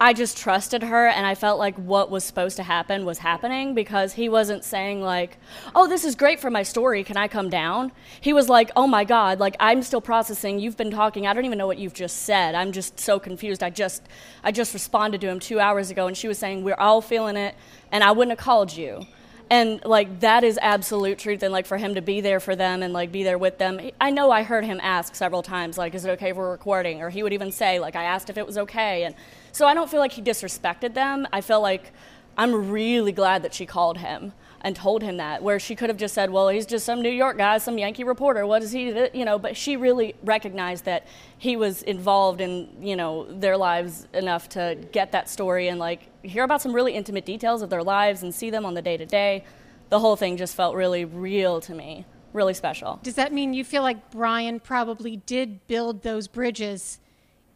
I 0.00 0.12
just 0.12 0.38
trusted 0.38 0.84
her 0.84 1.08
and 1.08 1.26
I 1.26 1.34
felt 1.34 1.58
like 1.58 1.74
what 1.76 2.08
was 2.08 2.22
supposed 2.22 2.56
to 2.58 2.62
happen 2.62 3.04
was 3.04 3.18
happening 3.18 3.74
because 3.74 4.12
he 4.12 4.28
wasn't 4.28 4.62
saying 4.62 5.02
like, 5.02 5.38
"Oh, 5.74 5.88
this 5.88 6.04
is 6.04 6.14
great 6.14 6.38
for 6.38 6.50
my 6.50 6.62
story. 6.62 7.02
Can 7.02 7.16
I 7.16 7.26
come 7.26 7.50
down?" 7.50 7.90
He 8.20 8.32
was 8.32 8.48
like, 8.48 8.70
"Oh 8.76 8.86
my 8.86 9.02
god, 9.02 9.40
like 9.40 9.56
I'm 9.58 9.82
still 9.82 10.00
processing. 10.00 10.60
You've 10.60 10.76
been 10.76 10.92
talking. 10.92 11.26
I 11.26 11.34
don't 11.34 11.44
even 11.46 11.58
know 11.58 11.66
what 11.66 11.78
you've 11.78 11.94
just 11.94 12.18
said. 12.18 12.54
I'm 12.54 12.70
just 12.70 13.00
so 13.00 13.18
confused. 13.18 13.60
I 13.60 13.70
just 13.70 14.02
I 14.44 14.52
just 14.52 14.72
responded 14.72 15.20
to 15.22 15.28
him 15.28 15.40
2 15.40 15.58
hours 15.58 15.90
ago 15.90 16.06
and 16.06 16.16
she 16.16 16.28
was 16.28 16.38
saying, 16.38 16.62
"We're 16.62 16.74
all 16.78 17.00
feeling 17.00 17.36
it 17.36 17.56
and 17.90 18.04
I 18.04 18.12
wouldn't 18.12 18.38
have 18.38 18.44
called 18.44 18.76
you." 18.76 19.04
And 19.50 19.82
like 19.84 20.20
that 20.20 20.44
is 20.44 20.58
absolute 20.60 21.18
truth 21.18 21.42
and 21.42 21.52
like 21.52 21.66
for 21.66 21.78
him 21.78 21.94
to 21.94 22.02
be 22.02 22.20
there 22.20 22.38
for 22.38 22.54
them 22.54 22.82
and 22.82 22.92
like 22.92 23.10
be 23.10 23.24
there 23.24 23.38
with 23.38 23.58
them. 23.58 23.80
I 24.00 24.10
know 24.10 24.30
I 24.30 24.42
heard 24.42 24.64
him 24.64 24.78
ask 24.82 25.14
several 25.14 25.42
times 25.42 25.78
like, 25.78 25.94
"Is 25.94 26.04
it 26.04 26.10
okay 26.10 26.30
if 26.30 26.36
we're 26.36 26.50
recording?" 26.50 27.00
or 27.02 27.10
he 27.10 27.22
would 27.22 27.32
even 27.32 27.50
say 27.50 27.80
like, 27.80 27.96
"I 27.96 28.04
asked 28.04 28.30
if 28.30 28.36
it 28.36 28.46
was 28.46 28.58
okay." 28.58 29.04
And 29.04 29.14
so 29.58 29.66
I 29.66 29.74
don't 29.74 29.90
feel 29.90 29.98
like 29.98 30.12
he 30.12 30.22
disrespected 30.22 30.94
them. 30.94 31.26
I 31.32 31.40
feel 31.40 31.60
like 31.60 31.92
I'm 32.36 32.70
really 32.70 33.10
glad 33.10 33.42
that 33.42 33.52
she 33.52 33.66
called 33.66 33.98
him 33.98 34.32
and 34.60 34.76
told 34.76 35.02
him 35.02 35.16
that, 35.16 35.42
where 35.42 35.58
she 35.58 35.74
could 35.74 35.88
have 35.90 35.96
just 35.96 36.14
said, 36.14 36.30
well, 36.30 36.48
he's 36.48 36.64
just 36.64 36.86
some 36.86 37.02
New 37.02 37.10
York 37.10 37.36
guy, 37.36 37.58
some 37.58 37.76
Yankee 37.76 38.04
reporter. 38.04 38.46
What 38.46 38.62
is 38.62 38.70
he, 38.70 38.86
you 39.12 39.24
know? 39.24 39.36
But 39.36 39.56
she 39.56 39.76
really 39.76 40.14
recognized 40.22 40.84
that 40.84 41.08
he 41.38 41.56
was 41.56 41.82
involved 41.82 42.40
in, 42.40 42.68
you 42.80 42.94
know, 42.94 43.26
their 43.32 43.56
lives 43.56 44.06
enough 44.14 44.48
to 44.50 44.78
get 44.92 45.10
that 45.10 45.28
story 45.28 45.66
and 45.66 45.80
like 45.80 46.08
hear 46.24 46.44
about 46.44 46.62
some 46.62 46.72
really 46.72 46.94
intimate 46.94 47.24
details 47.24 47.60
of 47.60 47.68
their 47.68 47.82
lives 47.82 48.22
and 48.22 48.32
see 48.32 48.50
them 48.50 48.64
on 48.64 48.74
the 48.74 48.82
day 48.82 48.96
to 48.96 49.06
day. 49.06 49.44
The 49.88 49.98
whole 49.98 50.14
thing 50.14 50.36
just 50.36 50.54
felt 50.54 50.76
really 50.76 51.04
real 51.04 51.60
to 51.62 51.74
me, 51.74 52.06
really 52.32 52.54
special. 52.54 53.00
Does 53.02 53.14
that 53.14 53.32
mean 53.32 53.54
you 53.54 53.64
feel 53.64 53.82
like 53.82 54.12
Brian 54.12 54.60
probably 54.60 55.16
did 55.16 55.66
build 55.66 56.02
those 56.02 56.28
bridges 56.28 57.00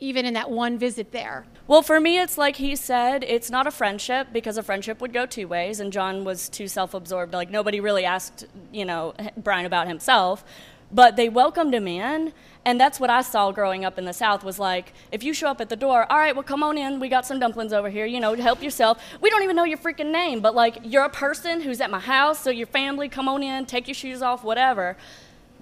even 0.02 0.26
in 0.26 0.34
that 0.34 0.50
one 0.50 0.78
visit 0.78 1.12
there? 1.12 1.46
Well, 1.68 1.80
for 1.80 2.00
me, 2.00 2.18
it's 2.18 2.36
like 2.36 2.56
he 2.56 2.74
said, 2.74 3.22
it's 3.22 3.50
not 3.50 3.68
a 3.68 3.70
friendship 3.70 4.28
because 4.32 4.58
a 4.58 4.62
friendship 4.62 5.00
would 5.00 5.12
go 5.12 5.26
two 5.26 5.46
ways, 5.46 5.78
and 5.78 5.92
John 5.92 6.24
was 6.24 6.48
too 6.48 6.66
self 6.66 6.92
absorbed. 6.92 7.32
Like, 7.32 7.50
nobody 7.50 7.78
really 7.78 8.04
asked, 8.04 8.46
you 8.72 8.84
know, 8.84 9.14
Brian 9.36 9.64
about 9.64 9.86
himself. 9.86 10.44
But 10.94 11.16
they 11.16 11.30
welcomed 11.30 11.74
him 11.74 11.88
in, 11.88 12.34
and 12.66 12.78
that's 12.78 13.00
what 13.00 13.08
I 13.08 13.22
saw 13.22 13.50
growing 13.50 13.82
up 13.82 13.96
in 13.96 14.04
the 14.04 14.12
South 14.12 14.44
was 14.44 14.58
like, 14.58 14.92
if 15.10 15.22
you 15.22 15.32
show 15.32 15.48
up 15.48 15.60
at 15.60 15.70
the 15.70 15.76
door, 15.76 16.04
all 16.12 16.18
right, 16.18 16.34
well, 16.34 16.42
come 16.42 16.62
on 16.62 16.76
in. 16.76 17.00
We 17.00 17.08
got 17.08 17.24
some 17.24 17.40
dumplings 17.40 17.72
over 17.72 17.88
here, 17.88 18.04
you 18.04 18.20
know, 18.20 18.34
help 18.34 18.62
yourself. 18.62 19.02
We 19.22 19.30
don't 19.30 19.42
even 19.42 19.56
know 19.56 19.64
your 19.64 19.78
freaking 19.78 20.10
name, 20.10 20.40
but 20.40 20.54
like, 20.54 20.78
you're 20.82 21.04
a 21.04 21.08
person 21.08 21.62
who's 21.62 21.80
at 21.80 21.90
my 21.90 22.00
house, 22.00 22.40
so 22.40 22.50
your 22.50 22.66
family, 22.66 23.08
come 23.08 23.26
on 23.26 23.42
in, 23.42 23.64
take 23.64 23.88
your 23.88 23.94
shoes 23.94 24.20
off, 24.20 24.44
whatever 24.44 24.98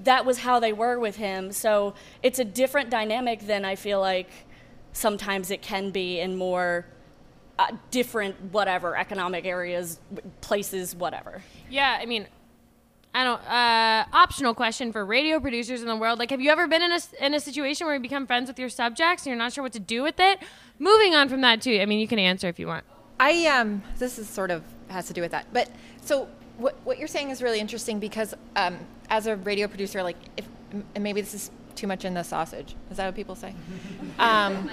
that 0.04 0.24
was 0.24 0.38
how 0.38 0.60
they 0.60 0.72
were 0.72 0.98
with 0.98 1.16
him. 1.16 1.52
So 1.52 1.94
it's 2.22 2.38
a 2.38 2.44
different 2.44 2.90
dynamic 2.90 3.40
than 3.46 3.64
I 3.64 3.76
feel 3.76 4.00
like 4.00 4.30
sometimes 4.92 5.50
it 5.50 5.62
can 5.62 5.90
be 5.90 6.20
in 6.20 6.36
more 6.36 6.86
uh, 7.58 7.68
different, 7.90 8.36
whatever, 8.52 8.96
economic 8.96 9.44
areas, 9.44 10.00
places, 10.40 10.94
whatever. 10.96 11.42
Yeah, 11.68 11.98
I 12.00 12.06
mean, 12.06 12.26
I 13.14 13.24
don't. 13.24 13.42
Uh, 13.42 14.04
optional 14.16 14.54
question 14.54 14.92
for 14.92 15.04
radio 15.04 15.40
producers 15.40 15.82
in 15.82 15.88
the 15.88 15.96
world: 15.96 16.18
Like, 16.18 16.30
have 16.30 16.40
you 16.40 16.50
ever 16.50 16.66
been 16.68 16.82
in 16.82 16.92
a 16.92 17.00
in 17.20 17.34
a 17.34 17.40
situation 17.40 17.86
where 17.86 17.96
you 17.96 18.00
become 18.00 18.26
friends 18.26 18.48
with 18.48 18.58
your 18.58 18.68
subjects 18.68 19.24
and 19.24 19.30
you're 19.30 19.38
not 19.38 19.52
sure 19.52 19.62
what 19.62 19.72
to 19.72 19.80
do 19.80 20.02
with 20.02 20.18
it? 20.20 20.38
Moving 20.78 21.14
on 21.14 21.28
from 21.28 21.40
that 21.42 21.60
too. 21.60 21.78
I 21.80 21.86
mean, 21.86 21.98
you 21.98 22.08
can 22.08 22.18
answer 22.18 22.48
if 22.48 22.58
you 22.58 22.66
want. 22.66 22.84
I 23.18 23.46
um 23.46 23.82
this 23.98 24.18
is 24.18 24.28
sort 24.28 24.50
of 24.50 24.62
has 24.88 25.06
to 25.08 25.12
do 25.12 25.20
with 25.20 25.32
that. 25.32 25.46
But 25.52 25.70
so 26.02 26.28
what 26.60 26.76
what 26.84 26.98
you're 26.98 27.08
saying 27.08 27.30
is 27.30 27.42
really 27.42 27.60
interesting 27.60 27.98
because 27.98 28.34
um 28.56 28.78
as 29.08 29.26
a 29.26 29.36
radio 29.36 29.66
producer 29.66 30.02
like 30.02 30.16
if 30.36 30.46
and 30.94 31.02
maybe 31.02 31.20
this 31.20 31.34
is 31.34 31.50
too 31.74 31.86
much 31.86 32.04
in 32.04 32.14
the 32.14 32.22
sausage. 32.22 32.76
Is 32.90 32.96
that 32.98 33.06
what 33.06 33.14
people 33.14 33.34
say? 33.34 33.54
Um 34.18 34.68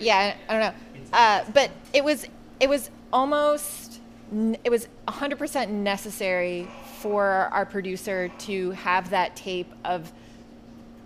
Yeah, 0.00 0.34
I 0.48 0.52
don't 0.52 0.60
know. 0.60 0.74
Uh, 1.12 1.44
but 1.52 1.70
it 1.92 2.04
was 2.04 2.26
it 2.58 2.68
was 2.68 2.90
almost 3.12 4.00
it 4.64 4.70
was 4.70 4.86
100% 5.08 5.68
necessary 5.68 6.68
for 7.00 7.24
our 7.52 7.66
producer 7.66 8.28
to 8.38 8.70
have 8.72 9.10
that 9.10 9.34
tape 9.34 9.72
of 9.84 10.12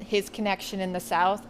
his 0.00 0.28
connection 0.28 0.80
in 0.80 0.92
the 0.92 1.00
south 1.00 1.46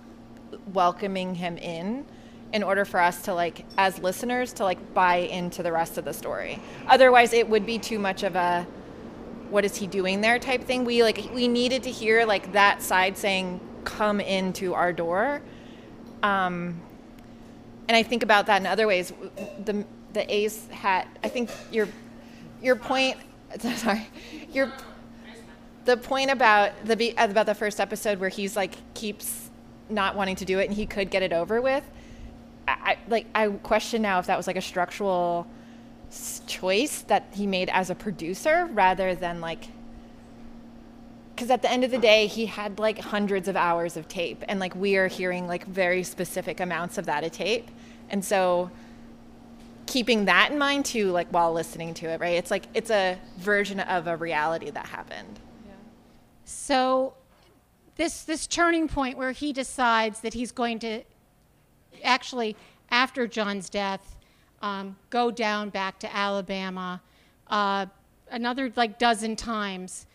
welcoming 0.73 1.35
him 1.35 1.59
in 1.59 2.07
in 2.55 2.63
order 2.63 2.85
for 2.85 3.01
us 3.01 3.21
to 3.23 3.35
like 3.35 3.67
as 3.77 3.99
listeners 3.99 4.53
to 4.55 4.63
like 4.63 4.95
buy 4.95 5.17
into 5.17 5.63
the 5.63 5.73
rest 5.73 5.99
of 5.99 6.05
the 6.05 6.13
story. 6.15 6.61
Otherwise 6.87 7.33
it 7.33 7.49
would 7.49 7.67
be 7.67 7.79
too 7.79 7.99
much 7.99 8.23
of 8.23 8.37
a 8.37 8.67
what 9.51 9.65
is 9.65 9.77
he 9.77 9.87
doing 9.87 10.21
there 10.21 10.39
type 10.39 10.63
thing. 10.63 10.85
We 10.85 11.03
like 11.03 11.31
we 11.35 11.49
needed 11.49 11.83
to 11.83 11.91
hear 11.91 12.25
like 12.25 12.53
that 12.53 12.81
side 12.81 13.19
saying 13.19 13.61
come 13.85 14.21
into 14.21 14.73
our 14.73 14.93
door. 14.93 15.43
Um 16.23 16.81
and 17.87 17.97
i 17.97 18.03
think 18.03 18.23
about 18.23 18.47
that 18.47 18.61
in 18.63 18.67
other 18.67 18.87
ways. 18.87 19.13
The 19.65 19.85
the 20.15 20.33
ace 20.33 20.69
hat 20.69 21.09
i 21.25 21.29
think 21.29 21.51
your 21.73 21.89
your 22.63 22.77
point 22.77 23.19
sorry 23.59 24.07
your 24.53 24.73
the 25.87 25.97
point 25.97 26.31
about 26.31 26.73
the 26.85 27.13
about 27.19 27.47
the 27.47 27.55
first 27.55 27.81
episode 27.81 28.21
where 28.21 28.31
he's 28.31 28.55
like 28.57 28.75
keeps 28.95 29.51
not 29.91 30.15
wanting 30.15 30.37
to 30.37 30.45
do 30.45 30.61
it 30.61 30.67
and 30.67 30.75
he 30.75 30.87
could 30.87 31.11
get 31.11 31.23
it 31.23 31.33
over 31.33 31.61
with 31.61 31.85
I, 32.67 32.99
like 33.09 33.27
I 33.35 33.49
question 33.49 34.03
now 34.03 34.19
if 34.19 34.27
that 34.27 34.37
was 34.37 34.47
like 34.47 34.57
a 34.57 34.63
structural 34.63 35.47
choice 36.47 37.03
that 37.03 37.27
he 37.33 37.47
made 37.47 37.69
as 37.71 37.91
a 37.91 37.95
producer 37.95 38.69
rather 38.73 39.15
than 39.15 39.41
like 39.41 39.69
because 41.35 41.51
at 41.51 41.63
the 41.63 41.71
end 41.71 41.83
of 41.83 41.91
the 41.91 41.99
day 41.99 42.27
he 42.27 42.47
had 42.47 42.79
like 42.79 42.99
hundreds 42.99 43.49
of 43.49 43.57
hours 43.57 43.97
of 43.97 44.07
tape 44.07 44.45
and 44.49 44.61
like 44.61 44.75
we 44.77 44.97
are 44.97 45.09
hearing 45.09 45.49
like 45.49 45.67
very 45.67 46.05
specific 46.05 46.61
amounts 46.61 46.97
of 46.97 47.07
that 47.07 47.25
a 47.25 47.31
tape. 47.31 47.69
And 48.09 48.25
so 48.25 48.71
keeping 49.87 50.27
that 50.27 50.53
in 50.53 50.59
mind 50.59 50.85
too 50.85 51.11
like 51.11 51.29
while 51.31 51.53
listening 51.53 51.93
to 51.95 52.07
it 52.07 52.21
right? 52.21 52.37
It's 52.37 52.51
like 52.51 52.67
it's 52.73 52.91
a 52.91 53.19
version 53.39 53.81
of 53.81 54.07
a 54.07 54.17
reality 54.17 54.71
that 54.71 54.87
happened. 54.87 55.41
Yeah. 55.67 55.73
So 56.45 57.15
this 57.97 58.23
this 58.23 58.47
turning 58.47 58.87
point 58.87 59.19
where 59.19 59.33
he 59.33 59.53
decides 59.53 60.21
that 60.21 60.35
he's 60.35 60.53
going 60.53 60.79
to 60.81 61.03
actually 62.05 62.57
after 62.91 63.27
John's 63.27 63.69
death 63.69 64.17
um, 64.63 64.97
go 65.11 65.31
down 65.31 65.71
back 65.71 65.99
to 66.01 66.15
Alabama 66.15 67.03
uh, 67.49 67.87
another 68.31 68.73
like 68.77 68.99
dozen 68.99 69.37
times. 69.37 70.07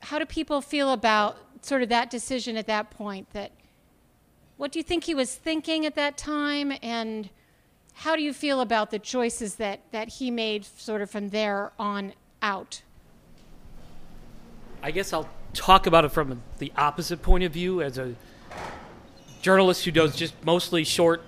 How 0.00 0.18
do 0.18 0.26
people 0.26 0.60
feel 0.60 0.92
about 0.92 1.36
sort 1.62 1.82
of 1.82 1.88
that 1.88 2.10
decision 2.10 2.56
at 2.56 2.66
that 2.66 2.90
point? 2.90 3.30
That 3.32 3.52
what 4.56 4.72
do 4.72 4.78
you 4.78 4.82
think 4.82 5.04
he 5.04 5.14
was 5.14 5.34
thinking 5.34 5.86
at 5.86 5.94
that 5.94 6.16
time, 6.16 6.72
and 6.82 7.30
how 7.94 8.16
do 8.16 8.22
you 8.22 8.32
feel 8.32 8.60
about 8.60 8.90
the 8.90 8.98
choices 8.98 9.56
that 9.56 9.80
that 9.92 10.08
he 10.08 10.30
made 10.30 10.64
sort 10.64 11.02
of 11.02 11.10
from 11.10 11.28
there 11.30 11.72
on 11.78 12.14
out? 12.42 12.82
I 14.82 14.90
guess 14.90 15.12
I'll 15.12 15.28
talk 15.54 15.86
about 15.86 16.04
it 16.04 16.10
from 16.10 16.42
the 16.58 16.72
opposite 16.76 17.22
point 17.22 17.44
of 17.44 17.52
view 17.52 17.82
as 17.82 17.98
a 17.98 18.14
journalist 19.42 19.84
who 19.84 19.90
does 19.90 20.16
just 20.16 20.34
mostly 20.44 20.84
short 20.84 21.22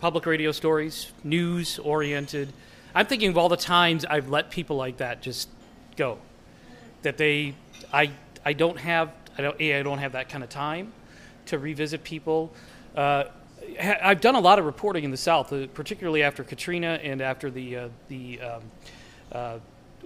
public 0.00 0.26
radio 0.26 0.52
stories, 0.52 1.10
news 1.24 1.78
oriented. 1.78 2.52
I'm 2.94 3.06
thinking 3.06 3.30
of 3.30 3.38
all 3.38 3.48
the 3.48 3.56
times 3.56 4.04
I've 4.04 4.28
let 4.28 4.50
people 4.50 4.76
like 4.76 4.98
that 4.98 5.22
just 5.22 5.48
go. 5.96 6.18
That 7.02 7.16
they, 7.16 7.54
I, 7.92 8.10
I 8.44 8.52
don't 8.52 8.78
have, 8.78 9.12
I 9.36 9.42
don't, 9.42 9.60
I 9.60 9.82
don't 9.82 9.98
have 9.98 10.12
that 10.12 10.28
kind 10.28 10.44
of 10.44 10.50
time 10.50 10.92
to 11.46 11.58
revisit 11.58 12.04
people. 12.04 12.52
Uh, 12.94 13.24
I've 13.80 14.20
done 14.20 14.34
a 14.34 14.40
lot 14.40 14.58
of 14.58 14.64
reporting 14.64 15.04
in 15.04 15.10
the 15.10 15.16
South, 15.16 15.52
uh, 15.52 15.66
particularly 15.74 16.22
after 16.22 16.44
Katrina 16.44 17.00
and 17.02 17.20
after 17.20 17.50
the 17.50 17.76
uh, 17.76 17.88
the 18.08 18.40
um, 18.40 18.62
uh, 19.32 19.58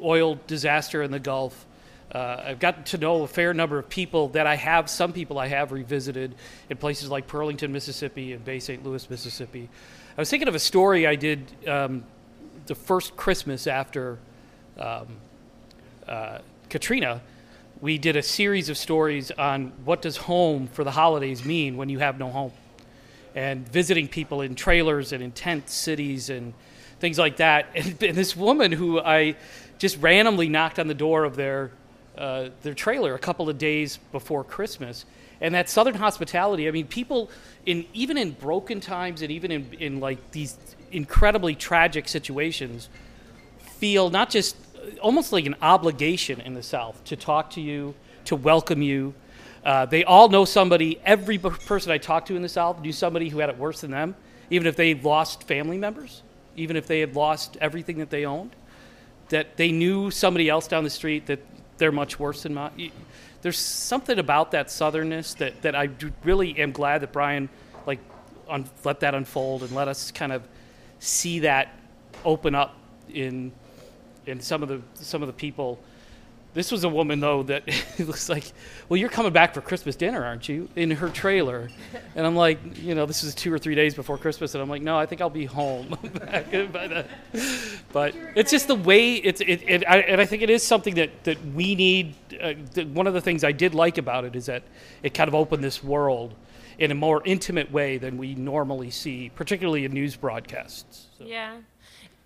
oil 0.03 0.39
disaster 0.47 1.03
in 1.03 1.11
the 1.11 1.18
Gulf. 1.18 1.66
Uh, 2.12 2.42
I've 2.44 2.58
gotten 2.58 2.82
to 2.84 2.98
know 2.98 3.22
a 3.22 3.28
fair 3.28 3.54
number 3.54 3.78
of 3.78 3.88
people 3.88 4.28
that 4.30 4.46
I 4.46 4.56
have, 4.56 4.90
some 4.90 5.12
people 5.12 5.38
I 5.38 5.46
have 5.46 5.70
revisited 5.70 6.34
in 6.68 6.76
places 6.76 7.08
like 7.08 7.28
Pearlington, 7.28 7.70
Mississippi, 7.70 8.32
and 8.32 8.44
Bay 8.44 8.58
St. 8.58 8.84
Louis, 8.84 9.08
Mississippi. 9.08 9.68
I 10.18 10.20
was 10.20 10.28
thinking 10.28 10.48
of 10.48 10.56
a 10.56 10.61
story 10.61 11.06
I 11.06 11.14
did 11.14 11.44
um, 11.68 12.02
the 12.66 12.74
first 12.74 13.16
Christmas 13.16 13.68
after 13.68 14.18
um, 14.76 15.06
uh, 16.08 16.38
Katrina. 16.68 17.22
We 17.80 17.96
did 17.96 18.16
a 18.16 18.22
series 18.22 18.68
of 18.68 18.76
stories 18.76 19.30
on 19.30 19.72
what 19.84 20.02
does 20.02 20.16
home 20.16 20.66
for 20.66 20.82
the 20.82 20.90
holidays 20.90 21.44
mean 21.44 21.76
when 21.76 21.88
you 21.88 22.00
have 22.00 22.18
no 22.18 22.28
home, 22.28 22.52
and 23.36 23.68
visiting 23.68 24.08
people 24.08 24.40
in 24.40 24.56
trailers 24.56 25.12
and 25.12 25.22
in 25.22 25.30
tent 25.30 25.70
cities 25.70 26.28
and 26.28 26.54
things 26.98 27.20
like 27.20 27.36
that. 27.36 27.66
And, 27.76 28.02
and 28.02 28.18
this 28.18 28.34
woman 28.34 28.72
who 28.72 29.00
I 29.00 29.36
just 29.78 29.96
randomly 29.98 30.48
knocked 30.48 30.80
on 30.80 30.88
the 30.88 30.94
door 30.94 31.22
of 31.24 31.36
their 31.36 31.70
uh, 32.21 32.51
their 32.62 32.75
trailer 32.75 33.14
a 33.14 33.18
couple 33.18 33.49
of 33.49 33.59
days 33.59 33.99
before 34.12 34.45
Christmas. 34.45 35.07
And 35.41 35.55
that 35.55 35.71
Southern 35.71 35.95
hospitality, 35.95 36.68
I 36.68 36.71
mean, 36.71 36.87
people 36.87 37.31
in 37.64 37.87
even 37.95 38.18
in 38.18 38.33
broken 38.33 38.81
times 38.81 39.23
and 39.23 39.31
even 39.31 39.51
in, 39.51 39.73
in 39.79 40.01
like 40.01 40.31
these 40.33 40.59
incredibly 40.93 41.55
tragic 41.55 42.09
situations 42.09 42.91
feel 43.79 44.11
not 44.11 44.29
just 44.29 44.57
almost 45.01 45.33
like 45.33 45.47
an 45.47 45.57
obligation 45.62 46.41
in 46.41 46.53
the 46.53 46.62
South 46.62 47.03
to 47.05 47.16
talk 47.16 47.51
to 47.51 47.61
you, 47.61 47.95
to 48.27 48.37
welcome 48.37 48.83
you. 48.83 49.14
Uh, 49.64 49.87
they 49.87 50.05
all 50.05 50.29
know 50.29 50.45
somebody, 50.45 51.01
every 51.05 51.39
person 51.39 51.91
I 51.91 51.99
talked 51.99 52.29
to 52.29 52.37
in 52.37 52.43
the 52.43 52.49
South 52.49 52.81
knew 52.81 52.93
somebody 52.93 53.29
who 53.31 53.39
had 53.39 53.49
it 53.49 53.59
worse 53.59 53.81
than 53.81 53.91
them, 53.91 54.14
even 54.51 54.66
if 54.66 54.77
they 54.77 54.95
lost 54.95 55.45
family 55.45 55.79
members, 55.79 56.23
even 56.57 56.77
if 56.77 56.87
they 56.87 57.01
had 57.01 57.14
lost 57.14 57.57
everything 57.61 57.99
that 57.99 58.11
they 58.11 58.27
owned, 58.27 58.55
that 59.31 59.57
they 59.57 59.71
knew 59.71 60.11
somebody 60.11 60.49
else 60.49 60.66
down 60.66 60.85
the 60.85 60.91
street 60.91 61.27
that 61.27 61.41
they're 61.81 61.91
much 61.91 62.20
worse 62.20 62.45
than 62.45 62.55
mine. 62.55 62.93
There's 63.43 63.59
something 63.59 64.18
about 64.18 64.53
that 64.53 64.68
southernness 64.68 65.37
that, 65.39 65.62
that 65.62 65.74
I 65.74 65.89
really 66.22 66.57
am 66.59 66.70
glad 66.70 67.01
that 67.01 67.11
Brian 67.11 67.49
like 67.87 67.99
un- 68.49 68.68
let 68.85 69.01
that 69.01 69.14
unfold 69.14 69.62
and 69.62 69.72
let 69.72 69.89
us 69.89 70.12
kind 70.12 70.31
of 70.31 70.47
see 71.01 71.41
that 71.41 71.74
open 72.24 72.55
up 72.55 72.76
in 73.12 73.51
in 74.26 74.41
some 74.41 74.62
of 74.62 74.68
the 74.68 74.81
some 74.95 75.22
of 75.22 75.26
the 75.26 75.33
people. 75.33 75.81
This 76.53 76.72
was 76.72 76.82
a 76.84 76.88
woman 76.88 77.20
though 77.20 77.42
that 77.44 77.64
it 77.98 78.07
looks 78.07 78.28
like, 78.28 78.53
well, 78.88 78.96
you're 78.96 79.09
coming 79.09 79.32
back 79.32 79.55
for 79.55 79.61
Christmas 79.61 79.96
dinner, 79.96 80.24
aren't 80.24 80.48
you? 80.48 80.68
In 80.76 80.90
her 80.90 81.09
trailer, 81.09 81.70
and 82.16 82.26
I'm 82.26 82.34
like, 82.34 82.59
you 82.78 82.94
know, 82.94 83.07
this 83.07 83.22
is 83.22 83.34
two 83.34 83.53
or 83.53 83.59
three 83.59 83.74
days 83.74 83.94
before 83.94 84.18
Christmas, 84.18 84.55
and 84.55 84.62
I'm 84.62 84.68
like, 84.68 84.82
no, 84.82 84.98
I 84.98 85.07
think 85.07 85.20
I'll 85.20 85.30
be 85.30 85.44
home 85.44 85.96
back 86.14 86.51
by 86.72 86.88
then. 86.88 87.07
But 87.92 88.14
it's 88.34 88.51
just 88.51 88.66
the 88.68 88.74
way 88.74 89.14
it's 89.16 89.40
it, 89.40 89.62
it 89.68 89.84
I, 89.88 89.98
and 89.98 90.20
I 90.20 90.26
think 90.26 90.42
it 90.42 90.51
is 90.51 90.62
something 90.62 90.94
that 90.94 91.24
that 91.24 91.44
we 91.55 91.74
need. 91.74 92.14
Uh, 92.40 92.55
that 92.72 92.86
one 92.86 93.07
of 93.07 93.12
the 93.12 93.20
things 93.20 93.44
I 93.44 93.53
did 93.53 93.74
like 93.74 93.98
about 93.98 94.24
it 94.24 94.34
is 94.34 94.46
that 94.46 94.62
it 95.03 95.12
kind 95.12 95.28
of 95.28 95.34
opened 95.34 95.62
this 95.62 95.84
world 95.84 96.34
in 96.78 96.90
a 96.90 96.94
more 96.94 97.22
intimate 97.26 97.70
way 97.70 97.98
than 97.98 98.16
we 98.16 98.34
normally 98.34 98.90
see, 98.90 99.30
particularly 99.34 99.84
in 99.84 99.92
news 99.92 100.16
broadcasts. 100.16 101.09
Yeah. 101.18 101.59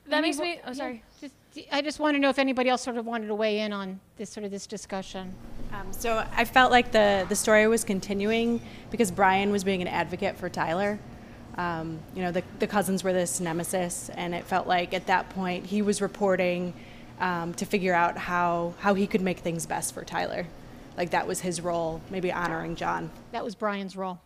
That 0.07 0.20
makes 0.20 0.39
me. 0.39 0.61
Oh, 0.66 0.72
sorry. 0.72 1.03
Just, 1.20 1.35
I 1.71 1.83
just 1.83 2.01
want 2.01 2.15
to 2.17 2.19
know 2.19 2.31
if 2.31 2.39
anybody 2.39 2.69
else 2.69 2.83
sort 2.83 2.97
of 2.97 3.07
wanted 3.07 3.29
to 3.29 3.35
weigh 3.35 3.61
in 3.61 3.73
on 3.73 4.01
this 4.17 4.31
sort 4.31 4.45
of 4.45 4.51
this 4.51 4.67
discussion. 4.67 5.35
Um, 5.73 5.93
so 5.93 6.25
I 6.33 6.45
felt 6.45 6.71
like 6.71 6.93
the 6.93 7.27
the 7.29 7.37
story 7.37 7.67
was 7.67 7.85
continuing 7.85 8.61
because 8.91 9.11
Brian 9.11 9.51
was 9.53 9.65
being 9.65 9.83
an 9.83 9.89
advocate 9.89 10.37
for 10.37 10.49
Tyler. 10.49 10.99
Um, 11.57 12.01
you 12.17 12.23
know, 12.23 12.33
the, 12.33 12.43
the 12.59 12.67
cousins 12.67 13.05
were 13.05 13.13
this 13.13 13.39
nemesis, 13.39 14.11
and 14.11 14.35
it 14.35 14.45
felt 14.45 14.67
like 14.67 14.93
at 14.93 15.07
that 15.07 15.31
point 15.31 15.67
he 15.67 15.83
was 15.83 16.03
reporting 16.03 16.75
um, 17.21 17.55
to 17.55 17.65
figure 17.65 17.95
out 17.95 18.19
how 18.19 18.75
how 18.81 18.95
he 18.95 19.07
could 19.07 19.21
make 19.21 19.39
things 19.39 19.67
best 19.67 19.95
for 19.95 20.05
Tyler. 20.05 20.47
Like 20.97 21.11
that 21.11 21.27
was 21.27 21.41
his 21.41 21.61
role, 21.61 22.01
maybe 22.11 22.33
honoring 22.33 22.77
John. 22.77 23.11
That 23.33 23.45
was 23.45 23.55
Brian's 23.55 23.97
role, 23.97 24.21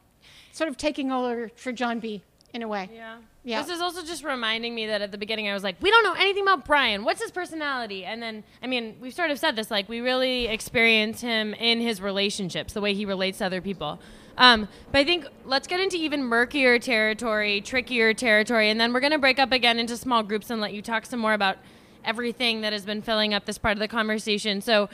sort 0.53 0.69
of 0.69 0.77
taking 0.77 1.13
over 1.13 1.51
for 1.57 1.73
John 1.73 2.01
B. 2.01 2.23
In 2.55 2.63
a 2.63 2.69
way. 2.69 2.89
Yeah. 2.93 3.19
Yeah. 3.49 3.63
This 3.63 3.71
is 3.77 3.81
also 3.81 4.05
just 4.05 4.25
reminding 4.25 4.75
me 4.75 4.89
that 4.89 5.01
at 5.01 5.11
the 5.11 5.17
beginning 5.17 5.49
I 5.49 5.55
was 5.55 5.63
like, 5.63 5.77
we 5.81 5.91
don't 5.91 6.05
know 6.05 6.13
anything 6.13 6.43
about 6.43 6.67
Brian. 6.67 7.03
What's 7.03 7.23
his 7.23 7.31
personality? 7.31 8.05
And 8.05 8.23
then, 8.23 8.45
I 8.63 8.67
mean, 8.67 8.97
we've 9.01 9.15
sort 9.15 9.31
of 9.31 9.39
said 9.39 9.57
this, 9.57 9.71
like, 9.71 9.89
we 9.89 10.01
really 10.03 10.49
experience 10.49 11.23
him 11.23 11.55
in 11.55 11.81
his 11.81 12.03
relationships, 12.03 12.75
the 12.75 12.83
way 12.83 12.93
he 12.93 13.07
relates 13.07 13.39
to 13.39 13.47
other 13.47 13.63
people. 13.63 14.01
Um, 14.37 14.69
but 14.93 14.99
I 14.99 15.05
think 15.05 15.27
let's 15.47 15.67
get 15.67 15.81
into 15.81 15.97
even 15.97 16.25
murkier 16.25 16.79
territory, 16.79 17.63
trickier 17.63 18.13
territory, 18.13 18.69
and 18.69 18.79
then 18.79 18.93
we're 18.93 19.01
going 19.01 19.13
to 19.13 19.19
break 19.19 19.39
up 19.39 19.51
again 19.51 19.79
into 19.79 19.97
small 19.97 20.23
groups 20.23 20.51
and 20.51 20.61
let 20.61 20.75
you 20.75 20.83
talk 20.83 21.07
some 21.07 21.19
more 21.19 21.33
about 21.33 21.57
everything 22.05 22.61
that 22.61 22.75
has 22.75 22.85
been 22.85 23.01
filling 23.01 23.33
up 23.33 23.47
this 23.47 23.57
part 23.57 23.73
of 23.73 23.79
the 23.79 23.89
conversation. 23.89 24.61
So, 24.61 24.91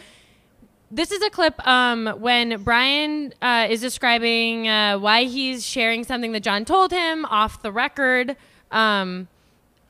this 0.90 1.10
is 1.10 1.22
a 1.22 1.30
clip 1.30 1.66
um, 1.66 2.06
when 2.18 2.62
Brian 2.62 3.32
uh, 3.42 3.66
is 3.68 3.80
describing 3.80 4.68
uh, 4.68 4.98
why 4.98 5.24
he's 5.24 5.64
sharing 5.66 6.04
something 6.04 6.32
that 6.32 6.42
John 6.42 6.64
told 6.64 6.92
him 6.92 7.24
off 7.26 7.62
the 7.62 7.72
record. 7.72 8.36
Um, 8.70 9.28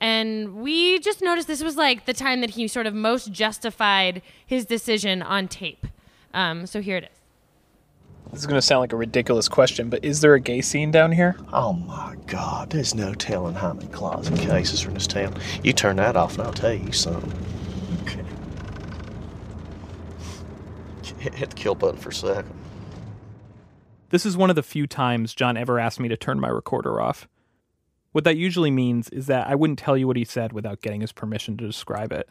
and 0.00 0.56
we 0.56 0.98
just 0.98 1.22
noticed 1.22 1.48
this 1.48 1.62
was 1.62 1.76
like 1.76 2.06
the 2.06 2.12
time 2.12 2.40
that 2.40 2.50
he 2.50 2.68
sort 2.68 2.86
of 2.86 2.94
most 2.94 3.32
justified 3.32 4.22
his 4.46 4.66
decision 4.66 5.22
on 5.22 5.48
tape. 5.48 5.86
Um, 6.32 6.66
so 6.66 6.80
here 6.80 6.98
it 6.98 7.04
is. 7.04 7.10
This 8.30 8.40
is 8.40 8.46
going 8.46 8.58
to 8.58 8.62
sound 8.62 8.80
like 8.80 8.92
a 8.92 8.96
ridiculous 8.96 9.48
question, 9.48 9.88
but 9.88 10.04
is 10.04 10.20
there 10.20 10.34
a 10.34 10.40
gay 10.40 10.60
scene 10.60 10.90
down 10.90 11.12
here? 11.12 11.36
Oh 11.52 11.72
my 11.72 12.16
God, 12.26 12.70
there's 12.70 12.94
no 12.94 13.14
telling 13.14 13.54
how 13.54 13.72
many 13.74 13.86
closet 13.88 14.36
cases 14.40 14.84
are 14.84 14.88
in 14.88 14.94
this 14.94 15.06
town. 15.06 15.34
You 15.62 15.72
turn 15.72 15.96
that 15.96 16.16
off, 16.16 16.36
and 16.36 16.42
I'll 16.42 16.52
tell 16.52 16.72
you 16.72 16.90
something. 16.90 17.32
Hit 21.32 21.50
the 21.50 21.56
kill 21.56 21.74
button 21.74 21.98
for 21.98 22.10
a 22.10 22.14
second. 22.14 22.52
This 24.10 24.26
is 24.26 24.36
one 24.36 24.50
of 24.50 24.56
the 24.56 24.62
few 24.62 24.86
times 24.86 25.34
John 25.34 25.56
ever 25.56 25.78
asked 25.78 25.98
me 25.98 26.08
to 26.08 26.16
turn 26.16 26.38
my 26.38 26.48
recorder 26.48 27.00
off. 27.00 27.26
What 28.12 28.24
that 28.24 28.36
usually 28.36 28.70
means 28.70 29.08
is 29.08 29.26
that 29.26 29.48
I 29.48 29.54
wouldn't 29.54 29.78
tell 29.78 29.96
you 29.96 30.06
what 30.06 30.16
he 30.16 30.24
said 30.24 30.52
without 30.52 30.82
getting 30.82 31.00
his 31.00 31.12
permission 31.12 31.56
to 31.56 31.66
describe 31.66 32.12
it. 32.12 32.28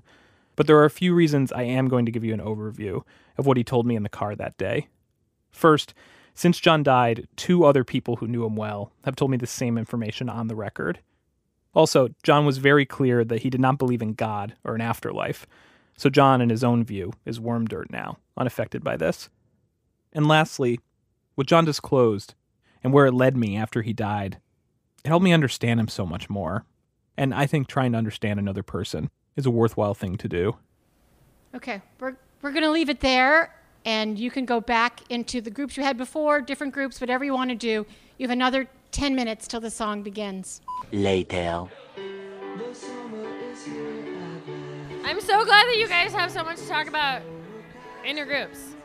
But 0.56 0.68
there 0.68 0.78
are 0.78 0.86
a 0.86 0.90
few 0.90 1.14
reasons 1.14 1.52
I 1.52 1.64
am 1.64 1.90
going 1.90 2.06
to 2.06 2.12
give 2.12 2.24
you 2.24 2.34
an 2.34 2.40
overview 2.40 3.02
of 3.38 3.46
what 3.46 3.58
he 3.58 3.64
told 3.64 3.86
me 3.86 3.96
in 3.96 4.04
the 4.04 4.10
car 4.10 4.36
that 4.36 4.58
day. 4.58 4.88
First, 5.52 5.94
since 6.36 6.60
John 6.60 6.84
died, 6.84 7.28
two 7.36 7.66
other 7.66 7.84
people 7.84 8.18
who 8.18 8.28
knew 8.28 8.46
him 8.46 8.56
well 8.56 8.92
have 9.04 9.16
told 9.16 9.32
me 9.32 9.38
the 9.38 9.48
same 9.48 9.78
information 9.78 10.30
on 10.30 10.48
the 10.48 10.56
record. 10.56 11.00
Also, 11.74 12.10
John 12.22 12.46
was 12.46 12.60
very 12.60 12.86
clear 12.86 13.26
that 13.26 13.42
he 13.42 13.50
did 13.50 13.60
not 13.60 13.80
believe 13.80 14.02
in 14.02 14.14
God 14.14 14.56
or 14.64 14.76
an 14.76 14.82
afterlife, 14.82 15.48
so 15.98 16.10
John, 16.10 16.40
in 16.40 16.50
his 16.50 16.64
own 16.64 16.84
view, 16.84 17.14
is 17.26 17.40
worm 17.40 17.66
dirt 17.66 17.92
now, 17.92 18.18
unaffected 18.38 18.84
by 18.84 18.98
this. 18.98 19.30
And 20.12 20.28
lastly, 20.28 20.80
what 21.36 21.48
John 21.48 21.66
disclosed 21.66 22.36
and 22.84 22.94
where 22.94 23.06
it 23.06 23.14
led 23.14 23.36
me 23.36 23.58
after 23.58 23.82
he 23.82 23.94
died, 23.94 24.40
it 25.04 25.08
helped 25.08 25.24
me 25.24 25.34
understand 25.34 25.80
him 25.80 25.88
so 25.88 26.06
much 26.06 26.30
more. 26.30 26.66
And 27.18 27.34
I 27.34 27.46
think 27.46 27.68
trying 27.68 27.92
to 27.92 27.98
understand 27.98 28.40
another 28.40 28.64
person 28.64 29.10
is 29.36 29.46
a 29.46 29.52
worthwhile 29.52 29.94
thing 29.94 30.18
to 30.18 30.28
do. 30.28 30.58
Okay, 31.56 31.82
we're, 32.00 32.16
we're 32.42 32.52
going 32.52 32.64
to 32.64 32.72
leave 32.72 32.90
it 32.90 33.00
there, 33.00 33.54
and 33.86 34.18
you 34.18 34.32
can 34.32 34.46
go 34.46 34.60
back 34.60 35.02
into 35.10 35.40
the 35.40 35.52
groups 35.52 35.78
you 35.78 35.84
had 35.84 35.98
before, 35.98 36.42
different 36.42 36.74
groups, 36.74 37.00
whatever 37.00 37.24
you 37.24 37.34
want 37.34 37.52
to 37.52 37.56
do. 37.56 37.86
You 38.18 38.28
have 38.28 38.32
another 38.32 38.68
10 38.92 39.16
minutes 39.16 39.48
till 39.48 39.60
the 39.60 39.70
song 39.70 40.02
begins. 40.02 40.62
Later. 40.92 41.68
I'm 45.06 45.22
so 45.22 45.46
glad 45.46 45.68
that 45.68 45.76
you 45.78 45.88
guys 45.88 46.14
have 46.14 46.32
so 46.32 46.44
much 46.44 46.58
to 46.58 46.68
talk 46.68 46.88
about 46.88 47.22
in 48.06 48.18
your 48.18 48.26
groups. 48.26 48.76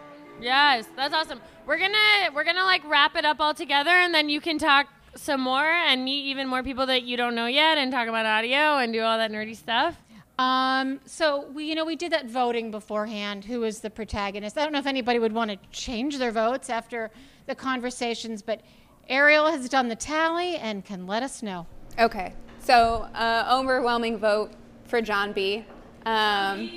Yes, 0.40 0.86
that's 0.96 1.14
awesome. 1.14 1.40
We're 1.66 1.78
gonna 1.78 2.32
we're 2.34 2.44
gonna 2.44 2.64
like 2.64 2.82
wrap 2.88 3.16
it 3.16 3.24
up 3.24 3.40
all 3.40 3.54
together, 3.54 3.90
and 3.90 4.14
then 4.14 4.28
you 4.28 4.40
can 4.40 4.58
talk 4.58 4.86
some 5.14 5.40
more 5.40 5.64
and 5.64 6.04
meet 6.04 6.26
even 6.26 6.46
more 6.46 6.62
people 6.62 6.86
that 6.86 7.02
you 7.02 7.16
don't 7.16 7.34
know 7.34 7.46
yet 7.46 7.78
and 7.78 7.90
talk 7.90 8.08
about 8.08 8.26
audio 8.26 8.76
and 8.78 8.92
do 8.92 9.02
all 9.02 9.18
that 9.18 9.30
nerdy 9.30 9.56
stuff? 9.56 9.96
Um, 10.38 11.00
so 11.04 11.48
we, 11.52 11.64
you 11.64 11.74
know, 11.74 11.84
we 11.84 11.96
did 11.96 12.12
that 12.12 12.26
voting 12.26 12.70
beforehand. 12.70 13.44
Who 13.44 13.64
is 13.64 13.80
the 13.80 13.90
protagonist? 13.90 14.56
I 14.56 14.62
don't 14.62 14.72
know 14.72 14.78
if 14.78 14.86
anybody 14.86 15.18
would 15.18 15.32
want 15.32 15.50
to 15.50 15.58
change 15.72 16.18
their 16.18 16.30
votes 16.30 16.70
after 16.70 17.10
the 17.46 17.56
conversations, 17.56 18.40
but 18.42 18.60
Ariel 19.08 19.50
has 19.50 19.68
done 19.68 19.88
the 19.88 19.96
tally 19.96 20.56
and 20.56 20.84
can 20.84 21.06
let 21.06 21.24
us 21.24 21.42
know. 21.42 21.66
Okay, 21.98 22.34
so 22.60 23.08
uh, 23.14 23.48
overwhelming 23.52 24.18
vote 24.18 24.52
for 24.84 25.02
John 25.02 25.32
B. 25.32 25.64
Um, 26.06 26.70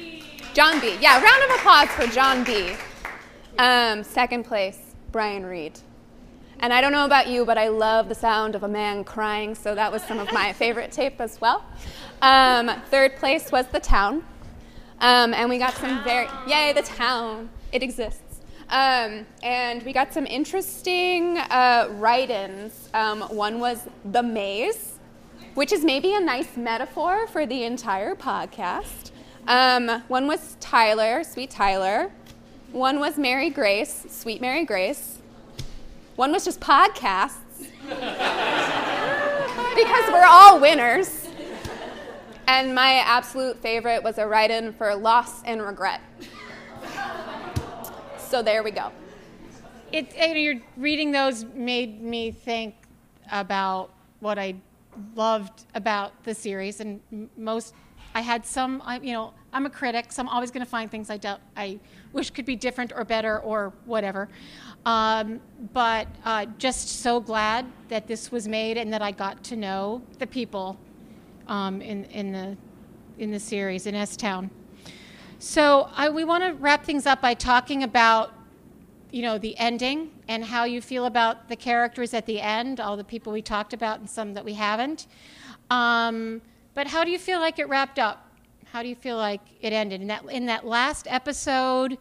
John 0.53 0.81
B. 0.81 0.97
Yeah, 0.99 1.23
round 1.23 1.43
of 1.43 1.57
applause 1.57 1.87
for 1.87 2.07
John 2.07 2.43
B. 2.43 2.73
Um, 3.57 4.03
second 4.03 4.43
place, 4.43 4.79
Brian 5.13 5.45
Reed. 5.45 5.79
And 6.59 6.73
I 6.73 6.81
don't 6.81 6.91
know 6.91 7.05
about 7.05 7.27
you, 7.27 7.45
but 7.45 7.57
I 7.57 7.69
love 7.69 8.09
the 8.09 8.15
sound 8.15 8.55
of 8.55 8.63
a 8.63 8.67
man 8.67 9.05
crying, 9.05 9.55
so 9.55 9.73
that 9.75 9.93
was 9.93 10.03
some 10.03 10.19
of 10.19 10.31
my 10.33 10.51
favorite 10.51 10.91
tape 10.91 11.21
as 11.21 11.39
well. 11.39 11.63
Um, 12.21 12.69
third 12.89 13.15
place 13.15 13.49
was 13.49 13.65
The 13.67 13.79
Town. 13.79 14.25
Um, 14.99 15.33
and 15.33 15.49
we 15.49 15.57
got 15.57 15.73
some 15.75 16.03
very, 16.03 16.27
yay, 16.45 16.73
The 16.73 16.83
Town. 16.83 17.49
It 17.71 17.81
exists. 17.81 18.41
Um, 18.69 19.25
and 19.43 19.81
we 19.83 19.93
got 19.93 20.13
some 20.13 20.25
interesting 20.25 21.37
uh, 21.37 21.87
write 21.91 22.29
ins. 22.29 22.89
Um, 22.93 23.21
one 23.21 23.61
was 23.61 23.87
The 24.03 24.21
Maze, 24.21 24.99
which 25.53 25.71
is 25.71 25.85
maybe 25.85 26.13
a 26.13 26.19
nice 26.19 26.57
metaphor 26.57 27.25
for 27.27 27.45
the 27.45 27.63
entire 27.63 28.15
podcast. 28.15 29.10
Um, 29.47 30.03
one 30.07 30.27
was 30.27 30.55
Tyler, 30.59 31.23
Sweet 31.23 31.49
Tyler. 31.49 32.11
One 32.71 32.99
was 32.99 33.17
Mary 33.17 33.49
Grace, 33.49 34.05
Sweet 34.09 34.39
Mary 34.39 34.63
Grace. 34.65 35.19
One 36.15 36.31
was 36.31 36.45
just 36.45 36.59
podcasts. 36.59 37.37
because 39.75 40.11
we're 40.11 40.25
all 40.25 40.59
winners. 40.59 41.27
And 42.47 42.75
my 42.75 42.95
absolute 43.05 43.57
favorite 43.61 44.03
was 44.03 44.17
a 44.17 44.27
write 44.27 44.51
in 44.51 44.73
for 44.73 44.93
loss 44.95 45.41
and 45.43 45.61
regret. 45.61 46.01
So 48.17 48.41
there 48.41 48.63
we 48.63 48.71
go. 48.71 48.91
It, 49.91 50.13
you're 50.37 50.61
reading 50.77 51.11
those 51.11 51.43
made 51.43 52.01
me 52.01 52.31
think 52.31 52.75
about 53.31 53.91
what 54.19 54.39
I 54.39 54.55
loved 55.15 55.65
about 55.75 56.23
the 56.23 56.33
series, 56.33 56.79
and 56.79 57.01
most 57.37 57.73
I 58.13 58.21
had 58.21 58.45
some. 58.45 58.81
I, 58.85 58.99
you 58.99 59.13
know, 59.13 59.33
I'm 59.53 59.65
a 59.65 59.69
critic, 59.69 60.11
so 60.11 60.21
I'm 60.21 60.29
always 60.29 60.51
going 60.51 60.65
to 60.65 60.69
find 60.69 60.89
things 60.89 61.09
I 61.09 61.17
don't, 61.17 61.41
I 61.55 61.79
wish 62.13 62.31
could 62.31 62.45
be 62.45 62.55
different 62.55 62.91
or 62.95 63.03
better 63.05 63.39
or 63.39 63.73
whatever. 63.85 64.29
Um, 64.85 65.39
but 65.73 66.07
uh, 66.25 66.45
just 66.57 67.01
so 67.01 67.19
glad 67.19 67.65
that 67.89 68.07
this 68.07 68.31
was 68.31 68.47
made 68.47 68.77
and 68.77 68.91
that 68.93 69.01
I 69.01 69.11
got 69.11 69.43
to 69.45 69.55
know 69.55 70.01
the 70.19 70.27
people 70.27 70.77
um, 71.47 71.81
in 71.81 72.05
in 72.05 72.31
the 72.31 72.57
in 73.17 73.31
the 73.31 73.39
series 73.39 73.85
in 73.87 73.95
S 73.95 74.17
Town. 74.17 74.49
So 75.39 75.89
I, 75.95 76.09
we 76.09 76.23
want 76.23 76.43
to 76.43 76.53
wrap 76.53 76.85
things 76.85 77.05
up 77.05 77.21
by 77.21 77.33
talking 77.33 77.83
about, 77.83 78.33
you 79.11 79.21
know, 79.23 79.37
the 79.37 79.57
ending 79.57 80.11
and 80.27 80.43
how 80.45 80.65
you 80.65 80.81
feel 80.81 81.05
about 81.05 81.49
the 81.49 81.55
characters 81.55 82.13
at 82.13 82.25
the 82.25 82.39
end, 82.39 82.79
all 82.79 82.95
the 82.95 83.03
people 83.03 83.33
we 83.33 83.41
talked 83.41 83.73
about 83.73 83.99
and 83.99 84.09
some 84.09 84.33
that 84.35 84.45
we 84.45 84.53
haven't. 84.53 85.07
Um, 85.69 86.41
but 86.73 86.87
how 86.87 87.03
do 87.03 87.11
you 87.11 87.19
feel 87.19 87.39
like 87.39 87.59
it 87.59 87.67
wrapped 87.67 87.99
up? 87.99 88.27
How 88.71 88.81
do 88.81 88.87
you 88.87 88.95
feel 88.95 89.17
like 89.17 89.41
it 89.61 89.73
ended? 89.73 90.01
In 90.01 90.07
that 90.07 90.23
in 90.25 90.45
that 90.45 90.65
last 90.65 91.07
episode, 91.09 91.97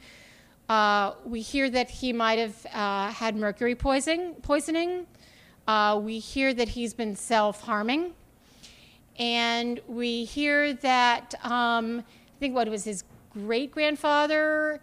uh, 0.69 1.15
we 1.25 1.41
hear 1.41 1.69
that 1.71 1.91
he 1.91 2.13
might 2.13 2.39
have 2.39 2.67
uh, 2.73 3.11
had 3.11 3.35
mercury 3.37 3.75
poisoning. 3.75 4.35
Poisoning. 4.43 5.07
Uh, 5.67 6.01
we 6.03 6.19
hear 6.19 6.55
that 6.55 6.69
he's 6.69 6.95
been 6.95 7.15
self-harming, 7.15 8.13
and 9.19 9.81
we 9.87 10.25
hear 10.25 10.73
that 10.75 11.35
um, 11.45 11.99
I 12.01 12.39
think 12.39 12.55
what 12.55 12.69
was 12.69 12.85
his 12.85 13.05
great 13.33 13.71
grandfather 13.71 14.81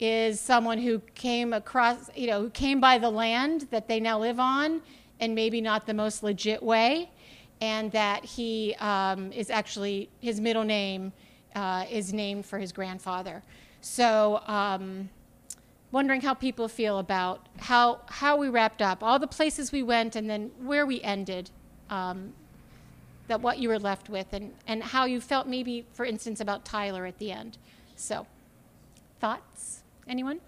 is 0.00 0.40
someone 0.40 0.78
who 0.78 1.00
came 1.14 1.52
across, 1.52 2.10
you 2.16 2.26
know, 2.26 2.40
who 2.40 2.50
came 2.50 2.80
by 2.80 2.98
the 2.98 3.10
land 3.10 3.68
that 3.70 3.86
they 3.86 4.00
now 4.00 4.18
live 4.18 4.40
on, 4.40 4.80
and 5.20 5.34
maybe 5.34 5.60
not 5.60 5.86
the 5.86 5.94
most 5.94 6.22
legit 6.24 6.62
way, 6.62 7.10
and 7.64 7.90
that 7.92 8.24
he 8.24 8.74
um, 8.78 9.32
is 9.32 9.48
actually 9.48 10.10
his 10.20 10.38
middle 10.38 10.64
name 10.64 11.12
uh, 11.54 11.86
is 11.90 12.12
named 12.12 12.44
for 12.44 12.58
his 12.58 12.72
grandfather. 12.72 13.42
So, 13.80 14.42
um, 14.46 15.08
wondering 15.90 16.20
how 16.20 16.34
people 16.34 16.68
feel 16.68 16.98
about 16.98 17.48
how 17.58 18.00
how 18.06 18.36
we 18.36 18.48
wrapped 18.50 18.82
up, 18.82 19.02
all 19.02 19.18
the 19.18 19.32
places 19.38 19.72
we 19.72 19.82
went, 19.82 20.14
and 20.14 20.28
then 20.28 20.50
where 20.60 20.84
we 20.84 21.00
ended. 21.00 21.50
Um, 21.88 22.34
that 23.26 23.40
what 23.40 23.56
you 23.56 23.70
were 23.70 23.78
left 23.78 24.10
with, 24.10 24.34
and, 24.34 24.52
and 24.66 24.82
how 24.82 25.06
you 25.06 25.18
felt 25.18 25.46
maybe, 25.46 25.86
for 25.94 26.04
instance, 26.04 26.40
about 26.40 26.62
Tyler 26.62 27.06
at 27.06 27.18
the 27.18 27.32
end. 27.32 27.56
So, 27.96 28.26
thoughts? 29.18 29.82
Anyone? 30.06 30.40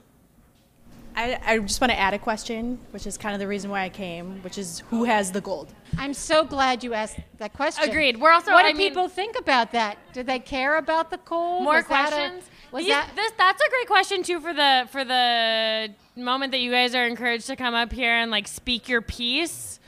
I, 1.17 1.39
I 1.45 1.59
just 1.59 1.81
want 1.81 1.91
to 1.93 1.99
add 1.99 2.13
a 2.13 2.19
question, 2.19 2.79
which 2.91 3.07
is 3.07 3.17
kind 3.17 3.35
of 3.35 3.41
the 3.41 3.49
reason 3.49 3.71
why 3.71 3.83
I 3.85 3.89
came, 3.89 4.43
which 4.43 4.59
is 4.59 4.81
who 4.91 5.05
has 5.05 5.33
the 5.33 5.41
gold? 5.41 5.73
I'm 5.97 6.13
so 6.13 6.45
glad 6.45 6.85
you 6.85 6.93
asked 6.93 7.19
that 7.39 7.55
question. 7.55 7.89
Agreed. 7.89 8.21
We're 8.21 8.33
also. 8.33 8.53
What 8.53 8.67
I 8.67 8.73
do 8.73 8.79
mean- 8.79 8.91
people 8.91 9.09
think 9.09 9.39
about 9.39 9.73
that? 9.73 9.97
Do 10.13 10.23
they 10.23 10.39
care 10.39 10.77
about 10.77 11.11
the 11.11 11.17
gold? 11.25 11.65
More 11.65 11.77
Was 11.77 11.87
that 11.87 12.09
a- 12.09 12.17
questions? 12.17 12.51
was 12.71 12.85
These- 12.85 12.93
that 12.93 13.11
this, 13.17 13.33
that's 13.39 13.63
a 13.63 13.71
great 13.71 13.87
question 13.87 14.23
too 14.23 14.41
for 14.41 14.53
the 14.53 14.87
for 14.93 15.05
the 15.05 15.91
moment 16.17 16.53
that 16.53 16.61
you 16.61 16.71
guys 16.71 16.95
are 16.95 17.07
encouraged 17.07 17.47
to 17.47 17.57
come 17.57 17.75
up 17.75 17.93
here 17.93 18.13
and 18.13 18.31
like 18.31 18.47
speak 18.47 18.87
your 18.89 19.01
piece 19.01 19.81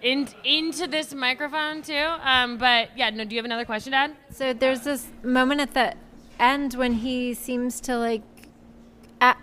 in, 0.00 0.28
into 0.44 0.86
this 0.86 1.12
microphone 1.12 1.82
too. 1.82 1.94
Um, 2.22 2.56
but 2.56 2.88
yeah, 2.96 3.10
no. 3.10 3.24
Do 3.24 3.34
you 3.34 3.38
have 3.38 3.44
another 3.44 3.66
question, 3.66 3.92
Dad? 3.92 4.16
So 4.30 4.54
there's 4.54 4.80
this 4.80 5.08
moment 5.22 5.60
at 5.60 5.74
the 5.74 5.94
end 6.38 6.72
when 6.72 6.94
he 6.94 7.34
seems 7.34 7.82
to 7.82 7.98
like, 7.98 8.22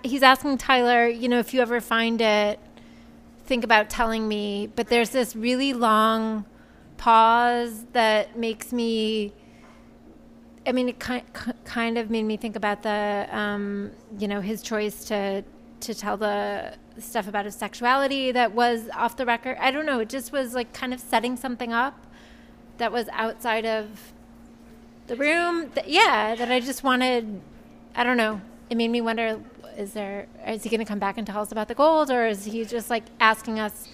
he's 0.04 0.24
asking 0.24 0.58
Tyler, 0.58 1.08
you 1.08 1.30
know, 1.30 1.40
if 1.40 1.54
you 1.54 1.62
ever 1.62 1.82
find 1.82 2.20
it, 2.22 2.60
think 3.46 3.64
about 3.64 3.90
telling 3.90 4.28
me. 4.28 4.70
But 4.76 4.88
there's 4.88 5.10
this 5.10 5.36
really 5.36 5.74
long 5.74 6.46
pause 6.98 7.86
that 7.94 8.38
makes 8.38 8.72
me. 8.72 9.34
I 10.66 10.74
mean, 10.74 10.90
it 10.90 11.00
ki- 11.00 11.24
ki- 11.34 11.52
kind 11.64 11.98
of 11.98 12.10
made 12.10 12.24
me 12.24 12.36
think 12.36 12.58
about 12.58 12.84
the, 12.84 13.28
um, 13.32 13.92
you 14.20 14.28
know, 14.28 14.42
his 14.42 14.62
choice 14.62 15.06
to 15.06 15.44
to 15.80 15.94
tell 15.94 16.18
the 16.18 16.74
stuff 17.00 17.28
about 17.28 17.46
his 17.46 17.56
sexuality 17.56 18.32
that 18.32 18.52
was 18.52 18.90
off 18.96 19.16
the 19.16 19.26
record. 19.26 19.58
I 19.60 19.72
don't 19.72 19.86
know. 19.86 20.00
It 20.00 20.10
just 20.10 20.32
was 20.32 20.56
like 20.56 20.74
kind 20.74 20.94
of 20.94 21.00
setting 21.00 21.38
something 21.38 21.72
up 21.72 22.06
that 22.80 22.92
was 22.92 23.08
outside 23.14 23.66
of 23.66 24.14
the 25.08 25.16
room. 25.16 25.70
Th- 25.70 25.88
yeah, 25.88 26.36
that 26.36 26.52
I 26.52 26.60
just 26.60 26.84
wanted. 26.84 27.42
I 27.96 28.04
don't 28.04 28.18
know. 28.18 28.42
It 28.70 28.76
made 28.76 28.90
me 28.90 29.02
wonder: 29.02 29.40
is 29.78 29.94
there? 29.94 30.28
Is 30.46 30.64
he 30.64 30.70
going 30.70 30.80
to 30.80 30.86
come 30.86 31.00
back 31.00 31.18
and 31.18 31.26
tell 31.26 31.42
us 31.42 31.52
about 31.52 31.68
the 31.68 31.76
gold, 31.76 32.10
or 32.10 32.26
is 32.26 32.46
he 32.46 32.66
just 32.66 32.90
like 32.90 33.04
asking 33.20 33.60
us 33.60 33.88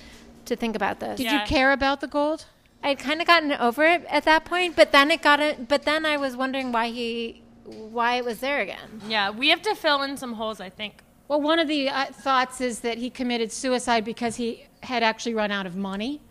to 0.45 0.55
think 0.55 0.75
about 0.75 0.99
this? 0.99 1.17
Did 1.17 1.31
you 1.31 1.39
care 1.45 1.71
about 1.71 2.01
the 2.01 2.07
gold? 2.07 2.45
I'd 2.81 2.99
kind 2.99 3.21
of 3.21 3.27
gotten 3.27 3.51
over 3.53 3.83
it 3.83 4.05
at 4.09 4.25
that 4.25 4.45
point, 4.45 4.75
but 4.75 4.91
then 4.91 5.11
it 5.11 5.21
got 5.21 5.39
it. 5.39 5.67
But 5.67 5.83
then 5.83 6.05
I 6.05 6.17
was 6.17 6.35
wondering 6.35 6.71
why 6.71 6.89
he, 6.89 7.41
why 7.65 8.15
it 8.15 8.25
was 8.25 8.39
there 8.39 8.61
again. 8.61 9.01
Yeah, 9.07 9.29
we 9.29 9.49
have 9.49 9.61
to 9.63 9.75
fill 9.75 10.01
in 10.01 10.17
some 10.17 10.33
holes. 10.33 10.59
I 10.59 10.69
think. 10.69 11.01
Well, 11.27 11.41
one 11.41 11.59
of 11.59 11.67
the 11.67 11.89
uh, 11.89 12.05
thoughts 12.05 12.61
is 12.61 12.79
that 12.79 12.97
he 12.97 13.09
committed 13.09 13.51
suicide 13.51 14.03
because 14.05 14.37
he 14.37 14.65
had 14.83 15.03
actually 15.03 15.33
run 15.33 15.51
out 15.51 15.65
of 15.65 15.75
money. 15.75 16.21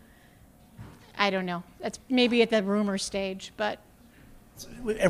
I 1.17 1.29
don't 1.29 1.45
know. 1.45 1.63
That's 1.79 1.99
maybe 2.09 2.41
at 2.41 2.49
the 2.49 2.63
rumor 2.63 2.97
stage, 2.97 3.53
but 3.55 3.79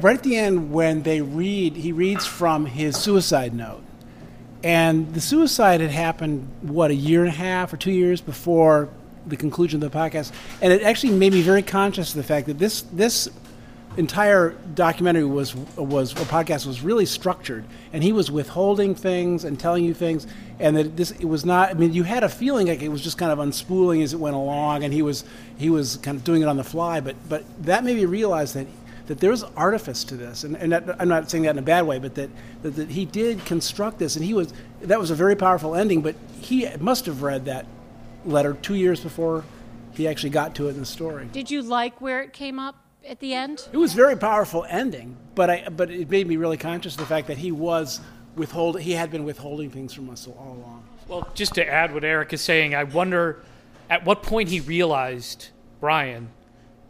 right 0.02 0.18
at 0.18 0.24
the 0.24 0.38
end 0.38 0.72
when 0.72 1.04
they 1.04 1.22
read 1.22 1.76
he 1.76 1.91
reads 1.91 2.26
from 2.26 2.66
his 2.66 2.96
suicide 2.96 3.54
note 3.54 3.84
and 4.64 5.14
the 5.14 5.22
suicide 5.22 5.82
had 5.82 5.91
happened 5.91 6.47
what 6.61 6.89
a 6.89 6.95
year 6.95 7.22
and 7.22 7.30
a 7.30 7.36
half 7.36 7.74
or 7.74 7.78
two 7.78 7.91
years 7.91 8.22
before 8.22 8.89
the 9.28 9.36
conclusion 9.36 9.84
of 9.84 9.91
the 9.91 9.97
podcast? 9.97 10.32
And 10.61 10.72
it 10.72 10.84
actually 10.84 11.14
made 11.14 11.34
me 11.34 11.41
very 11.41 11.61
conscious 11.61 12.11
of 12.11 12.16
the 12.16 12.24
fact 12.24 12.47
that 12.47 12.59
this 12.59 12.84
this 12.84 13.30
entire 13.97 14.51
documentary 14.74 15.26
was 15.26 15.53
was 15.76 16.14
or 16.14 16.26
podcast 16.26 16.66
was 16.66 16.82
really 16.82 17.05
structured. 17.05 17.66
And 17.91 18.03
he 18.03 18.14
was 18.14 18.32
withholding 18.32 18.95
things 18.95 19.43
and 19.43 19.59
telling 19.59 19.84
you 19.84 19.93
things. 19.93 20.28
And 20.59 20.78
that 20.78 20.95
this 20.95 21.11
it 21.11 21.26
was 21.26 21.45
not 21.45 21.70
i 21.70 21.74
mean 21.74 21.93
you 21.93 22.03
had 22.03 22.24
a 22.24 22.30
feeling 22.30 22.68
like 22.68 22.82
it 22.82 22.89
was 22.89 23.01
just 23.01 23.18
kind 23.18 23.32
of 23.32 23.39
unspooling 23.39 24.01
as 24.01 24.14
it 24.14 24.20
went 24.20 24.36
along. 24.36 24.86
And 24.86 24.93
he 24.93 25.01
was 25.01 25.26
he 25.57 25.70
was 25.70 25.97
kind 25.97 26.18
of 26.18 26.24
doing 26.24 26.41
it 26.41 26.47
on 26.47 26.55
the 26.55 26.64
fly. 26.64 27.01
But 27.01 27.18
but 27.28 27.43
that 27.66 27.84
made 27.84 27.97
me 27.97 28.05
realize 28.05 28.53
that 28.53 28.68
that 29.08 29.20
there's 29.20 29.43
artifice 29.43 30.04
to 30.06 30.16
this, 30.16 30.43
and, 30.43 30.56
and 30.56 30.72
that, 30.72 31.01
I'm 31.01 31.10
not 31.10 31.30
saying 31.30 31.43
that 31.43 31.51
in 31.51 31.60
a 31.60 31.64
bad 31.64 31.86
way, 31.86 31.99
but 31.99 32.16
that, 32.16 32.30
that 32.62 32.76
that 32.76 32.89
he 32.89 33.06
did 33.06 33.43
construct 33.45 33.99
this, 33.99 34.16
and 34.16 34.24
he 34.24 34.34
was 34.34 34.54
that 34.82 34.99
was 34.99 35.12
a 35.12 35.16
very 35.16 35.36
powerful 35.36 35.76
ending. 35.76 36.01
But 36.01 36.16
he 36.39 36.68
must 36.80 37.06
have 37.06 37.22
read 37.22 37.45
that 37.45 37.66
letter 38.26 38.54
two 38.54 38.76
years 38.76 39.01
before 39.01 39.43
he 39.93 40.08
actually 40.08 40.30
got 40.30 40.56
to 40.56 40.68
it 40.68 40.72
in 40.72 40.80
the 40.80 40.86
story. 40.86 41.28
did 41.32 41.51
you 41.51 41.62
like 41.62 42.01
where 42.01 42.22
it 42.22 42.34
came 42.34 42.60
up 42.60 42.76
at 43.08 43.20
the 43.20 43.34
end? 43.34 43.68
It 43.72 43.78
was 43.78 43.93
a 43.93 43.95
very 43.95 44.16
powerful 44.16 44.66
ending, 44.70 45.18
but 45.36 45.49
I 45.49 45.70
but 45.70 45.91
it 45.91 46.10
made 46.10 46.28
me 46.28 46.38
really 46.38 46.58
conscious 46.58 46.93
of 46.93 46.99
the 46.99 47.06
fact 47.06 47.28
that 47.28 47.38
he 47.38 47.51
was 47.51 47.99
withhold 48.36 48.80
he 48.80 48.93
had 48.93 49.12
been 49.12 49.26
withholding 49.26 49.70
things 49.70 49.93
from 49.93 50.10
us 50.10 50.28
all 50.28 50.58
along. 50.60 50.84
Well, 51.08 51.30
just 51.36 51.56
to 51.56 51.68
add 51.68 51.93
what 51.93 52.04
Eric 52.04 52.32
is 52.32 52.41
saying, 52.41 52.74
I 52.74 52.86
wonder 52.86 53.43
at 53.89 54.06
what 54.06 54.24
point 54.24 54.49
he 54.49 54.62
realized 54.62 55.49
Brian 55.80 56.30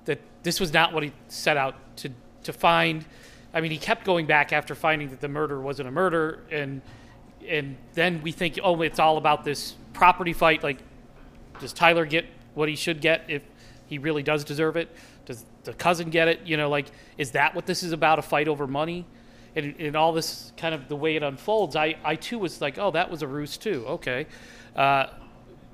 that 0.06 0.20
this 0.44 0.60
was 0.60 0.72
not 0.72 0.94
what 0.94 1.04
he 1.04 1.12
set 1.28 1.58
out 1.58 1.76
to 1.98 2.10
to 2.44 2.54
find. 2.54 3.06
I 3.54 3.62
mean, 3.62 3.72
he 3.72 3.78
kept 3.78 4.06
going 4.06 4.26
back 4.26 4.52
after 4.52 4.76
finding 4.76 5.10
that 5.10 5.22
the 5.22 5.28
murder 5.28 5.62
wasn't 5.62 5.88
a 5.88 5.92
murder, 5.92 6.40
and 6.52 6.82
and 7.48 7.78
then 7.94 8.22
we 8.22 8.32
think, 8.32 8.60
oh, 8.64 8.82
it's 8.82 9.00
all 9.00 9.18
about 9.18 9.44
this 9.44 9.76
property 9.94 10.34
fight. 10.34 10.64
Like, 10.64 10.80
does 11.60 11.74
Tyler 11.74 12.06
get 12.06 12.26
what 12.54 12.70
he 12.70 12.76
should 12.76 13.02
get 13.02 13.26
if 13.28 13.42
he 13.88 13.98
really 13.98 14.24
does 14.24 14.44
deserve 14.44 14.76
it? 14.76 14.90
Does 15.26 15.46
the 15.64 15.74
cousin 15.74 16.10
get 16.10 16.28
it? 16.28 16.42
You 16.46 16.58
know, 16.58 16.70
like, 16.70 16.88
is 17.18 17.32
that 17.32 17.56
what 17.56 17.66
this 17.66 17.84
is 17.84 17.92
about? 17.92 18.20
A 18.20 18.22
fight 18.22 18.48
over 18.48 18.68
money? 18.68 19.06
And, 19.56 19.76
and 19.80 19.96
all 19.96 20.14
this 20.14 20.52
kind 20.58 20.74
of 20.74 20.88
the 20.88 20.96
way 20.96 21.16
it 21.16 21.22
unfolds, 21.22 21.76
I, 21.76 21.96
I 22.04 22.16
too 22.16 22.40
was 22.40 22.60
like, 22.60 22.80
oh, 22.80 22.90
that 22.92 23.12
was 23.12 23.22
a 23.22 23.28
ruse 23.28 23.56
too. 23.56 23.86
Okay. 23.88 24.26
Uh, 24.76 25.08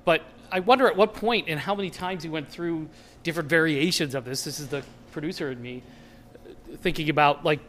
but 0.03 0.22
I 0.51 0.59
wonder 0.59 0.88
at 0.88 0.97
what 0.97 1.13
point 1.13 1.47
and 1.47 1.57
how 1.57 1.76
many 1.76 1.89
times 1.89 2.24
he 2.24 2.30
went 2.30 2.49
through 2.49 2.89
different 3.24 3.47
variations 3.47 4.15
of 4.15 4.26
this. 4.26 4.43
This 4.43 4.59
is 4.59 4.67
the 4.67 4.84
producer 5.11 5.49
in 5.51 5.61
me 5.61 5.82
thinking 6.78 7.09
about 7.09 7.43
like 7.43 7.59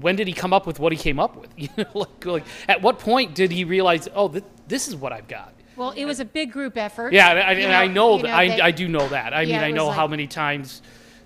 when 0.00 0.16
did 0.16 0.26
he 0.26 0.32
come 0.32 0.52
up 0.52 0.66
with 0.66 0.78
what 0.78 0.92
he 0.92 0.98
came 0.98 1.18
up 1.20 1.36
with? 1.36 1.50
You 1.56 1.68
know, 1.76 1.84
like, 1.94 2.24
like 2.26 2.44
at 2.68 2.82
what 2.82 2.98
point 2.98 3.34
did 3.34 3.50
he 3.50 3.64
realize, 3.64 4.08
oh, 4.14 4.28
th- 4.28 4.44
this 4.68 4.88
is 4.88 4.96
what 4.96 5.12
I've 5.12 5.28
got? 5.28 5.52
Well, 5.76 5.90
it 5.90 6.06
was 6.06 6.20
a 6.20 6.24
big 6.24 6.52
group 6.52 6.78
effort. 6.78 7.12
Yeah, 7.12 7.28
I, 7.28 7.52
You 7.52 7.64
and 7.66 7.74
I 7.74 7.86
know 7.86 8.16
you 8.16 8.22
that. 8.22 8.28
know, 8.28 8.34
I, 8.34 8.48
they- 8.48 8.60
I 8.60 8.70
do 8.70 8.88
know 8.88 9.06
that. 9.08 9.34
I 9.34 9.42
Yeah, 9.42 9.56
mean, 9.56 9.64
I 9.64 9.70
know 9.70 9.86
was 9.88 9.96
how 9.96 10.06
many 10.06 10.26
times 10.26 10.80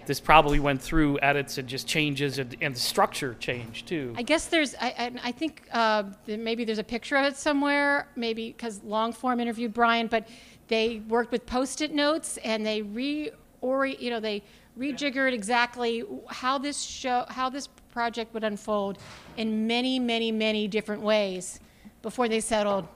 this 0.07 0.19
probably 0.19 0.59
went 0.59 0.83
through 0.83 1.21
edits 1.21 1.59
and 1.59 1.69
just 1.69 1.87
changes, 1.87 2.39
and, 2.39 2.57
and 2.61 2.75
the 2.75 2.81
structure 2.81 3.35
changed 3.39 3.87
too. 3.87 4.13
I 4.17 4.23
guess 4.23 4.47
there's, 4.47 4.75
I, 4.81 5.13
I, 5.23 5.31
think 5.31 5.69
uh, 5.73 6.05
maybe 6.27 6.65
there's 6.65 6.79
a 6.81 6.85
picture 6.85 7.17
of 7.17 7.27
it 7.27 7.37
somewhere, 7.37 8.09
maybe 8.17 8.49
because 8.49 8.81
Longform 8.81 9.41
interviewed 9.41 9.73
Brian, 9.73 10.09
but 10.09 10.27
they 10.67 11.03
worked 11.09 11.31
with 11.31 11.47
post-it 11.47 11.93
notes 11.95 12.39
and 12.39 12.67
they 12.67 12.83
re, 12.83 13.31
or 13.61 13.87
you 13.87 14.11
know, 14.11 14.19
they 14.19 14.43
rejiggered 14.79 15.33
exactly 15.33 16.05
how 16.29 16.59
this 16.59 16.81
show, 16.81 17.25
how 17.29 17.51
this 17.51 17.69
project 17.93 18.33
would 18.35 18.45
unfold 18.45 18.99
in 19.37 19.67
many, 19.67 19.99
many, 19.99 20.33
many 20.33 20.69
different 20.69 21.03
ways 21.03 21.61
before 22.03 22.29
they 22.29 22.41
settled. 22.41 22.87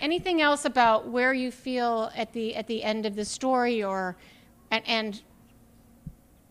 Anything 0.00 0.40
else 0.40 0.64
about 0.64 1.08
where 1.08 1.32
you 1.32 1.50
feel 1.50 2.10
at 2.16 2.32
the 2.32 2.54
at 2.56 2.66
the 2.66 2.82
end 2.82 3.06
of 3.06 3.14
the 3.14 3.24
story, 3.24 3.82
or 3.82 4.16
and, 4.70 4.82
and 4.86 5.22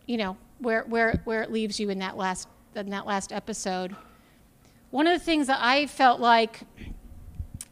you 0.06 0.18
know 0.18 0.38
where 0.60 0.84
where 0.84 1.22
where 1.26 1.42
it 1.42 1.52
leaves 1.52 1.80
you 1.80 1.90
in 1.90 2.00
that 2.00 2.18
last 2.18 2.48
in 2.76 2.90
that 2.90 3.06
last 3.06 3.32
episode. 3.32 3.96
One 4.92 5.08
of 5.08 5.14
the 5.14 5.24
things 5.24 5.48
that 5.48 5.60
I 5.62 5.88
felt 5.88 6.20
like 6.20 6.62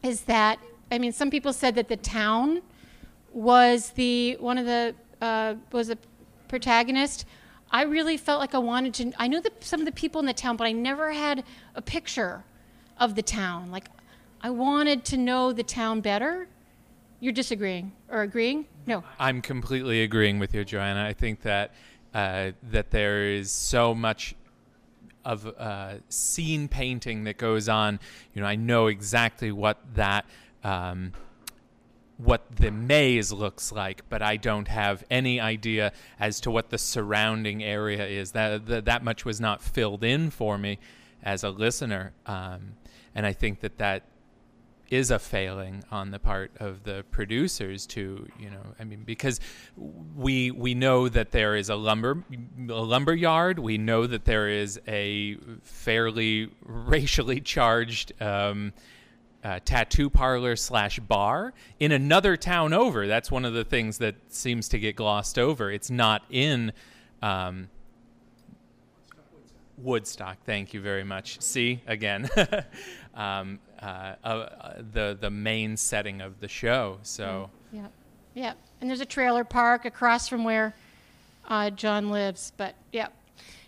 is 0.02 0.22
that 0.22 0.58
I 0.92 0.98
mean, 0.98 1.12
some 1.12 1.30
people 1.30 1.54
said 1.54 1.74
that 1.76 1.88
the 1.88 1.96
town 1.96 2.60
was 3.32 3.90
the 3.90 4.36
one 4.40 4.58
of 4.58 4.66
the 4.66 4.94
uh, 5.22 5.54
was 5.72 5.88
a 5.88 5.96
protagonist. 6.52 7.24
I 7.70 7.84
really 7.84 8.18
felt 8.18 8.38
like 8.38 8.54
I 8.54 8.58
wanted 8.58 8.92
to. 8.94 9.12
I 9.16 9.26
knew 9.26 9.40
that 9.40 9.64
some 9.64 9.80
of 9.80 9.86
the 9.86 9.92
people 9.92 10.20
in 10.20 10.26
the 10.26 10.34
town, 10.34 10.58
but 10.58 10.66
I 10.66 10.72
never 10.72 11.10
had 11.10 11.44
a 11.74 11.80
picture 11.80 12.44
of 12.98 13.14
the 13.14 13.22
town. 13.22 13.70
Like, 13.70 13.86
I 14.42 14.50
wanted 14.50 15.02
to 15.06 15.16
know 15.16 15.54
the 15.54 15.62
town 15.62 16.02
better. 16.02 16.46
You're 17.20 17.32
disagreeing 17.32 17.92
or 18.10 18.20
agreeing? 18.20 18.66
No. 18.86 19.02
I'm 19.18 19.40
completely 19.40 20.02
agreeing 20.02 20.38
with 20.38 20.52
you, 20.52 20.62
Johanna. 20.62 21.02
I 21.06 21.14
think 21.14 21.40
that 21.40 21.72
uh, 22.12 22.50
that 22.70 22.90
there 22.90 23.24
is 23.24 23.50
so 23.50 23.94
much 23.94 24.34
of 25.24 25.46
uh, 25.46 25.94
scene 26.10 26.68
painting 26.68 27.24
that 27.24 27.38
goes 27.38 27.66
on. 27.66 27.98
You 28.34 28.42
know, 28.42 28.46
I 28.46 28.56
know 28.56 28.88
exactly 28.88 29.52
what 29.52 29.78
that. 29.94 30.26
Um, 30.62 31.12
what 32.22 32.56
the 32.56 32.70
maze 32.70 33.32
looks 33.32 33.72
like, 33.72 34.02
but 34.08 34.22
I 34.22 34.36
don't 34.36 34.68
have 34.68 35.04
any 35.10 35.40
idea 35.40 35.92
as 36.20 36.40
to 36.40 36.50
what 36.50 36.70
the 36.70 36.78
surrounding 36.78 37.62
area 37.62 38.06
is. 38.06 38.32
That 38.32 38.66
that, 38.66 38.84
that 38.84 39.04
much 39.04 39.24
was 39.24 39.40
not 39.40 39.62
filled 39.62 40.04
in 40.04 40.30
for 40.30 40.58
me 40.58 40.78
as 41.22 41.44
a 41.44 41.50
listener, 41.50 42.12
um, 42.26 42.74
and 43.14 43.26
I 43.26 43.32
think 43.32 43.60
that 43.60 43.78
that 43.78 44.04
is 44.92 45.10
a 45.10 45.18
failing 45.18 45.82
on 45.90 46.10
the 46.10 46.18
part 46.18 46.52
of 46.60 46.84
the 46.84 47.02
producers 47.10 47.86
to 47.86 48.28
you 48.38 48.50
know 48.50 48.60
i 48.78 48.84
mean 48.84 49.02
because 49.04 49.40
we 50.14 50.50
we 50.50 50.74
know 50.74 51.08
that 51.08 51.30
there 51.30 51.56
is 51.56 51.70
a 51.70 51.74
lumber 51.74 52.22
a 52.68 52.74
lumber 52.74 53.14
yard 53.14 53.58
we 53.58 53.78
know 53.78 54.06
that 54.06 54.26
there 54.26 54.50
is 54.50 54.78
a 54.86 55.34
fairly 55.62 56.50
racially 56.62 57.40
charged 57.40 58.12
um, 58.20 58.70
uh, 59.44 59.58
tattoo 59.64 60.08
parlor 60.08 60.56
slash 60.56 60.98
bar 61.00 61.52
in 61.80 61.92
another 61.92 62.36
town 62.36 62.72
over 62.72 63.06
that's 63.06 63.30
one 63.30 63.44
of 63.44 63.52
the 63.52 63.64
things 63.64 63.98
that 63.98 64.14
seems 64.28 64.68
to 64.68 64.78
get 64.78 64.94
glossed 64.94 65.38
over 65.38 65.70
it's 65.70 65.90
not 65.90 66.22
in 66.30 66.72
um, 67.22 67.68
Woodstock. 69.82 70.38
Thank 70.44 70.74
you 70.74 70.80
very 70.80 71.04
much. 71.04 71.40
See 71.40 71.80
again, 71.86 72.28
um, 73.14 73.58
uh, 73.80 74.14
uh, 74.24 74.82
the 74.92 75.16
the 75.20 75.30
main 75.30 75.76
setting 75.76 76.20
of 76.20 76.40
the 76.40 76.48
show. 76.48 76.98
So 77.02 77.50
Yeah, 77.72 77.86
yeah. 78.34 78.52
And 78.80 78.88
there's 78.90 79.00
a 79.00 79.06
trailer 79.06 79.44
park 79.44 79.84
across 79.84 80.28
from 80.28 80.44
where 80.44 80.74
uh, 81.48 81.70
John 81.70 82.10
lives. 82.10 82.52
But 82.56 82.74
yeah, 82.92 83.08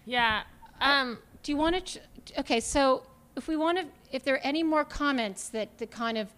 yeah. 0.06 0.42
Um, 0.80 1.18
do 1.42 1.52
you 1.52 1.56
want 1.56 1.86
to? 1.86 2.00
Ch- 2.00 2.38
okay, 2.38 2.60
so 2.60 3.04
if 3.36 3.48
we 3.48 3.56
want 3.56 3.78
to, 3.78 3.86
if 4.12 4.24
there 4.24 4.34
are 4.34 4.44
any 4.44 4.62
more 4.62 4.84
comments 4.84 5.48
that 5.50 5.76
to 5.78 5.86
kind 5.86 6.18
of 6.18 6.28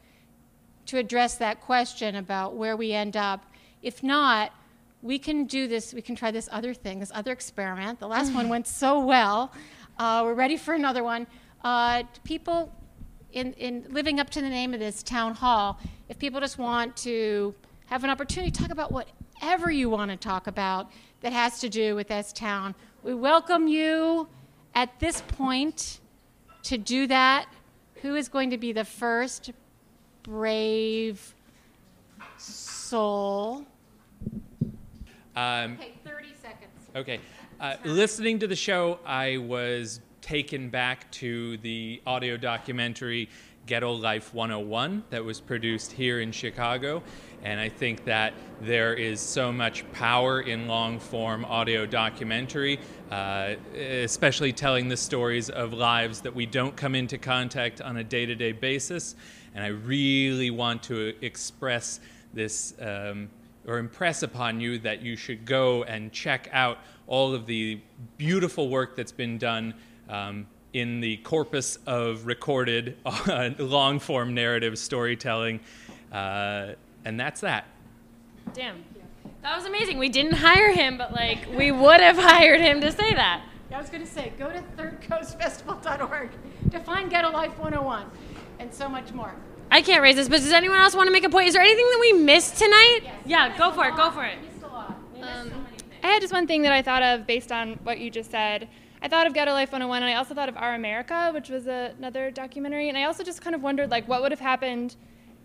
to 0.86 0.98
address 0.98 1.36
that 1.36 1.60
question 1.60 2.16
about 2.16 2.54
where 2.54 2.76
we 2.76 2.92
end 2.92 3.16
up, 3.16 3.44
if 3.82 4.02
not, 4.02 4.52
we 5.02 5.18
can 5.18 5.44
do 5.44 5.68
this. 5.68 5.92
We 5.92 6.02
can 6.02 6.16
try 6.16 6.30
this 6.30 6.48
other 6.50 6.74
thing, 6.74 7.00
this 7.00 7.12
other 7.14 7.32
experiment. 7.32 8.00
The 8.00 8.08
last 8.08 8.32
one 8.32 8.48
went 8.54 8.66
so 8.66 9.00
well. 9.00 9.52
Uh, 9.98 10.22
we're 10.24 10.34
ready 10.34 10.56
for 10.56 10.74
another 10.74 11.04
one. 11.04 11.26
Uh, 11.62 12.04
people 12.24 12.72
in, 13.32 13.52
in 13.54 13.86
living 13.90 14.20
up 14.20 14.30
to 14.30 14.40
the 14.40 14.48
name 14.48 14.72
of 14.72 14.80
this 14.80 15.02
town 15.02 15.34
hall, 15.34 15.78
if 16.08 16.18
people 16.18 16.40
just 16.40 16.58
want 16.58 16.96
to 16.98 17.54
have 17.86 18.04
an 18.04 18.10
opportunity 18.10 18.50
to 18.50 18.62
talk 18.62 18.70
about 18.70 18.90
whatever 18.92 19.70
you 19.70 19.90
want 19.90 20.10
to 20.10 20.16
talk 20.16 20.46
about 20.46 20.90
that 21.20 21.32
has 21.32 21.60
to 21.60 21.68
do 21.68 21.94
with 21.94 22.08
this 22.08 22.32
town, 22.32 22.74
we 23.02 23.14
welcome 23.14 23.68
you 23.68 24.28
at 24.74 24.98
this 25.00 25.20
point 25.22 26.00
to 26.66 26.78
do 26.78 27.06
that. 27.06 27.46
Who 28.02 28.16
is 28.16 28.28
going 28.28 28.50
to 28.50 28.58
be 28.58 28.72
the 28.72 28.84
first 28.84 29.52
brave 30.22 31.34
soul? 32.36 33.64
Um, 35.34 35.74
Okay, 35.74 35.92
30 36.04 36.28
seconds. 36.42 36.72
Okay. 36.94 37.20
Uh, 37.60 37.76
listening 37.84 38.38
to 38.40 38.46
the 38.46 38.56
show, 38.56 38.98
I 39.06 39.38
was 39.38 40.00
taken 40.20 40.68
back 40.68 41.10
to 41.12 41.56
the 41.58 42.02
audio 42.06 42.36
documentary 42.36 43.28
Ghetto 43.66 43.92
Life 43.92 44.32
101 44.32 45.04
that 45.10 45.24
was 45.24 45.40
produced 45.40 45.92
here 45.92 46.20
in 46.20 46.32
Chicago. 46.32 47.02
And 47.42 47.60
I 47.60 47.68
think 47.68 48.04
that 48.04 48.32
there 48.60 48.94
is 48.94 49.20
so 49.20 49.52
much 49.52 49.90
power 49.92 50.40
in 50.40 50.66
long 50.66 50.98
form 50.98 51.44
audio 51.44 51.84
documentary, 51.86 52.80
uh, 53.10 53.54
especially 53.74 54.52
telling 54.52 54.88
the 54.88 54.96
stories 54.96 55.50
of 55.50 55.72
lives 55.72 56.20
that 56.22 56.34
we 56.34 56.46
don't 56.46 56.76
come 56.76 56.94
into 56.94 57.18
contact 57.18 57.80
on 57.80 57.98
a 57.98 58.04
day 58.04 58.26
to 58.26 58.34
day 58.34 58.52
basis. 58.52 59.14
And 59.54 59.64
I 59.64 59.68
really 59.68 60.50
want 60.50 60.82
to 60.84 61.14
express 61.22 62.00
this. 62.34 62.74
Um, 62.80 63.28
or 63.66 63.78
impress 63.78 64.22
upon 64.22 64.60
you 64.60 64.78
that 64.78 65.02
you 65.02 65.16
should 65.16 65.44
go 65.44 65.82
and 65.84 66.12
check 66.12 66.48
out 66.52 66.78
all 67.06 67.34
of 67.34 67.46
the 67.46 67.80
beautiful 68.16 68.68
work 68.68 68.96
that's 68.96 69.12
been 69.12 69.38
done 69.38 69.74
um, 70.08 70.46
in 70.72 71.00
the 71.00 71.16
corpus 71.18 71.78
of 71.86 72.26
recorded 72.26 72.96
uh, 73.06 73.50
long 73.58 73.98
form 73.98 74.34
narrative 74.34 74.78
storytelling. 74.78 75.60
Uh, 76.12 76.72
and 77.04 77.18
that's 77.18 77.40
that. 77.40 77.66
Damn. 78.52 78.84
That 79.42 79.56
was 79.56 79.66
amazing. 79.66 79.98
We 79.98 80.08
didn't 80.08 80.34
hire 80.34 80.72
him, 80.72 80.98
but 80.98 81.12
like 81.12 81.46
we 81.56 81.72
would 81.72 82.00
have 82.00 82.16
hired 82.18 82.60
him 82.60 82.80
to 82.80 82.92
say 82.92 83.14
that. 83.14 83.42
Yeah, 83.70 83.78
I 83.78 83.80
was 83.80 83.90
going 83.90 84.04
to 84.04 84.10
say, 84.10 84.32
go 84.38 84.50
to 84.50 84.62
thirdcoastfestival.org 84.76 86.30
to 86.70 86.80
find 86.80 87.10
Ghetto 87.10 87.30
Life 87.30 87.58
101 87.58 88.06
and 88.58 88.72
so 88.72 88.88
much 88.88 89.12
more. 89.12 89.34
I 89.70 89.82
can't 89.82 90.02
raise 90.02 90.14
this, 90.16 90.28
but 90.28 90.40
does 90.40 90.52
anyone 90.52 90.78
else 90.78 90.94
want 90.94 91.08
to 91.08 91.12
make 91.12 91.24
a 91.24 91.28
point? 91.28 91.48
Is 91.48 91.54
there 91.54 91.62
anything 91.62 91.84
that 91.84 91.98
we 92.00 92.12
missed 92.12 92.56
tonight? 92.56 93.00
Yeah, 93.24 93.56
go 93.58 93.72
for 93.72 93.86
it. 93.86 93.96
Go 93.96 94.10
for 94.10 94.24
it. 94.24 94.38
Um, 95.22 95.66
I 96.02 96.08
had 96.08 96.20
just 96.20 96.32
one 96.32 96.46
thing 96.46 96.62
that 96.62 96.72
I 96.72 96.82
thought 96.82 97.02
of 97.02 97.26
based 97.26 97.50
on 97.50 97.72
what 97.82 97.98
you 97.98 98.10
just 98.10 98.30
said. 98.30 98.68
I 99.02 99.08
thought 99.08 99.26
of 99.26 99.34
Ghetto 99.34 99.52
Life 99.52 99.72
101, 99.72 100.02
and 100.02 100.10
I 100.10 100.14
also 100.14 100.34
thought 100.34 100.48
of 100.48 100.56
Our 100.56 100.74
America, 100.74 101.30
which 101.34 101.48
was 101.48 101.66
a, 101.66 101.94
another 101.98 102.30
documentary. 102.30 102.88
And 102.88 102.96
I 102.96 103.04
also 103.04 103.24
just 103.24 103.42
kind 103.42 103.54
of 103.54 103.62
wondered, 103.62 103.90
like, 103.90 104.06
what 104.06 104.22
would 104.22 104.30
have 104.30 104.40
happened 104.40 104.96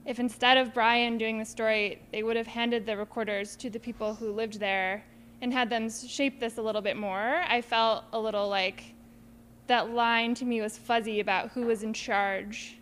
if 0.06 0.20
instead 0.20 0.58
of 0.58 0.74
Brian 0.74 1.18
doing 1.18 1.38
the 1.38 1.46
story, 1.46 2.02
they 2.12 2.24
would 2.24 2.36
have 2.36 2.48
handed 2.48 2.86
the 2.86 2.98
recorders 2.98 3.56
to 3.58 3.70
the 3.70 3.80
people 3.80 4.16
who 4.16 4.32
lived 4.32 4.60
there 4.60 5.04
and 5.42 5.54
had 5.54 5.70
them 5.70 5.90
shape 5.90 6.40
this 6.40 6.58
a 6.58 6.62
little 6.62 6.82
bit 6.82 6.98
more. 6.98 7.44
I 7.48 7.62
felt 7.62 8.06
a 8.14 8.20
little 8.20 8.48
like 8.48 8.84
that 9.68 9.92
line 9.92 10.34
to 10.36 10.46
me 10.46 10.62
was 10.62 10.78
fuzzy 10.78 11.20
about 11.20 11.52
who 11.52 11.62
was 11.64 11.84
in 11.84 11.94
charge. 11.94 12.78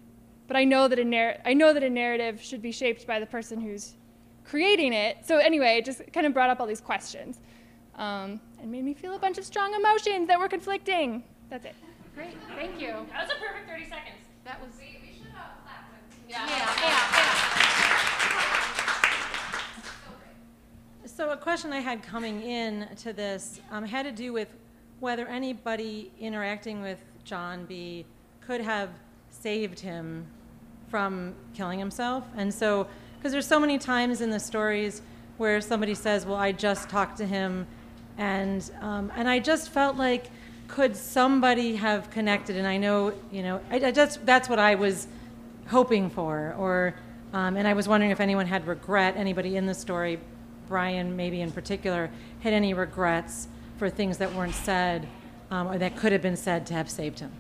But 0.48 0.58
I 0.58 0.64
know 0.64 0.88
that 0.88 0.98
a 0.98 1.06
narr- 1.06 1.40
I 1.46 1.54
know 1.54 1.74
that 1.74 1.84
a 1.84 1.90
narrative 1.90 2.42
should 2.42 2.62
be 2.62 2.72
shaped 2.72 3.06
by 3.06 3.20
the 3.20 3.26
person 3.26 3.62
who's 3.62 3.94
creating 4.44 4.94
it. 4.94 5.18
So 5.24 5.38
anyway, 5.38 5.78
it 5.78 5.86
just 5.86 6.02
kind 6.12 6.26
of 6.26 6.34
brought 6.34 6.50
up 6.50 6.60
all 6.60 6.66
these 6.66 6.82
questions 6.82 7.40
um, 7.96 8.40
and 8.60 8.72
made 8.72 8.84
me 8.84 8.94
feel 8.94 9.14
a 9.16 9.20
bunch 9.20 9.38
of 9.38 9.46
strong 9.46 9.74
emotions 9.74 10.28
that 10.28 10.40
were 10.40 10.50
conflicting. 10.50 11.24
That's 11.50 11.66
it. 11.66 11.76
Great, 12.16 12.36
thank 12.56 12.82
you. 12.82 12.94
That 13.12 13.28
was 13.28 13.32
a 13.32 13.40
perfect 13.40 13.70
30 13.70 13.84
seconds. 13.84 14.18
That 14.46 14.60
was. 14.60 14.72
Yeah. 16.30 16.46
So 21.06 21.32
a 21.32 21.38
question 21.38 21.74
I 21.74 21.80
had 21.80 22.04
coming 22.04 22.44
in 22.44 22.88
to 22.98 23.14
this 23.14 23.60
um, 23.72 23.84
had 23.84 24.04
to 24.04 24.12
do 24.12 24.32
with 24.32 24.48
whether 25.00 25.26
anybody 25.26 26.12
interacting 26.20 26.82
with 26.82 27.00
John 27.24 27.66
B 27.66 28.06
could 28.42 28.62
have 28.62 28.90
saved 29.32 29.80
him 29.80 30.28
from 30.88 31.34
killing 31.56 31.80
himself. 31.80 32.24
And 32.38 32.54
so, 32.54 32.88
because 33.18 33.32
there's 33.32 33.48
so 33.48 33.60
many 33.60 33.80
times 33.80 34.22
in 34.22 34.30
the 34.30 34.40
stories 34.40 35.02
where 35.38 35.60
somebody 35.62 35.96
says, 35.96 36.28
"Well, 36.28 36.38
I 36.38 36.52
just 36.52 36.90
talked 36.90 37.18
to 37.18 37.26
him," 37.26 37.66
and 38.20 38.70
um, 38.82 39.12
and 39.16 39.28
I 39.28 39.40
just 39.40 39.70
felt 39.70 39.96
like, 39.96 40.30
could 40.68 40.96
somebody 40.96 41.76
have 41.78 42.12
connected? 42.12 42.56
And 42.56 42.68
I 42.68 42.78
know, 42.78 43.14
you 43.32 43.42
know, 43.42 43.62
I, 43.72 43.78
I 43.88 43.92
just 43.92 44.26
that's 44.28 44.48
what 44.48 44.60
I 44.60 44.76
was 44.76 45.08
hoping 45.70 46.10
for, 46.10 46.56
or 46.58 46.96
um, 47.32 47.56
and 47.56 47.68
I 47.68 47.74
was 47.74 47.88
wondering 47.88 48.12
if 48.12 48.20
anyone 48.20 48.48
had 48.48 48.68
regret. 48.68 49.16
Anybody 49.16 49.56
in 49.56 49.66
the 49.66 49.74
story, 49.74 50.20
Brian 50.68 51.16
maybe 51.16 51.42
in 51.42 51.52
particular, 51.52 52.10
had 52.42 52.54
any 52.54 52.74
regrets 52.74 53.48
for 53.78 53.90
things 53.90 54.18
that 54.18 54.34
weren't 54.34 54.56
said 54.56 55.08
um, 55.52 55.68
or 55.68 55.78
that 55.78 55.96
could 55.96 56.12
have 56.12 56.22
been 56.22 56.36
said 56.36 56.66
to 56.68 56.74
have 56.74 56.90
saved 56.90 57.20
him. 57.20 57.32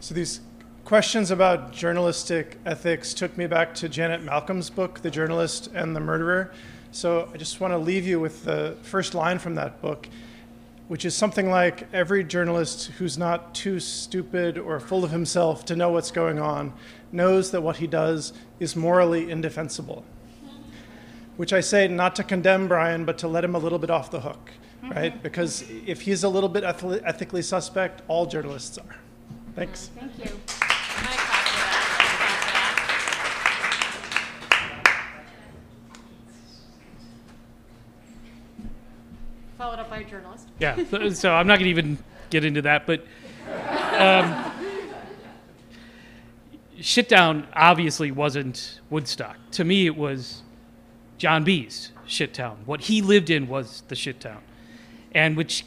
So 0.00 0.14
these 0.14 0.40
questions 0.84 1.30
about 1.30 1.72
journalistic 1.72 2.58
ethics 2.66 3.14
took 3.14 3.36
me 3.38 3.46
back 3.46 3.74
to 3.76 3.88
Janet 3.88 4.24
Malcolm's 4.24 4.68
book, 4.68 5.00
The 5.02 5.10
Journalist 5.10 5.68
and 5.72 5.94
the 5.94 6.00
Murderer. 6.00 6.52
So 6.90 7.30
I 7.32 7.36
just 7.36 7.60
want 7.60 7.72
to 7.72 7.78
leave 7.78 8.04
you 8.04 8.18
with 8.18 8.44
the 8.44 8.76
first 8.82 9.14
line 9.14 9.38
from 9.38 9.54
that 9.54 9.80
book, 9.80 10.08
which 10.90 11.04
is 11.04 11.14
something 11.14 11.48
like 11.48 11.86
Every 11.92 12.24
journalist 12.24 12.88
who's 12.98 13.16
not 13.16 13.54
too 13.54 13.78
stupid 13.78 14.58
or 14.58 14.80
full 14.80 15.04
of 15.04 15.12
himself 15.12 15.64
to 15.66 15.76
know 15.76 15.90
what's 15.90 16.10
going 16.10 16.40
on 16.40 16.72
knows 17.12 17.52
that 17.52 17.60
what 17.60 17.76
he 17.76 17.86
does 17.86 18.32
is 18.58 18.74
morally 18.74 19.30
indefensible. 19.30 20.04
Which 21.36 21.52
I 21.52 21.60
say 21.60 21.86
not 21.86 22.16
to 22.16 22.24
condemn 22.24 22.66
Brian, 22.66 23.04
but 23.04 23.18
to 23.18 23.28
let 23.28 23.44
him 23.44 23.54
a 23.54 23.58
little 23.58 23.78
bit 23.78 23.88
off 23.88 24.10
the 24.10 24.20
hook, 24.20 24.50
mm-hmm. 24.82 24.90
right? 24.90 25.22
Because 25.22 25.62
if 25.86 26.00
he's 26.00 26.24
a 26.24 26.28
little 26.28 26.48
bit 26.48 26.64
eth- 26.64 26.82
ethically 27.04 27.42
suspect, 27.42 28.02
all 28.08 28.26
journalists 28.26 28.76
are. 28.76 28.96
Thanks. 29.54 29.92
Thank 29.96 30.18
you. 30.18 30.32
Followed 39.56 39.78
up 39.78 39.88
by 39.88 39.98
a 39.98 40.04
journalist. 40.04 40.49
Yeah, 40.60 40.76
so, 40.90 41.08
so 41.10 41.32
I'm 41.32 41.46
not 41.46 41.58
going 41.58 41.64
to 41.64 41.70
even 41.70 41.98
get 42.28 42.44
into 42.44 42.60
that, 42.62 42.86
but 42.86 43.00
um, 43.98 44.52
Shittown 46.78 47.46
obviously 47.54 48.10
wasn't 48.10 48.80
Woodstock. 48.90 49.36
To 49.52 49.64
me, 49.64 49.86
it 49.86 49.96
was 49.96 50.42
John 51.16 51.44
B.'s 51.44 51.92
Shittown. 52.06 52.56
What 52.66 52.82
he 52.82 53.00
lived 53.00 53.30
in 53.30 53.48
was 53.48 53.82
the 53.88 53.94
Shittown, 53.94 54.40
and 55.12 55.34
which 55.34 55.64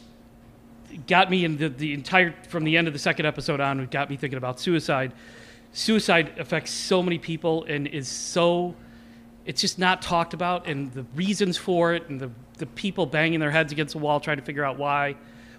got 1.08 1.28
me 1.28 1.44
in 1.44 1.56
the, 1.56 1.68
the 1.68 1.92
entire 1.92 2.32
from 2.48 2.62
the 2.62 2.76
end 2.76 2.86
of 2.86 2.92
the 2.92 2.98
second 3.00 3.26
episode 3.26 3.58
on. 3.58 3.80
It 3.80 3.90
got 3.90 4.08
me 4.08 4.16
thinking 4.16 4.36
about 4.36 4.60
suicide. 4.60 5.12
Suicide 5.72 6.38
affects 6.38 6.70
so 6.70 7.02
many 7.02 7.18
people 7.18 7.64
and 7.64 7.88
is 7.88 8.06
so 8.06 8.76
it's 9.44 9.60
just 9.60 9.78
not 9.78 10.02
talked 10.02 10.34
about 10.34 10.66
and 10.66 10.92
the 10.92 11.04
reasons 11.14 11.56
for 11.56 11.94
it 11.94 12.08
and 12.08 12.20
the, 12.20 12.30
the 12.58 12.66
people 12.66 13.06
banging 13.06 13.40
their 13.40 13.50
heads 13.50 13.72
against 13.72 13.92
the 13.92 13.98
wall 13.98 14.20
trying 14.20 14.36
to 14.36 14.42
figure 14.42 14.64
out 14.64 14.78
why. 14.78 15.16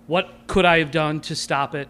What 0.08 0.30
could 0.48 0.66
i 0.66 0.80
have 0.80 0.92
done 0.92 1.22
to 1.22 1.36
stop 1.36 1.76
it? 1.76 1.88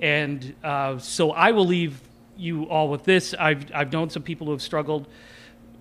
And 0.00 0.54
uh, 0.62 0.98
so 0.98 1.32
i 1.32 1.50
will 1.50 1.66
leave 1.66 2.00
you 2.36 2.64
all 2.64 2.88
with 2.88 3.04
this. 3.04 3.34
I've, 3.38 3.64
I've 3.72 3.92
known 3.92 4.10
some 4.10 4.22
people 4.22 4.46
who 4.46 4.52
have 4.52 4.62
struggled 4.62 5.06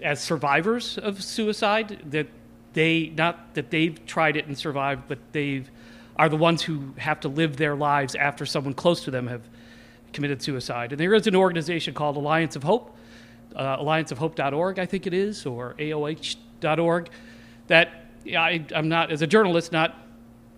as 0.01 0.21
survivors 0.21 0.97
of 0.97 1.23
suicide 1.23 1.99
that 2.11 2.27
they 2.73 3.13
not 3.15 3.53
that 3.53 3.69
they've 3.69 4.03
tried 4.05 4.35
it 4.35 4.47
and 4.47 4.57
survived 4.57 5.03
but 5.07 5.19
they've 5.31 5.69
are 6.15 6.29
the 6.29 6.37
ones 6.37 6.61
who 6.61 6.93
have 6.97 7.19
to 7.21 7.27
live 7.27 7.57
their 7.57 7.75
lives 7.75 8.15
after 8.15 8.45
someone 8.45 8.73
close 8.73 9.03
to 9.03 9.11
them 9.11 9.27
have 9.27 9.41
committed 10.11 10.41
suicide. 10.41 10.91
And 10.91 10.99
there 10.99 11.13
is 11.15 11.25
an 11.25 11.35
organization 11.35 11.93
called 11.93 12.17
alliance 12.17 12.55
of 12.55 12.63
hope 12.63 12.95
uh, 13.55 13.77
allianceofhope.org, 13.77 14.79
I 14.79 14.85
think 14.85 15.07
it 15.07 15.13
is, 15.13 15.45
or 15.45 15.75
AOH.org, 15.77 17.09
that 17.67 18.02
yeah, 18.23 18.41
I, 18.41 18.65
I'm 18.75 18.89
not, 18.89 19.11
as 19.11 19.21
a 19.21 19.27
journalist, 19.27 19.71
not 19.71 19.95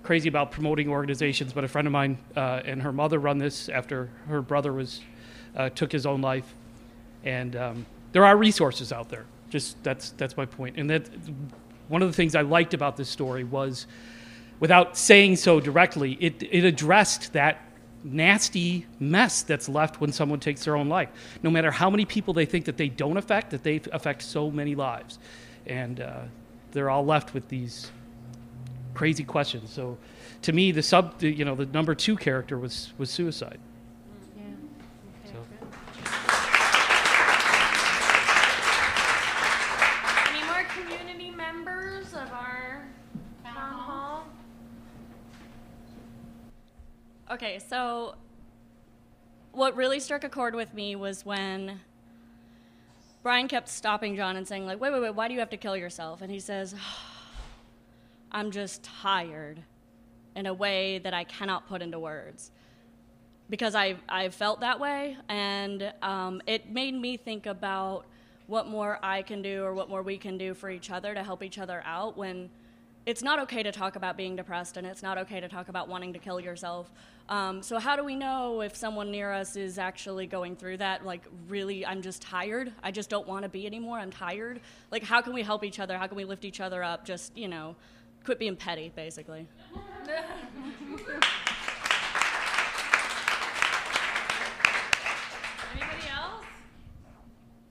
crazy 0.04 0.30
about 0.30 0.52
promoting 0.52 0.88
organizations, 0.88 1.52
but 1.52 1.64
a 1.64 1.68
friend 1.68 1.88
of 1.88 1.92
mine 1.92 2.18
uh, 2.36 2.62
and 2.64 2.82
her 2.82 2.92
mother 2.92 3.20
run 3.20 3.38
this 3.38 3.70
after 3.70 4.10
her 4.28 4.42
brother 4.42 4.72
was 4.72 5.02
uh, 5.56 5.70
took 5.70 5.92
his 5.92 6.06
own 6.06 6.22
life, 6.22 6.54
and 7.24 7.56
um, 7.56 7.86
there 8.12 8.24
are 8.24 8.38
resources 8.38 8.94
out 8.94 9.10
there. 9.10 9.26
Just 9.50 9.82
that's 9.84 10.12
that's 10.12 10.38
my 10.38 10.46
point, 10.46 10.78
and 10.78 10.90
that 10.90 11.10
one 11.88 12.02
of 12.02 12.08
the 12.08 12.14
things 12.14 12.36
I 12.36 12.42
liked 12.42 12.74
about 12.74 12.98
this 12.98 13.10
story 13.10 13.44
was, 13.44 13.88
without 14.60 14.98
saying 14.98 15.38
so 15.38 15.60
directly, 15.60 16.18
it 16.20 16.44
it 16.44 16.66
addressed 16.66 17.34
that 17.34 17.62
nasty 18.04 18.86
mess 19.00 19.42
that's 19.42 19.68
left 19.68 20.00
when 20.00 20.12
someone 20.12 20.40
takes 20.40 20.66
their 20.66 20.76
own 20.76 20.88
life. 20.88 21.10
No 21.42 21.50
matter 21.50 21.72
how 21.72 21.90
many 21.90 22.06
people 22.06 22.34
they 22.34 22.46
think 22.46 22.66
that 22.66 22.78
they 22.78 22.90
don't 22.90 23.18
affect, 23.18 23.50
that 23.52 23.64
they 23.64 23.82
affect 23.92 24.22
so 24.22 24.52
many 24.52 24.76
lives, 24.76 25.20
and 25.66 26.02
uh, 26.02 26.22
they're 26.76 26.90
all 26.90 27.06
left 27.06 27.34
with 27.34 27.48
these 27.48 27.90
crazy 28.94 29.24
questions. 29.24 29.72
So, 29.72 29.98
to 30.44 30.54
me, 30.54 30.72
the 30.72 30.84
sub, 30.84 31.18
the, 31.18 31.32
you 31.32 31.46
know, 31.46 31.56
the 31.56 31.66
number 31.68 31.96
two 31.96 32.16
character 32.18 32.60
was 32.60 32.94
was 33.00 33.10
suicide. 33.10 33.58
Any 40.28 40.44
more 40.44 40.64
community 40.76 41.32
members 41.32 42.14
of 42.14 42.30
our 42.32 42.86
town 43.44 43.74
hall? 43.74 44.28
Okay, 47.32 47.60
so 47.60 48.16
what 49.54 49.76
really 49.78 50.02
struck 50.02 50.26
a 50.26 50.30
chord 50.30 50.54
with 50.54 50.74
me 50.74 50.98
was 50.98 51.26
when 51.26 51.80
Brian 53.26 53.48
kept 53.48 53.70
stopping 53.70 54.16
John 54.16 54.36
and 54.36 54.48
saying, 54.48 54.68
like, 54.68 54.80
wait, 54.80 54.94
wait, 54.94 55.02
wait, 55.02 55.16
why 55.16 55.28
do 55.28 55.34
you 55.34 55.40
have 55.40 55.50
to 55.50 55.58
kill 55.58 55.76
yourself? 55.76 56.22
And 56.22 56.30
he 56.30 56.40
says, 56.40 56.76
I'm 58.32 58.52
just 58.52 58.84
tired 58.84 59.64
in 60.36 60.46
a 60.46 60.54
way 60.54 61.00
that 61.00 61.12
I 61.12 61.24
cannot 61.24 61.68
put 61.68 61.82
into 61.82 61.98
words. 61.98 62.52
Because 63.50 63.74
I, 63.74 63.96
I 64.08 64.30
felt 64.30 64.60
that 64.60 64.80
way, 64.80 65.18
and 65.28 65.92
um, 66.04 66.40
it 66.46 66.70
made 66.70 66.94
me 66.94 67.18
think 67.18 67.48
about 67.48 68.06
what 68.46 68.68
more 68.68 69.00
I 69.02 69.24
can 69.24 69.42
do 69.42 69.64
or 69.64 69.74
what 69.74 69.90
more 69.90 70.04
we 70.04 70.20
can 70.20 70.38
do 70.38 70.54
for 70.54 70.70
each 70.70 70.92
other 70.92 71.16
to 71.16 71.24
help 71.24 71.42
each 71.42 71.58
other 71.58 71.82
out 71.84 72.16
when 72.16 72.52
it's 73.06 73.22
not 73.22 73.40
okay 73.40 73.62
to 73.62 73.72
talk 73.72 73.96
about 73.96 74.18
being 74.18 74.36
depressed 74.36 74.78
and 74.78 74.88
it's 74.88 75.04
not 75.04 75.18
okay 75.20 75.40
to 75.40 75.48
talk 75.48 75.70
about 75.70 75.88
wanting 75.88 76.14
to 76.14 76.20
kill 76.20 76.40
yourself. 76.40 76.92
Um, 77.28 77.64
so, 77.64 77.80
how 77.80 77.96
do 77.96 78.04
we 78.04 78.16
know 78.16 78.62
if 78.62 78.76
someone 78.76 79.10
near 79.10 79.32
us 79.32 79.56
is 79.56 79.80
actually 79.80 80.28
going 80.28 80.56
through 80.56 80.78
that? 80.78 81.06
Like, 81.06 81.24
really, 81.48 81.86
I'm 81.86 82.02
just 82.02 82.22
tired. 82.22 82.72
I 82.84 82.92
just 82.92 83.10
don't 83.10 83.28
want 83.28 83.44
to 83.44 83.50
be 83.50 83.66
anymore. 83.66 83.98
I'm 83.98 84.12
tired. 84.12 84.62
Like, 84.92 85.04
how 85.04 85.22
can 85.22 85.34
we 85.34 85.42
help 85.42 85.64
each 85.64 85.80
other? 85.80 85.98
How 85.98 86.06
can 86.06 86.18
we 86.18 86.26
lift 86.26 86.46
each 86.46 86.62
other 86.62 86.84
up? 86.84 87.04
Just, 87.04 87.36
you 87.36 87.48
know, 87.48 87.76
quit 88.24 88.38
being 88.38 88.56
petty, 88.56 88.92
basically. 88.96 89.48
Anybody 95.74 96.08
else? 96.14 96.46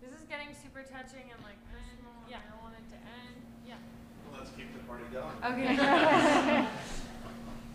This 0.02 0.10
is 0.18 0.26
getting 0.28 0.48
super 0.52 0.82
touching 0.82 1.30
and 1.30 1.42
like, 1.44 1.58
eh, 1.72 1.76
yeah, 2.28 2.38
I 2.38 2.50
don't 2.50 2.62
want 2.62 2.74
it 2.74 2.88
to 2.90 2.96
end. 2.96 3.36
Yeah. 3.66 3.74
Let's 4.36 4.50
keep 4.50 4.72
the 4.76 4.80
party 4.80 5.03
going. 5.03 5.03
Okay. 5.44 6.66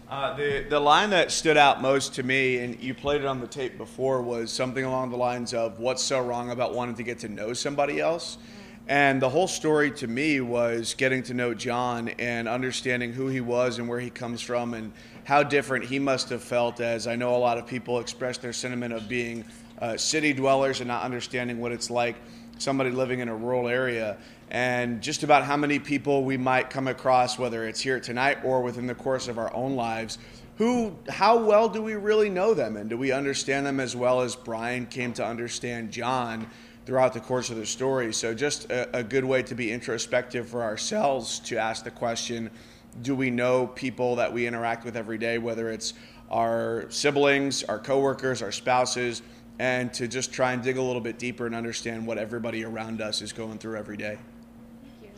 Uh, 0.09 0.35
the 0.35 0.65
the 0.67 0.79
line 0.79 1.11
that 1.11 1.31
stood 1.31 1.55
out 1.55 1.83
most 1.83 2.15
to 2.15 2.23
me, 2.23 2.57
and 2.57 2.81
you 2.81 2.95
played 2.95 3.21
it 3.21 3.27
on 3.27 3.39
the 3.39 3.45
tape 3.45 3.77
before, 3.77 4.23
was 4.23 4.51
something 4.51 4.83
along 4.83 5.11
the 5.11 5.17
lines 5.17 5.53
of 5.53 5.79
"What's 5.79 6.01
so 6.01 6.19
wrong 6.19 6.49
about 6.49 6.73
wanting 6.73 6.95
to 6.95 7.03
get 7.03 7.19
to 7.19 7.29
know 7.29 7.53
somebody 7.53 7.99
else?" 7.99 8.39
And 8.87 9.21
the 9.21 9.29
whole 9.29 9.47
story 9.47 9.91
to 9.91 10.07
me 10.07 10.41
was 10.41 10.95
getting 10.95 11.21
to 11.23 11.35
know 11.35 11.53
John 11.53 12.09
and 12.17 12.47
understanding 12.47 13.13
who 13.13 13.27
he 13.27 13.39
was 13.39 13.77
and 13.77 13.87
where 13.87 13.99
he 13.99 14.09
comes 14.09 14.41
from 14.41 14.73
and 14.73 14.93
how 15.25 15.43
different 15.43 15.85
he 15.85 15.99
must 15.99 16.29
have 16.29 16.41
felt. 16.41 16.81
As 16.81 17.05
I 17.05 17.15
know 17.15 17.35
a 17.35 17.37
lot 17.37 17.59
of 17.59 17.67
people 17.67 17.99
express 17.99 18.39
their 18.39 18.51
sentiment 18.51 18.95
of 18.95 19.07
being 19.07 19.45
uh, 19.79 19.97
city 19.97 20.33
dwellers 20.33 20.79
and 20.79 20.87
not 20.87 21.03
understanding 21.03 21.59
what 21.59 21.71
it's 21.71 21.89
like 21.89 22.15
somebody 22.57 22.89
living 22.89 23.19
in 23.19 23.29
a 23.29 23.35
rural 23.35 23.67
area 23.67 24.17
and 24.51 25.01
just 25.01 25.23
about 25.23 25.43
how 25.43 25.55
many 25.55 25.79
people 25.79 26.23
we 26.23 26.37
might 26.37 26.69
come 26.69 26.87
across, 26.87 27.37
whether 27.37 27.67
it's 27.67 27.79
here 27.79 27.99
tonight 27.99 28.39
or 28.43 28.61
within 28.61 28.87
the 28.87 28.95
course 28.95 29.27
of 29.27 29.37
our 29.37 29.53
own 29.53 29.75
lives, 29.75 30.17
who, 30.57 30.95
how 31.07 31.37
well 31.37 31.69
do 31.69 31.81
we 31.81 31.93
really 31.93 32.29
know 32.29 32.53
them, 32.53 32.75
and 32.75 32.89
do 32.89 32.97
we 32.97 33.11
understand 33.11 33.65
them 33.65 33.79
as 33.79 33.95
well 33.95 34.21
as 34.21 34.35
Brian 34.35 34.85
came 34.87 35.13
to 35.13 35.25
understand 35.25 35.91
John 35.91 36.47
throughout 36.85 37.13
the 37.13 37.19
course 37.19 37.49
of 37.49 37.57
the 37.57 37.65
story? 37.65 38.11
So, 38.11 38.33
just 38.33 38.69
a, 38.69 38.97
a 38.97 39.03
good 39.03 39.23
way 39.23 39.41
to 39.43 39.55
be 39.55 39.71
introspective 39.71 40.49
for 40.49 40.61
ourselves 40.63 41.39
to 41.41 41.57
ask 41.57 41.85
the 41.85 41.91
question: 41.91 42.49
Do 43.03 43.15
we 43.15 43.29
know 43.29 43.67
people 43.67 44.17
that 44.17 44.33
we 44.33 44.47
interact 44.47 44.83
with 44.83 44.97
every 44.97 45.17
day, 45.17 45.37
whether 45.37 45.69
it's 45.69 45.93
our 46.29 46.87
siblings, 46.89 47.63
our 47.63 47.79
coworkers, 47.79 48.41
our 48.41 48.51
spouses? 48.51 49.21
And 49.59 49.93
to 49.93 50.07
just 50.07 50.31
try 50.31 50.53
and 50.53 50.63
dig 50.63 50.77
a 50.77 50.81
little 50.81 51.01
bit 51.01 51.19
deeper 51.19 51.45
and 51.45 51.53
understand 51.53 52.07
what 52.07 52.17
everybody 52.17 52.63
around 52.63 53.01
us 53.01 53.21
is 53.21 53.33
going 53.33 53.57
through 53.59 53.75
every 53.77 53.97
day. 53.97 54.17
Thank 54.81 55.03
you. 55.03 55.09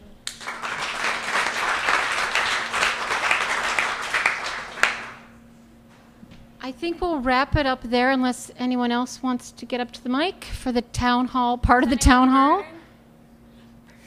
I 6.64 6.72
think 6.72 7.00
we'll 7.02 7.20
wrap 7.20 7.56
it 7.56 7.68
up 7.68 7.84
there 7.84 8.10
unless 8.10 8.52
anyone 8.58 8.92
else 8.92 9.22
wants 9.22 9.52
to 9.52 9.66
get 9.66 9.80
up 9.80 9.92
to 9.92 10.04
the 10.04 10.10
mic 10.10 10.44
for 10.44 10.72
the 10.72 10.82
town 10.82 11.28
hall, 11.28 11.58
part 11.58 11.84
of 11.84 11.92
the 11.92 11.96
town 11.96 12.30
hall. 12.30 12.66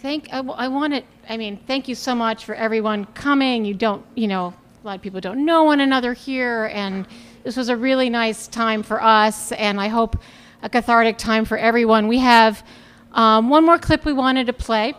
Thank, 0.02 0.28
I, 0.32 0.38
I 0.38 0.68
want 0.68 0.94
it, 0.94 1.06
I 1.28 1.36
mean, 1.36 1.58
thank 1.66 1.88
you 1.88 1.94
so 1.94 2.14
much 2.14 2.44
for 2.44 2.54
everyone 2.56 3.06
coming. 3.06 3.64
You 3.64 3.74
don't, 3.74 4.04
you 4.16 4.26
know, 4.26 4.52
a 4.82 4.86
lot 4.86 4.96
of 4.96 5.02
people 5.02 5.20
don't 5.20 5.46
know 5.46 5.62
one 5.64 5.80
another 5.80 6.12
here, 6.12 6.66
and 6.66 7.06
this 7.44 7.56
was 7.56 7.68
a 7.68 7.76
really 7.76 8.10
nice 8.10 8.48
time 8.48 8.82
for 8.82 9.00
us, 9.02 9.52
and 9.52 9.78
I 9.78 9.88
hope 9.88 10.16
a 10.62 10.68
cathartic 10.70 11.18
time 11.18 11.44
for 11.44 11.58
everyone. 11.58 12.08
We 12.08 12.18
have 12.18 12.66
um, 13.12 13.50
one 13.50 13.64
more 13.64 13.78
clip 13.78 14.06
we 14.06 14.14
wanted 14.14 14.46
to 14.46 14.54
play. 14.54 14.94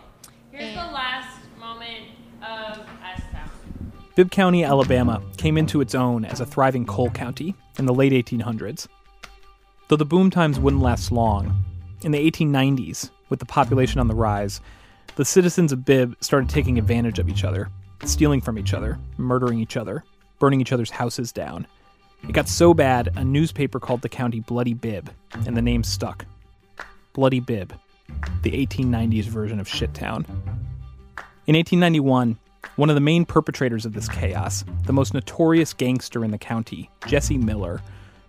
Here's 0.52 0.72
the 0.72 0.80
last 0.80 1.40
moment 1.58 2.04
of 2.40 2.86
S 3.04 3.20
Town. 3.32 3.50
Bibb 4.14 4.30
County, 4.30 4.64
Alabama 4.64 5.20
came 5.36 5.58
into 5.58 5.80
its 5.80 5.94
own 5.94 6.24
as 6.24 6.40
a 6.40 6.46
thriving 6.46 6.86
coal 6.86 7.10
county 7.10 7.56
in 7.78 7.84
the 7.84 7.92
late 7.92 8.12
1800s. 8.12 8.86
Though 9.88 9.96
the 9.96 10.04
boom 10.04 10.30
times 10.30 10.60
wouldn't 10.60 10.82
last 10.82 11.10
long, 11.10 11.64
in 12.02 12.12
the 12.12 12.30
1890s, 12.30 13.10
with 13.28 13.40
the 13.40 13.46
population 13.46 13.98
on 13.98 14.06
the 14.06 14.14
rise, 14.14 14.60
the 15.16 15.24
citizens 15.24 15.72
of 15.72 15.84
Bibb 15.84 16.16
started 16.20 16.48
taking 16.48 16.78
advantage 16.78 17.18
of 17.18 17.28
each 17.28 17.42
other, 17.42 17.70
stealing 18.04 18.40
from 18.40 18.56
each 18.56 18.72
other, 18.72 19.00
murdering 19.18 19.58
each 19.58 19.76
other, 19.76 20.04
burning 20.38 20.60
each 20.60 20.72
other's 20.72 20.90
houses 20.90 21.32
down. 21.32 21.66
It 22.28 22.32
got 22.32 22.48
so 22.48 22.74
bad, 22.74 23.10
a 23.16 23.24
newspaper 23.24 23.78
called 23.78 24.02
the 24.02 24.08
county 24.08 24.40
Bloody 24.40 24.74
Bibb, 24.74 25.10
and 25.46 25.56
the 25.56 25.62
name 25.62 25.84
stuck. 25.84 26.26
Bloody 27.12 27.38
Bibb, 27.38 27.72
the 28.42 28.50
1890s 28.50 29.24
version 29.24 29.60
of 29.60 29.68
Shittown. 29.68 30.26
In 31.46 31.54
1891, 31.54 32.36
one 32.74 32.90
of 32.90 32.96
the 32.96 33.00
main 33.00 33.24
perpetrators 33.24 33.86
of 33.86 33.92
this 33.92 34.08
chaos, 34.08 34.64
the 34.86 34.92
most 34.92 35.14
notorious 35.14 35.72
gangster 35.72 36.24
in 36.24 36.32
the 36.32 36.38
county, 36.38 36.90
Jesse 37.06 37.38
Miller, 37.38 37.80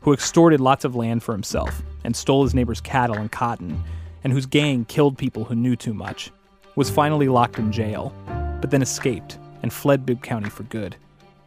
who 0.02 0.14
extorted 0.14 0.62
lots 0.62 0.86
of 0.86 0.96
land 0.96 1.24
for 1.24 1.32
himself 1.32 1.82
and 2.04 2.16
stole 2.16 2.44
his 2.44 2.54
neighbor's 2.54 2.80
cattle 2.80 3.18
and 3.18 3.32
cotton, 3.32 3.84
and 4.24 4.32
whose 4.32 4.46
gang 4.46 4.86
killed 4.86 5.18
people 5.18 5.44
who 5.44 5.56
knew 5.56 5.76
too 5.76 5.94
much, 5.94 6.32
was 6.76 6.90
finally 6.90 7.28
locked 7.28 7.58
in 7.58 7.72
jail, 7.72 8.14
but 8.62 8.70
then 8.70 8.84
escaped 8.84 9.40
and 9.64 9.74
fled 9.74 10.06
Bibb 10.06 10.22
County 10.22 10.50
for 10.50 10.64
good, 10.64 10.96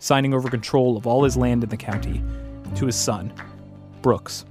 signing 0.01 0.35
over 0.35 0.51
control 0.51 0.97
of 0.97 1.07
all 1.07 1.23
his 1.23 1.37
land 1.37 1.63
in 1.63 1.71
the 1.71 1.77
county 1.77 2.23
to 2.75 2.87
his 2.87 2.97
son, 2.97 3.33
Brooks. 4.03 4.45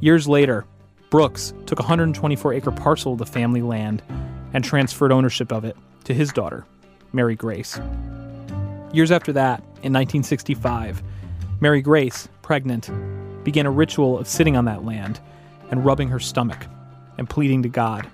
Years 0.00 0.28
later, 0.28 0.64
Brooks 1.10 1.52
took 1.66 1.78
a 1.78 1.82
124 1.82 2.54
acre 2.54 2.70
parcel 2.70 3.12
of 3.12 3.18
the 3.18 3.26
family 3.26 3.62
land 3.62 4.02
and 4.52 4.62
transferred 4.62 5.12
ownership 5.12 5.52
of 5.52 5.64
it 5.64 5.76
to 6.04 6.14
his 6.14 6.32
daughter, 6.32 6.64
Mary 7.12 7.34
Grace. 7.34 7.80
Years 8.92 9.10
after 9.10 9.32
that, 9.32 9.60
in 9.82 9.92
1965, 9.92 11.02
Mary 11.60 11.80
Grace, 11.80 12.28
pregnant, 12.42 12.90
began 13.44 13.66
a 13.66 13.70
ritual 13.70 14.18
of 14.18 14.28
sitting 14.28 14.56
on 14.56 14.64
that 14.66 14.84
land 14.84 15.20
and 15.70 15.84
rubbing 15.84 16.08
her 16.08 16.20
stomach 16.20 16.66
and 17.18 17.28
pleading 17.28 17.62
to 17.62 17.68
God, 17.68 18.06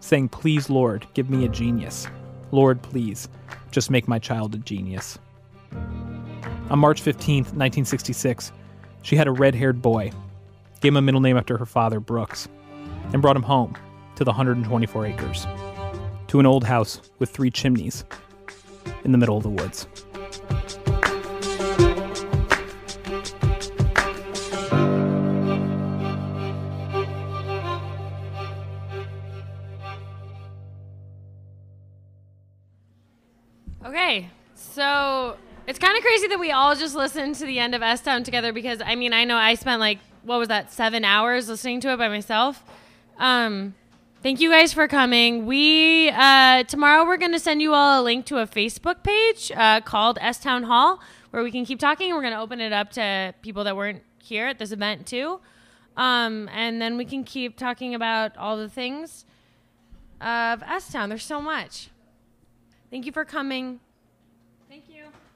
saying, 0.00 0.28
Please, 0.28 0.70
Lord, 0.70 1.06
give 1.14 1.30
me 1.30 1.44
a 1.44 1.48
genius. 1.48 2.06
Lord, 2.52 2.82
please, 2.82 3.28
just 3.70 3.90
make 3.90 4.08
my 4.08 4.18
child 4.18 4.54
a 4.54 4.58
genius. 4.58 5.18
On 6.70 6.78
March 6.78 7.02
15th, 7.02 7.52
1966, 7.54 8.52
she 9.02 9.16
had 9.16 9.28
a 9.28 9.32
red 9.32 9.54
haired 9.54 9.80
boy, 9.80 10.12
gave 10.80 10.92
him 10.92 10.96
a 10.96 11.02
middle 11.02 11.20
name 11.20 11.36
after 11.36 11.56
her 11.58 11.66
father, 11.66 12.00
Brooks, 12.00 12.48
and 13.12 13.22
brought 13.22 13.36
him 13.36 13.42
home 13.42 13.74
to 14.16 14.24
the 14.24 14.30
124 14.30 15.06
acres, 15.06 15.46
to 16.28 16.40
an 16.40 16.46
old 16.46 16.64
house 16.64 17.00
with 17.18 17.30
three 17.30 17.50
chimneys 17.50 18.04
in 19.04 19.12
the 19.12 19.18
middle 19.18 19.36
of 19.36 19.42
the 19.42 19.50
woods. 19.50 19.86
So 34.76 35.38
it's 35.66 35.78
kind 35.78 35.96
of 35.96 36.04
crazy 36.04 36.26
that 36.28 36.38
we 36.38 36.50
all 36.50 36.76
just 36.76 36.94
listened 36.94 37.34
to 37.36 37.46
the 37.46 37.58
end 37.58 37.74
of 37.74 37.80
S 37.80 38.02
Town 38.02 38.22
together 38.22 38.52
because 38.52 38.82
I 38.84 38.94
mean 38.94 39.14
I 39.14 39.24
know 39.24 39.38
I 39.38 39.54
spent 39.54 39.80
like 39.80 39.98
what 40.22 40.38
was 40.38 40.48
that 40.48 40.70
seven 40.70 41.02
hours 41.02 41.48
listening 41.48 41.80
to 41.80 41.94
it 41.94 41.96
by 41.96 42.08
myself. 42.08 42.62
Um, 43.18 43.74
thank 44.22 44.38
you 44.38 44.50
guys 44.50 44.74
for 44.74 44.86
coming. 44.86 45.46
We 45.46 46.10
uh, 46.10 46.64
tomorrow 46.64 47.06
we're 47.06 47.16
gonna 47.16 47.38
send 47.38 47.62
you 47.62 47.72
all 47.72 48.02
a 48.02 48.04
link 48.04 48.26
to 48.26 48.36
a 48.36 48.46
Facebook 48.46 49.02
page 49.02 49.50
uh, 49.56 49.80
called 49.80 50.18
S 50.20 50.38
Town 50.38 50.64
Hall 50.64 51.00
where 51.30 51.42
we 51.42 51.50
can 51.50 51.64
keep 51.64 51.78
talking. 51.78 52.14
We're 52.14 52.20
gonna 52.20 52.42
open 52.42 52.60
it 52.60 52.74
up 52.74 52.90
to 52.92 53.32
people 53.40 53.64
that 53.64 53.76
weren't 53.76 54.02
here 54.22 54.46
at 54.46 54.58
this 54.58 54.72
event 54.72 55.06
too, 55.06 55.40
um, 55.96 56.50
and 56.52 56.82
then 56.82 56.98
we 56.98 57.06
can 57.06 57.24
keep 57.24 57.56
talking 57.56 57.94
about 57.94 58.36
all 58.36 58.58
the 58.58 58.68
things 58.68 59.24
of 60.20 60.62
S 60.64 60.92
Town. 60.92 61.08
There's 61.08 61.24
so 61.24 61.40
much. 61.40 61.88
Thank 62.90 63.06
you 63.06 63.12
for 63.12 63.24
coming. 63.24 63.80
Thank 64.68 64.88
you. 64.88 64.94
Thank 64.96 64.98
you 64.98 65.04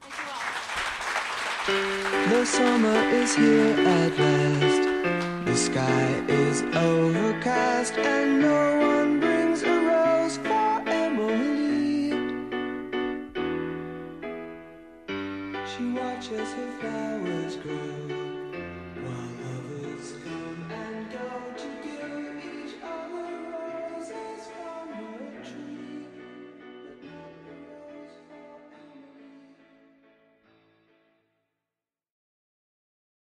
The 2.29 2.45
summer 2.45 3.01
is 3.09 3.35
here 3.35 3.75
at 3.87 4.17
last. 4.17 4.83
The 5.45 5.55
sky 5.55 6.23
is 6.27 6.63
overcast, 6.75 7.97
and 7.97 8.41
no 8.41 8.79
one 8.79 9.19
brings 9.19 9.63
a 9.63 9.79
rose 9.89 10.37
for 10.37 10.81
Emily. 10.87 12.11
She 15.71 15.83
watches 15.91 16.53
her 16.53 16.71
flowers. 16.79 17.20